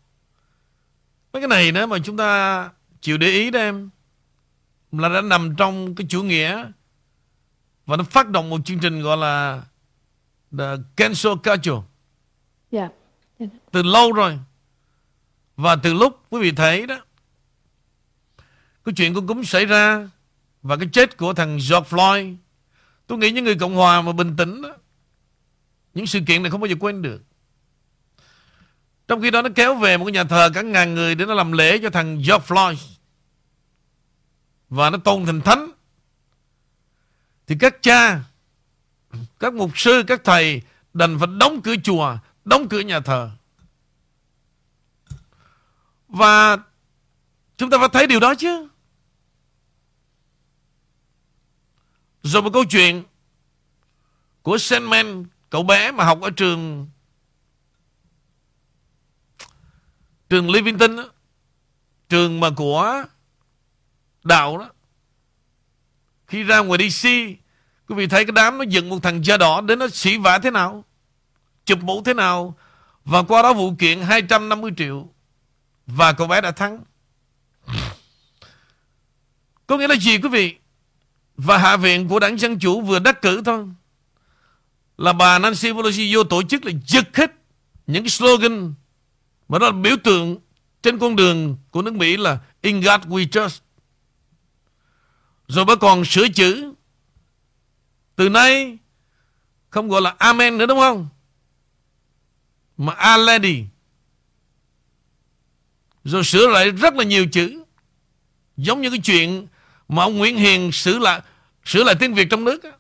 mấy 1.33 1.43
cái 1.43 1.49
này 1.49 1.73
nữa 1.73 1.87
mà 1.87 1.99
chúng 2.05 2.17
ta 2.17 2.71
chịu 3.01 3.19
để 3.19 3.27
ý 3.27 3.51
đó 3.51 3.61
em 3.61 3.91
là 4.93 5.09
đã 5.09 5.21
nằm 5.21 5.55
trong 5.59 5.95
cái 5.95 6.07
chủ 6.11 6.23
nghĩa 6.23 6.65
và 7.87 7.97
nó 7.97 8.05
phát 8.05 8.29
động 8.29 8.51
một 8.51 8.61
chương 8.65 8.79
trình 8.79 9.03
gọi 9.03 9.17
là 9.17 9.63
the 10.59 10.65
cancel 10.97 11.33
culture. 11.45 11.87
Yeah. 12.71 12.93
Từ 13.73 13.83
lâu 13.83 14.13
rồi. 14.13 14.39
Và 15.59 15.77
từ 15.77 15.95
lúc 15.95 16.27
quý 16.31 16.41
vị 16.41 16.53
thấy 16.53 16.87
đó 16.87 16.99
cái 18.85 18.93
chuyện 18.97 19.15
con 19.15 19.27
cúm 19.27 19.43
xảy 19.43 19.67
ra 19.67 20.09
và 20.63 20.77
cái 20.77 20.89
chết 20.93 21.17
của 21.17 21.35
thằng 21.35 21.53
George 21.53 21.89
Floyd 21.91 22.37
tôi 23.07 23.19
nghĩ 23.19 23.31
những 23.31 23.45
người 23.45 23.55
Cộng 23.55 23.75
Hòa 23.75 24.03
mà 24.03 24.13
bình 24.13 24.37
tĩnh 24.37 24.63
đó, 24.63 24.75
những 25.95 26.07
sự 26.07 26.21
kiện 26.27 26.43
này 26.43 26.51
không 26.51 26.61
bao 26.61 26.69
giờ 26.69 26.75
quên 26.81 27.03
được. 27.03 27.23
Trong 29.09 29.23
khi 29.23 29.31
đó 29.31 29.43
nó 29.43 29.49
kéo 29.55 29.75
về 29.75 29.97
một 29.97 30.05
cái 30.05 30.13
nhà 30.13 30.25
thờ 30.25 30.51
cả 30.55 30.63
ngàn 30.63 30.95
người 30.95 31.15
để 31.15 31.27
nó 31.27 31.35
làm 31.35 31.53
lễ 31.53 31.79
cho 31.79 31.91
thằng 31.91 32.17
George 32.17 32.47
Floyd. 32.47 32.77
Và 34.69 34.91
nó 34.91 34.99
tôn 34.99 35.27
thành 35.27 35.41
thánh. 35.41 35.71
Thì 37.47 37.57
các 37.61 37.83
cha 37.83 38.21
các 39.39 39.55
mục 39.55 39.79
sư 39.79 40.03
các 40.07 40.21
thầy 40.25 40.63
đành 40.95 41.19
phải 41.19 41.29
đóng 41.39 41.63
cửa 41.63 41.75
chùa 41.85 42.17
đóng 42.45 42.69
cửa 42.69 42.81
nhà 42.81 43.01
thờ 43.01 43.31
và 46.09 46.57
chúng 47.57 47.71
ta 47.71 47.79
phải 47.79 47.89
thấy 47.93 48.07
điều 48.07 48.21
đó 48.21 48.35
chứ 48.35 48.69
Rồi 52.23 52.43
một 52.43 52.51
câu 52.53 52.65
chuyện 52.65 53.05
của 54.43 54.59
Sandman, 54.59 55.25
cậu 55.51 55.63
bé 55.63 55.93
mà 55.93 56.05
học 56.05 56.21
ở 56.21 56.31
trường 56.31 56.89
trường 60.29 60.51
Livingston 60.51 60.97
đó, 60.97 61.11
trường 62.09 62.41
mà 62.41 62.51
của 62.57 63.05
đạo 64.25 64.59
đó. 64.59 64.71
Khi 66.27 66.43
ra 66.43 66.59
ngoài 66.59 66.89
DC, 66.89 67.05
quý 67.87 67.95
vị 67.95 68.07
thấy 68.07 68.25
cái 68.25 68.33
đám 68.33 68.59
nó 68.59 68.65
dựng 68.65 68.89
một 68.89 68.99
thằng 69.03 69.25
da 69.25 69.37
đỏ 69.37 69.61
đến 69.61 69.79
nó 69.79 69.89
xỉ 69.89 70.17
vả 70.17 70.39
thế 70.39 70.51
nào, 70.51 70.85
chụp 71.65 71.79
mũ 71.83 72.03
thế 72.03 72.15
nào 72.15 72.57
và 73.05 73.23
qua 73.23 73.43
đó 73.43 73.53
vụ 73.53 73.75
kiện 73.79 74.01
250 74.01 74.71
triệu 74.77 75.09
và 75.89 76.13
cậu 76.13 76.27
bé 76.27 76.41
đã 76.41 76.51
thắng. 76.51 76.85
Có 79.67 79.79
nghĩa 79.79 79.89
là 79.89 79.95
gì, 79.97 80.19
quý 80.19 80.29
vị? 80.29 80.55
Và 81.37 81.59
Hạ 81.59 81.77
viện 81.77 82.09
của 82.09 82.19
đảng 82.19 82.39
Dân 82.39 82.59
Chủ 82.59 82.81
vừa 82.81 82.99
đắc 82.99 83.23
cử 83.23 83.43
thôi 83.45 83.65
Là 84.97 85.13
bà 85.13 85.39
Nancy 85.39 85.73
Pelosi 85.73 86.15
vô 86.15 86.25
tổ 86.25 86.43
chức 86.43 86.65
là 86.65 86.73
giật 86.87 87.17
hết 87.17 87.33
Những 87.87 88.03
cái 88.03 88.11
slogan 88.11 88.75
Mà 89.49 89.59
đó 89.59 89.67
là 89.67 89.73
biểu 89.73 89.97
tượng 90.05 90.39
Trên 90.83 90.99
con 90.99 91.17
đường 91.17 91.57
của 91.71 91.83
nước 91.83 91.95
Mỹ 91.95 92.17
là 92.17 92.39
In 92.61 92.81
God 92.81 93.01
we 93.01 93.27
trust 93.29 93.63
Rồi 95.49 95.65
bà 95.65 95.75
còn 95.75 96.05
sửa 96.05 96.29
chữ, 96.29 96.73
Từ 98.17 98.29
nay 98.29 98.79
Không 99.71 99.89
gọi 99.89 100.03
là 100.03 100.15
Amen 100.19 100.59
nữa, 100.59 100.67
đúng 100.67 100.81
không 100.81 101.09
Mà 102.77 102.93
A 102.93 103.17
Lady 103.17 103.65
rồi 106.05 106.25
sửa 106.25 106.49
lại 106.49 106.71
rất 106.71 106.95
là 106.95 107.05
nhiều 107.05 107.27
chữ. 107.33 107.63
Giống 108.57 108.81
như 108.81 108.91
cái 108.91 109.01
chuyện 109.05 109.47
mà 109.89 110.03
ông 110.03 110.19
Nguyễn 110.19 110.37
Hiền 110.37 110.73
sửa 110.73 110.99
lại 110.99 111.21
sửa 111.65 111.85
lại 111.85 111.95
tiếng 112.01 112.15
Việt 112.15 112.27
trong 112.31 112.45
nước 112.45 112.65
đó. 112.65 112.71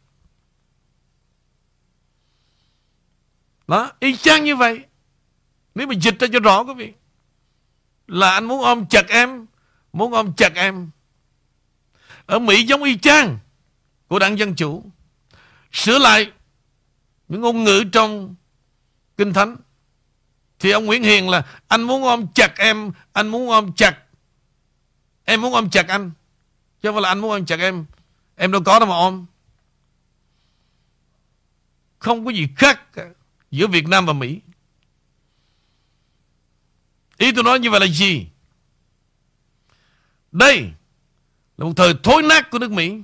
đó, 3.68 3.92
y 4.00 4.16
chang 4.16 4.44
như 4.44 4.56
vậy. 4.56 4.80
Nếu 5.74 5.86
mà 5.86 5.94
dịch 5.94 6.18
ra 6.18 6.28
cho 6.32 6.40
rõ, 6.40 6.64
quý 6.64 6.74
vị, 6.76 6.92
là 8.06 8.30
anh 8.30 8.44
muốn 8.44 8.62
ôm 8.62 8.86
chặt 8.86 9.08
em, 9.08 9.46
muốn 9.92 10.12
ôm 10.12 10.32
chặt 10.36 10.54
em. 10.54 10.90
Ở 12.26 12.38
Mỹ 12.38 12.62
giống 12.62 12.82
y 12.82 12.98
chang 12.98 13.38
của 14.08 14.18
đảng 14.18 14.38
Dân 14.38 14.54
Chủ, 14.54 14.84
sửa 15.72 15.98
lại 15.98 16.32
những 17.28 17.40
ngôn 17.40 17.64
ngữ 17.64 17.84
trong 17.92 18.34
Kinh 19.16 19.32
Thánh 19.32 19.56
thì 20.59 20.70
ông 20.70 20.86
Nguyễn 20.86 21.02
Hiền 21.02 21.28
là, 21.28 21.42
anh 21.68 21.82
muốn 21.82 22.02
ôm 22.02 22.26
chặt 22.34 22.52
em, 22.56 22.92
anh 23.12 23.28
muốn 23.28 23.48
ôm 23.48 23.72
chặt, 23.72 23.98
em 25.24 25.40
muốn 25.40 25.54
ôm 25.54 25.70
chặt 25.70 25.88
anh. 25.88 26.11
Chứ 26.82 26.88
không 26.88 26.94
phải 26.94 27.02
là 27.02 27.09
anh 27.09 27.18
muốn 27.18 27.30
ôm 27.30 27.46
chặt 27.46 27.59
em 27.59 27.86
Em 28.36 28.52
đâu 28.52 28.62
có 28.64 28.78
đâu 28.78 28.88
mà 28.88 28.94
ôm. 28.94 29.26
Không 31.98 32.24
có 32.24 32.30
gì 32.30 32.48
khác 32.56 32.80
Giữa 33.50 33.66
Việt 33.66 33.88
Nam 33.88 34.06
và 34.06 34.12
Mỹ. 34.12 34.40
Ý 37.16 37.32
tôi 37.32 37.44
nói 37.44 37.59
như 37.59 37.70
vậy 37.70 37.80
là 37.80 37.86
gì? 37.86 38.26
Đây 40.32 40.70
Là 41.56 41.64
một 41.64 41.72
thời 41.76 41.94
thối 42.02 42.22
nát 42.22 42.50
của 42.50 42.59
nước 42.59 42.70
Mỹ. 42.70 43.02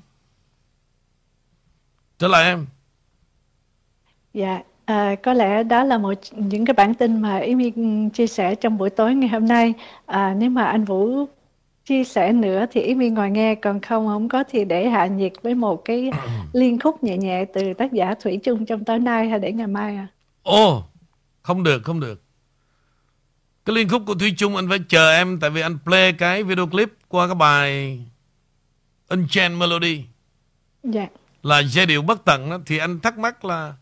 Trở 2.19 2.29
lại 2.29 2.45
em. 2.45 2.67
Dạ. 4.35 4.63
À, 4.85 5.15
có 5.23 5.33
lẽ 5.33 5.63
đó 5.63 5.85
là 5.85 5.99
một 5.99 6.15
những 6.31 6.65
cái 6.65 6.75
bản 6.75 6.95
tin 6.95 7.21
mà 7.21 7.37
Yến 7.37 8.11
chia 8.11 8.27
sẻ 8.27 8.55
trong 8.55 8.79
buổi 8.79 8.91
tối 8.91 9.15
ngày 9.15 9.29
hôm 9.29 9.47
nay. 9.47 9.75
À, 10.07 10.35
nếu 10.39 10.51
mà 10.51 10.65
anh 10.65 10.85
Vũ 10.85 11.27
chia 11.85 12.05
sẻ 12.05 12.33
nữa 12.33 12.65
thì 12.71 12.95
Viên 12.95 13.15
ngồi 13.15 13.31
nghe 13.31 13.55
còn 13.55 13.81
không 13.81 14.07
không 14.07 14.29
có 14.29 14.45
thì 14.51 14.65
để 14.65 14.89
hạ 14.89 15.07
nhiệt 15.07 15.33
với 15.43 15.55
một 15.55 15.85
cái 15.85 16.11
liên 16.53 16.79
khúc 16.79 17.05
nhẹ 17.05 17.17
nhẹ 17.17 17.45
từ 17.45 17.75
tác 17.75 17.93
giả 17.93 18.15
Thủy 18.15 18.41
Chung 18.45 18.67
trong 18.67 18.85
tối 18.85 18.99
nay 18.99 19.29
hay 19.29 19.39
để 19.39 19.53
ngày 19.53 19.67
mai 19.67 19.97
à? 19.97 20.07
Ồ, 20.43 20.85
không 21.43 21.63
được, 21.63 21.83
không 21.85 22.01
được. 22.01 22.23
Cái 23.65 23.77
liên 23.77 23.89
khúc 23.89 24.03
của 24.07 24.15
Thủy 24.15 24.35
Chung 24.37 24.57
anh 24.57 24.69
phải 24.69 24.79
chờ 24.89 25.13
em 25.13 25.41
tại 25.41 25.51
vì 25.51 25.61
anh 25.61 25.79
play 25.85 26.13
cái 26.13 26.43
video 26.43 26.67
clip 26.67 26.93
qua 27.09 27.27
cái 27.27 27.35
bài 27.35 28.01
Unchained 29.09 29.59
Melody. 29.59 30.05
Dạ. 30.83 31.07
Là 31.43 31.63
giai 31.63 31.87
điệu 31.87 32.03
bất 32.03 32.25
tận 32.25 32.51
đó, 32.51 32.59
thì 32.67 32.79
anh 32.79 33.01
thắc 33.01 33.19
mắc 33.19 33.45
là 33.45 33.75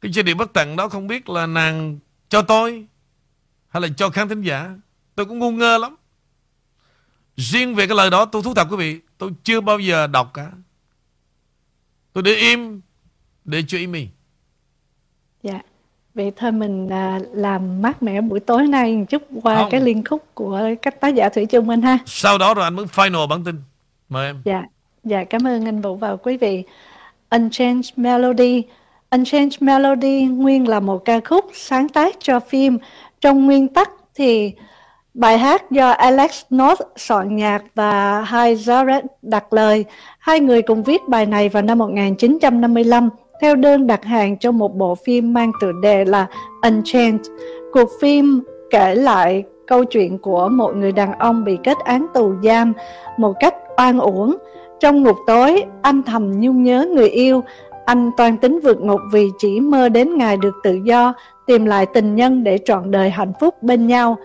cái 0.00 0.12
giai 0.12 0.22
điệu 0.22 0.36
bất 0.36 0.52
tận 0.52 0.76
đó 0.76 0.88
không 0.88 1.06
biết 1.06 1.28
là 1.28 1.46
nàng 1.46 1.98
cho 2.28 2.42
tôi 2.42 2.86
hay 3.68 3.80
là 3.80 3.88
cho 3.96 4.10
khán 4.10 4.28
thính 4.28 4.42
giả. 4.42 4.70
Tôi 5.14 5.26
cũng 5.26 5.38
ngu 5.38 5.50
ngơ 5.50 5.78
lắm. 5.78 5.96
Riêng 7.38 7.74
về 7.74 7.86
cái 7.86 7.96
lời 7.96 8.10
đó 8.10 8.24
tôi 8.24 8.42
thú 8.42 8.54
thật 8.54 8.66
quý 8.70 8.76
vị 8.76 9.00
Tôi 9.18 9.30
chưa 9.44 9.60
bao 9.60 9.78
giờ 9.78 10.06
đọc 10.06 10.30
cả 10.34 10.50
Tôi 12.12 12.22
để 12.22 12.34
im 12.34 12.80
Để 13.44 13.62
cho 13.68 13.78
im 13.78 13.92
mình 13.92 14.08
Dạ 15.42 15.60
Vậy 16.14 16.32
thôi 16.36 16.52
mình 16.52 16.88
à, 16.88 17.20
làm 17.32 17.82
mát 17.82 18.02
mẻ 18.02 18.20
buổi 18.20 18.40
tối 18.40 18.66
nay 18.66 18.96
một 18.96 19.04
chút 19.08 19.22
qua 19.42 19.56
Không. 19.56 19.70
cái 19.70 19.80
liên 19.80 20.04
khúc 20.04 20.24
của 20.34 20.60
các 20.82 21.00
tác 21.00 21.08
giả 21.08 21.28
Thủy 21.28 21.46
Chung 21.46 21.68
anh 21.68 21.82
ha. 21.82 21.98
Sau 22.06 22.38
đó 22.38 22.54
rồi 22.54 22.64
anh 22.64 22.74
mới 22.74 22.86
final 22.86 23.28
bản 23.28 23.44
tin. 23.44 23.62
Mời 24.08 24.26
em. 24.26 24.42
Dạ, 24.44 24.64
dạ 25.04 25.24
cảm 25.24 25.46
ơn 25.46 25.64
anh 25.64 25.80
Vũ 25.80 25.96
và 25.96 26.16
quý 26.16 26.36
vị. 26.36 26.64
Unchanged 27.30 27.90
Melody 27.96 28.62
Unchanged 29.10 29.56
Melody 29.62 30.24
nguyên 30.24 30.68
là 30.68 30.80
một 30.80 31.04
ca 31.04 31.20
khúc 31.20 31.44
sáng 31.54 31.88
tác 31.88 32.16
cho 32.20 32.40
phim. 32.40 32.78
Trong 33.20 33.46
nguyên 33.46 33.68
tắc 33.68 33.90
thì 34.14 34.52
Bài 35.18 35.38
hát 35.38 35.70
do 35.70 35.90
Alex 35.90 36.42
North 36.54 36.80
soạn 36.96 37.36
nhạc 37.36 37.62
và 37.74 38.20
Hai 38.20 38.54
Jarrett 38.54 39.02
đặt 39.22 39.52
lời. 39.52 39.84
Hai 40.18 40.40
người 40.40 40.62
cùng 40.62 40.82
viết 40.82 41.08
bài 41.08 41.26
này 41.26 41.48
vào 41.48 41.62
năm 41.62 41.78
1955 41.78 43.08
theo 43.40 43.56
đơn 43.56 43.86
đặt 43.86 44.04
hàng 44.04 44.38
cho 44.38 44.52
một 44.52 44.76
bộ 44.76 44.94
phim 44.94 45.32
mang 45.32 45.52
tựa 45.60 45.72
đề 45.82 46.04
là 46.04 46.26
Unchained. 46.62 47.20
Cuộc 47.72 47.88
phim 48.00 48.42
kể 48.70 48.94
lại 48.94 49.44
câu 49.66 49.84
chuyện 49.84 50.18
của 50.18 50.48
một 50.48 50.76
người 50.76 50.92
đàn 50.92 51.12
ông 51.18 51.44
bị 51.44 51.58
kết 51.64 51.76
án 51.84 52.06
tù 52.14 52.32
giam 52.42 52.72
một 53.16 53.32
cách 53.40 53.54
oan 53.76 53.98
uổng. 53.98 54.36
Trong 54.80 55.02
ngục 55.02 55.16
tối, 55.26 55.64
anh 55.82 56.02
thầm 56.02 56.40
nhung 56.40 56.62
nhớ 56.62 56.86
người 56.94 57.08
yêu. 57.08 57.42
Anh 57.88 58.10
toàn 58.16 58.36
tính 58.36 58.60
vượt 58.62 58.80
ngục 58.80 59.00
vì 59.12 59.30
chỉ 59.38 59.60
mơ 59.60 59.88
đến 59.88 60.18
ngày 60.18 60.36
được 60.36 60.54
tự 60.62 60.80
do, 60.84 61.14
tìm 61.46 61.64
lại 61.64 61.86
tình 61.86 62.14
nhân 62.14 62.44
để 62.44 62.58
trọn 62.64 62.90
đời 62.90 63.10
hạnh 63.10 63.32
phúc 63.40 63.62
bên 63.62 63.86
nhau. 63.86 64.16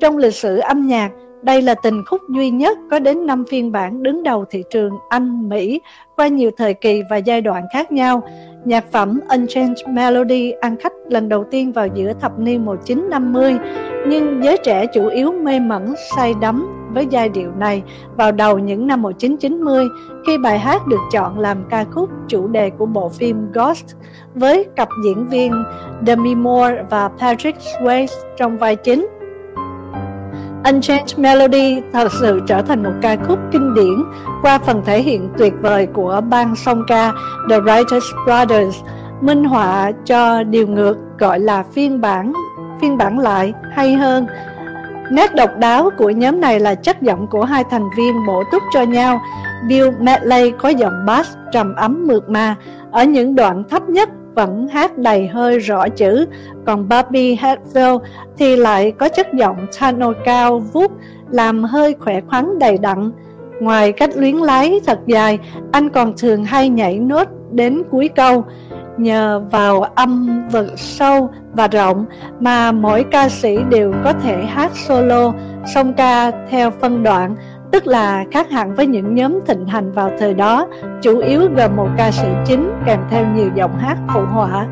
Trong 0.00 0.16
lịch 0.16 0.34
sử 0.34 0.58
âm 0.58 0.86
nhạc, 0.86 1.10
Đây 1.42 1.62
là 1.62 1.74
tình 1.74 2.04
khúc 2.06 2.20
duy 2.34 2.50
nhất 2.50 2.78
có 2.90 2.98
đến 2.98 3.26
5 3.26 3.44
phiên 3.50 3.72
bản 3.72 4.02
đứng 4.02 4.22
đầu 4.22 4.44
thị 4.50 4.64
trường 4.70 4.92
Anh, 5.08 5.48
Mỹ 5.48 5.80
qua 6.16 6.28
nhiều 6.28 6.50
thời 6.56 6.74
kỳ 6.74 7.02
và 7.10 7.16
giai 7.16 7.40
đoạn 7.40 7.64
khác 7.72 7.92
nhau. 7.92 8.22
Nhạc 8.64 8.84
phẩm 8.92 9.20
Unchanged 9.28 9.88
Melody 9.88 10.50
ăn 10.50 10.76
khách 10.76 10.92
lần 11.08 11.28
đầu 11.28 11.44
tiên 11.50 11.72
vào 11.72 11.86
giữa 11.94 12.12
thập 12.20 12.38
niên 12.38 12.64
1950, 12.64 13.56
nhưng 14.08 14.44
giới 14.44 14.56
trẻ 14.64 14.86
chủ 14.94 15.08
yếu 15.08 15.32
mê 15.32 15.60
mẩn 15.60 15.94
say 16.16 16.34
đắm 16.40 16.77
với 16.94 17.06
giai 17.10 17.28
điệu 17.28 17.50
này 17.58 17.82
vào 18.16 18.32
đầu 18.32 18.58
những 18.58 18.86
năm 18.86 19.02
1990 19.02 19.88
khi 20.26 20.38
bài 20.38 20.58
hát 20.58 20.86
được 20.86 21.00
chọn 21.12 21.38
làm 21.38 21.64
ca 21.70 21.84
khúc 21.84 22.10
chủ 22.28 22.48
đề 22.48 22.70
của 22.70 22.86
bộ 22.86 23.08
phim 23.08 23.52
Ghost 23.52 23.84
với 24.34 24.66
cặp 24.76 24.88
diễn 25.04 25.28
viên 25.28 25.52
Demi 26.06 26.34
Moore 26.34 26.82
và 26.90 27.08
Patrick 27.08 27.58
Swayze 27.58 28.14
trong 28.36 28.58
vai 28.58 28.76
chính. 28.76 29.08
Unchanged 30.64 31.18
Melody 31.18 31.80
thật 31.92 32.12
sự 32.20 32.40
trở 32.46 32.62
thành 32.62 32.82
một 32.82 32.92
ca 33.02 33.16
khúc 33.16 33.38
kinh 33.52 33.74
điển 33.74 34.04
qua 34.42 34.58
phần 34.58 34.82
thể 34.86 35.02
hiện 35.02 35.28
tuyệt 35.38 35.52
vời 35.60 35.86
của 35.86 36.20
ban 36.30 36.56
song 36.56 36.82
ca 36.88 37.12
The 37.50 37.58
Writers 37.58 38.24
Brothers, 38.24 38.76
minh 39.20 39.44
họa 39.44 39.92
cho 40.04 40.42
điều 40.42 40.66
ngược 40.66 40.96
gọi 41.18 41.40
là 41.40 41.62
phiên 41.62 42.00
bản 42.00 42.32
phiên 42.80 42.98
bản 42.98 43.18
lại 43.18 43.52
hay 43.72 43.94
hơn. 43.94 44.26
Nét 45.10 45.34
độc 45.34 45.50
đáo 45.58 45.90
của 45.98 46.10
nhóm 46.10 46.40
này 46.40 46.60
là 46.60 46.74
chất 46.74 47.02
giọng 47.02 47.26
của 47.30 47.44
hai 47.44 47.64
thành 47.64 47.88
viên 47.96 48.26
bổ 48.26 48.44
túc 48.52 48.62
cho 48.72 48.82
nhau. 48.82 49.20
Bill 49.68 49.90
Medley 50.00 50.50
có 50.50 50.68
giọng 50.68 51.06
bass 51.06 51.36
trầm 51.52 51.74
ấm 51.74 52.06
mượt 52.06 52.28
mà, 52.28 52.56
ở 52.90 53.04
những 53.04 53.34
đoạn 53.34 53.64
thấp 53.70 53.88
nhất 53.88 54.08
vẫn 54.34 54.68
hát 54.68 54.98
đầy 54.98 55.26
hơi 55.26 55.58
rõ 55.58 55.88
chữ, 55.88 56.26
còn 56.66 56.88
Bobby 56.88 57.36
Hatfield 57.36 57.98
thì 58.38 58.56
lại 58.56 58.92
có 58.92 59.08
chất 59.08 59.34
giọng 59.34 59.66
tenor 59.80 60.16
cao 60.24 60.58
vút, 60.58 60.92
làm 61.30 61.64
hơi 61.64 61.94
khỏe 62.00 62.20
khoắn 62.20 62.58
đầy 62.58 62.78
đặn. 62.78 63.10
Ngoài 63.60 63.92
cách 63.92 64.10
luyến 64.16 64.36
lái 64.36 64.80
thật 64.86 64.98
dài, 65.06 65.38
anh 65.72 65.88
còn 65.88 66.12
thường 66.18 66.44
hay 66.44 66.68
nhảy 66.68 66.98
nốt 66.98 67.28
đến 67.52 67.82
cuối 67.90 68.08
câu. 68.08 68.44
Nhờ 68.98 69.42
vào 69.50 69.82
âm 69.82 70.42
vực 70.48 70.66
sâu 70.76 71.30
và 71.52 71.68
rộng 71.68 72.04
mà 72.40 72.72
mỗi 72.72 73.04
ca 73.10 73.28
sĩ 73.28 73.58
đều 73.70 73.92
có 74.04 74.12
thể 74.12 74.44
hát 74.44 74.70
solo, 74.74 75.32
song 75.74 75.92
ca 75.94 76.30
theo 76.50 76.70
phân 76.70 77.02
đoạn, 77.02 77.36
tức 77.72 77.86
là 77.86 78.24
khác 78.32 78.50
hẳn 78.50 78.74
với 78.74 78.86
những 78.86 79.14
nhóm 79.14 79.38
thịnh 79.46 79.66
hành 79.66 79.92
vào 79.92 80.10
thời 80.18 80.34
đó, 80.34 80.66
chủ 81.02 81.18
yếu 81.18 81.40
gồm 81.56 81.76
một 81.76 81.88
ca 81.96 82.10
sĩ 82.10 82.28
chính 82.46 82.70
kèm 82.86 83.00
theo 83.10 83.26
nhiều 83.34 83.50
giọng 83.54 83.78
hát 83.78 83.98
phụ 84.14 84.20
họa. 84.32 84.66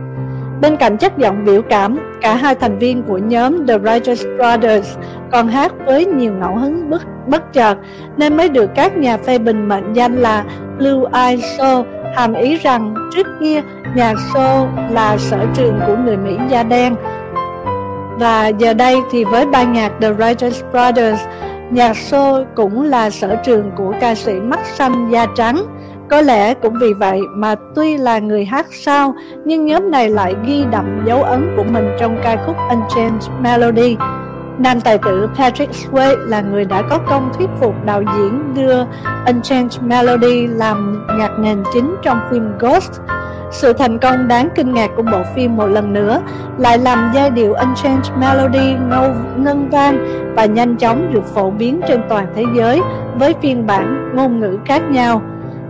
Bên 0.61 0.77
cạnh 0.77 0.97
chất 0.97 1.19
giọng 1.19 1.45
biểu 1.45 1.63
cảm, 1.63 1.99
cả 2.21 2.37
hai 2.37 2.55
thành 2.55 2.79
viên 2.79 3.03
của 3.03 3.19
nhóm 3.19 3.67
The 3.67 3.79
Righteous 3.79 4.27
Brothers 4.37 4.97
còn 5.33 5.49
hát 5.49 5.73
với 5.87 6.07
nhiều 6.07 6.33
ngẫu 6.33 6.57
hứng 6.57 6.91
bất, 6.91 7.03
bất 7.27 7.53
chợt 7.53 7.79
nên 8.17 8.37
mới 8.37 8.49
được 8.49 8.71
các 8.75 8.97
nhà 8.97 9.17
phê 9.17 9.39
bình 9.39 9.69
mệnh 9.69 9.93
danh 9.93 10.15
là 10.15 10.45
Blue 10.79 11.11
Eye 11.13 11.37
Soul, 11.59 11.87
hàm 12.17 12.35
ý 12.35 12.57
rằng 12.57 12.95
trước 13.15 13.27
kia 13.41 13.63
nhạc 13.97 14.15
soul 14.35 14.69
là 14.91 15.17
sở 15.19 15.39
trường 15.55 15.81
của 15.87 15.97
người 16.05 16.17
Mỹ 16.17 16.37
da 16.49 16.63
đen. 16.63 16.95
Và 18.19 18.49
giờ 18.49 18.75
đây 18.75 18.97
thì 19.11 19.25
với 19.25 19.47
ban 19.47 19.73
nhạc 19.73 19.93
The 20.01 20.13
Righteous 20.19 20.63
Brothers, 20.73 21.21
nhạc 21.71 21.97
soul 21.97 22.43
cũng 22.55 22.83
là 22.83 23.11
sở 23.11 23.37
trường 23.37 23.71
của 23.77 23.95
ca 24.01 24.15
sĩ 24.15 24.33
mắt 24.33 24.61
xanh 24.65 25.11
da 25.11 25.27
trắng. 25.37 25.57
Có 26.11 26.21
lẽ 26.21 26.55
cũng 26.55 26.75
vì 26.81 26.93
vậy 26.93 27.21
mà 27.35 27.55
tuy 27.75 27.97
là 27.97 28.19
người 28.19 28.45
hát 28.45 28.67
sao, 28.71 29.15
nhưng 29.45 29.67
nhóm 29.67 29.91
này 29.91 30.11
lại 30.11 30.35
ghi 30.47 30.65
đậm 30.71 31.03
dấu 31.07 31.23
ấn 31.23 31.55
của 31.57 31.65
mình 31.65 31.97
trong 32.01 32.19
ca 32.25 32.37
khúc 32.47 32.57
Unchanged 32.71 33.31
Melody. 33.41 33.97
Nam 34.59 34.81
tài 34.81 34.99
tử 34.99 35.29
Patrick 35.35 35.73
Swayze 35.73 36.29
là 36.29 36.41
người 36.41 36.65
đã 36.65 36.83
có 36.91 36.99
công 36.99 37.31
thuyết 37.39 37.49
phục 37.61 37.75
đạo 37.85 38.03
diễn 38.03 38.55
đưa 38.55 38.85
Unchained 39.27 39.79
Melody 39.81 40.47
làm 40.47 41.07
nhạc 41.19 41.31
nền 41.39 41.63
chính 41.73 41.97
trong 42.03 42.21
phim 42.31 42.59
Ghost. 42.59 42.93
Sự 43.51 43.73
thành 43.73 43.99
công 43.99 44.29
đáng 44.29 44.49
kinh 44.55 44.75
ngạc 44.75 44.91
của 44.97 45.03
bộ 45.03 45.23
phim 45.35 45.57
một 45.57 45.67
lần 45.67 45.93
nữa 45.93 46.21
lại 46.59 46.79
làm 46.79 47.11
giai 47.15 47.31
điệu 47.31 47.53
Unchained 47.53 48.11
Melody 48.19 48.75
ngâu 48.91 49.15
ngân 49.37 49.69
vang 49.71 49.99
và 50.37 50.45
nhanh 50.45 50.77
chóng 50.77 51.13
được 51.13 51.25
phổ 51.35 51.51
biến 51.51 51.81
trên 51.89 52.01
toàn 52.09 52.27
thế 52.37 52.45
giới 52.57 52.81
với 53.19 53.35
phiên 53.43 53.67
bản 53.67 54.13
ngôn 54.15 54.41
ngữ 54.41 54.59
khác 54.65 54.83
nhau. 54.91 55.23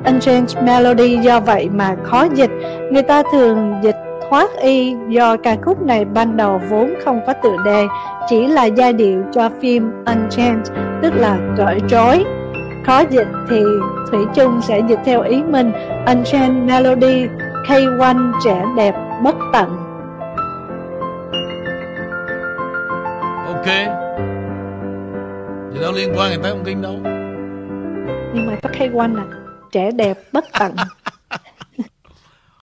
Unchained 0.04 0.56
Melody 0.62 1.16
do 1.16 1.40
vậy 1.40 1.68
mà 1.68 1.96
khó 2.02 2.26
dịch, 2.34 2.50
người 2.92 3.02
ta 3.02 3.22
thường 3.32 3.74
dịch 3.82 3.96
thoát 4.30 4.50
y 4.56 4.94
do 5.08 5.36
ca 5.36 5.56
khúc 5.62 5.82
này 5.82 6.04
ban 6.04 6.36
đầu 6.36 6.60
vốn 6.70 6.94
không 7.04 7.20
có 7.26 7.32
tựa 7.42 7.56
đề, 7.64 7.86
chỉ 8.28 8.46
là 8.46 8.64
giai 8.64 8.92
điệu 8.92 9.22
cho 9.32 9.50
phim 9.60 9.90
Unchained, 10.06 10.70
tức 11.02 11.12
là 11.16 11.38
cởi 11.56 11.80
trói. 11.88 12.24
Khó 12.86 13.00
dịch 13.10 13.28
thì 13.50 13.62
Thủy 14.10 14.20
chung 14.34 14.60
sẽ 14.62 14.80
dịch 14.88 14.98
theo 15.04 15.22
ý 15.22 15.42
mình 15.42 15.72
Unchained 16.06 16.64
Melody 16.64 17.26
K1 17.68 18.32
trẻ 18.44 18.64
đẹp 18.76 18.94
bất 19.22 19.34
tận. 19.52 19.76
Ok 23.46 23.66
Gì 25.74 25.80
đâu 25.80 25.92
liên 25.92 26.12
quan 26.16 26.28
người 26.28 26.38
ta 26.42 26.50
không 26.50 26.64
tin 26.64 26.82
đâu 26.82 26.94
Nhưng 28.34 28.46
mà 28.46 28.56
có 28.62 28.70
K1 28.78 29.16
à, 29.16 29.24
trẻ 29.72 29.90
đẹp 29.90 30.18
bất 30.32 30.44
tận. 30.58 30.72